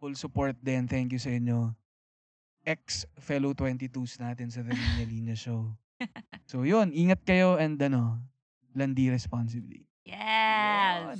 full 0.01 0.17
support 0.17 0.57
din, 0.57 0.89
thank 0.89 1.13
you 1.13 1.21
sa 1.21 1.29
inyo. 1.29 1.69
Ex 2.65 3.05
fellow 3.21 3.53
22s 3.53 4.17
natin 4.17 4.49
sa 4.49 4.65
The 4.65 4.73
Linya 4.73 5.05
Linya 5.05 5.37
Show. 5.37 5.69
So 6.49 6.65
yun, 6.65 6.89
ingat 6.97 7.21
kayo 7.29 7.61
and 7.61 7.77
ano, 7.77 8.17
landi 8.79 9.09
responsibly. 9.09 9.85
Yes. 10.05 11.19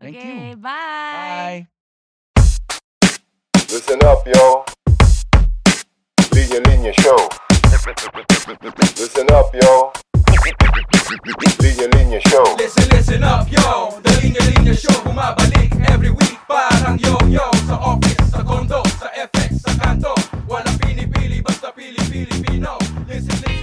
Thank 0.00 0.16
okay, 0.16 0.50
you. 0.50 0.56
bye. 0.56 1.66
Bye! 1.66 1.68
Listen 3.72 4.04
up, 4.04 4.22
yo. 4.28 4.64
Linya 6.32 6.60
Linya 6.68 6.92
Show. 7.00 7.18
Listen 9.00 9.26
up, 9.32 9.48
yo. 9.56 9.92
Linya 11.60 11.86
Linya 11.96 12.20
Show. 12.28 12.44
Listen, 12.56 12.88
listen 12.90 13.22
up, 13.24 13.50
yo 13.50 14.00
The 14.02 14.10
Linya 14.20 14.42
Linya 14.52 14.74
Show 14.74 14.92
Bumabalik 15.02 15.72
every 15.88 16.10
week 16.10 16.38
Parang 16.46 16.98
yo-yo 16.98 17.48
Sa 17.66 17.76
office, 17.80 18.30
sa 18.30 18.42
condo, 18.44 18.82
sa 19.00 19.08
FX, 19.16 19.62
sa 19.64 19.72
kanto 19.80 20.14
Walang 20.48 20.78
pinipili, 20.78 21.40
basta 21.40 21.72
pili-Pilipino 21.72 22.76
Listen, 23.08 23.57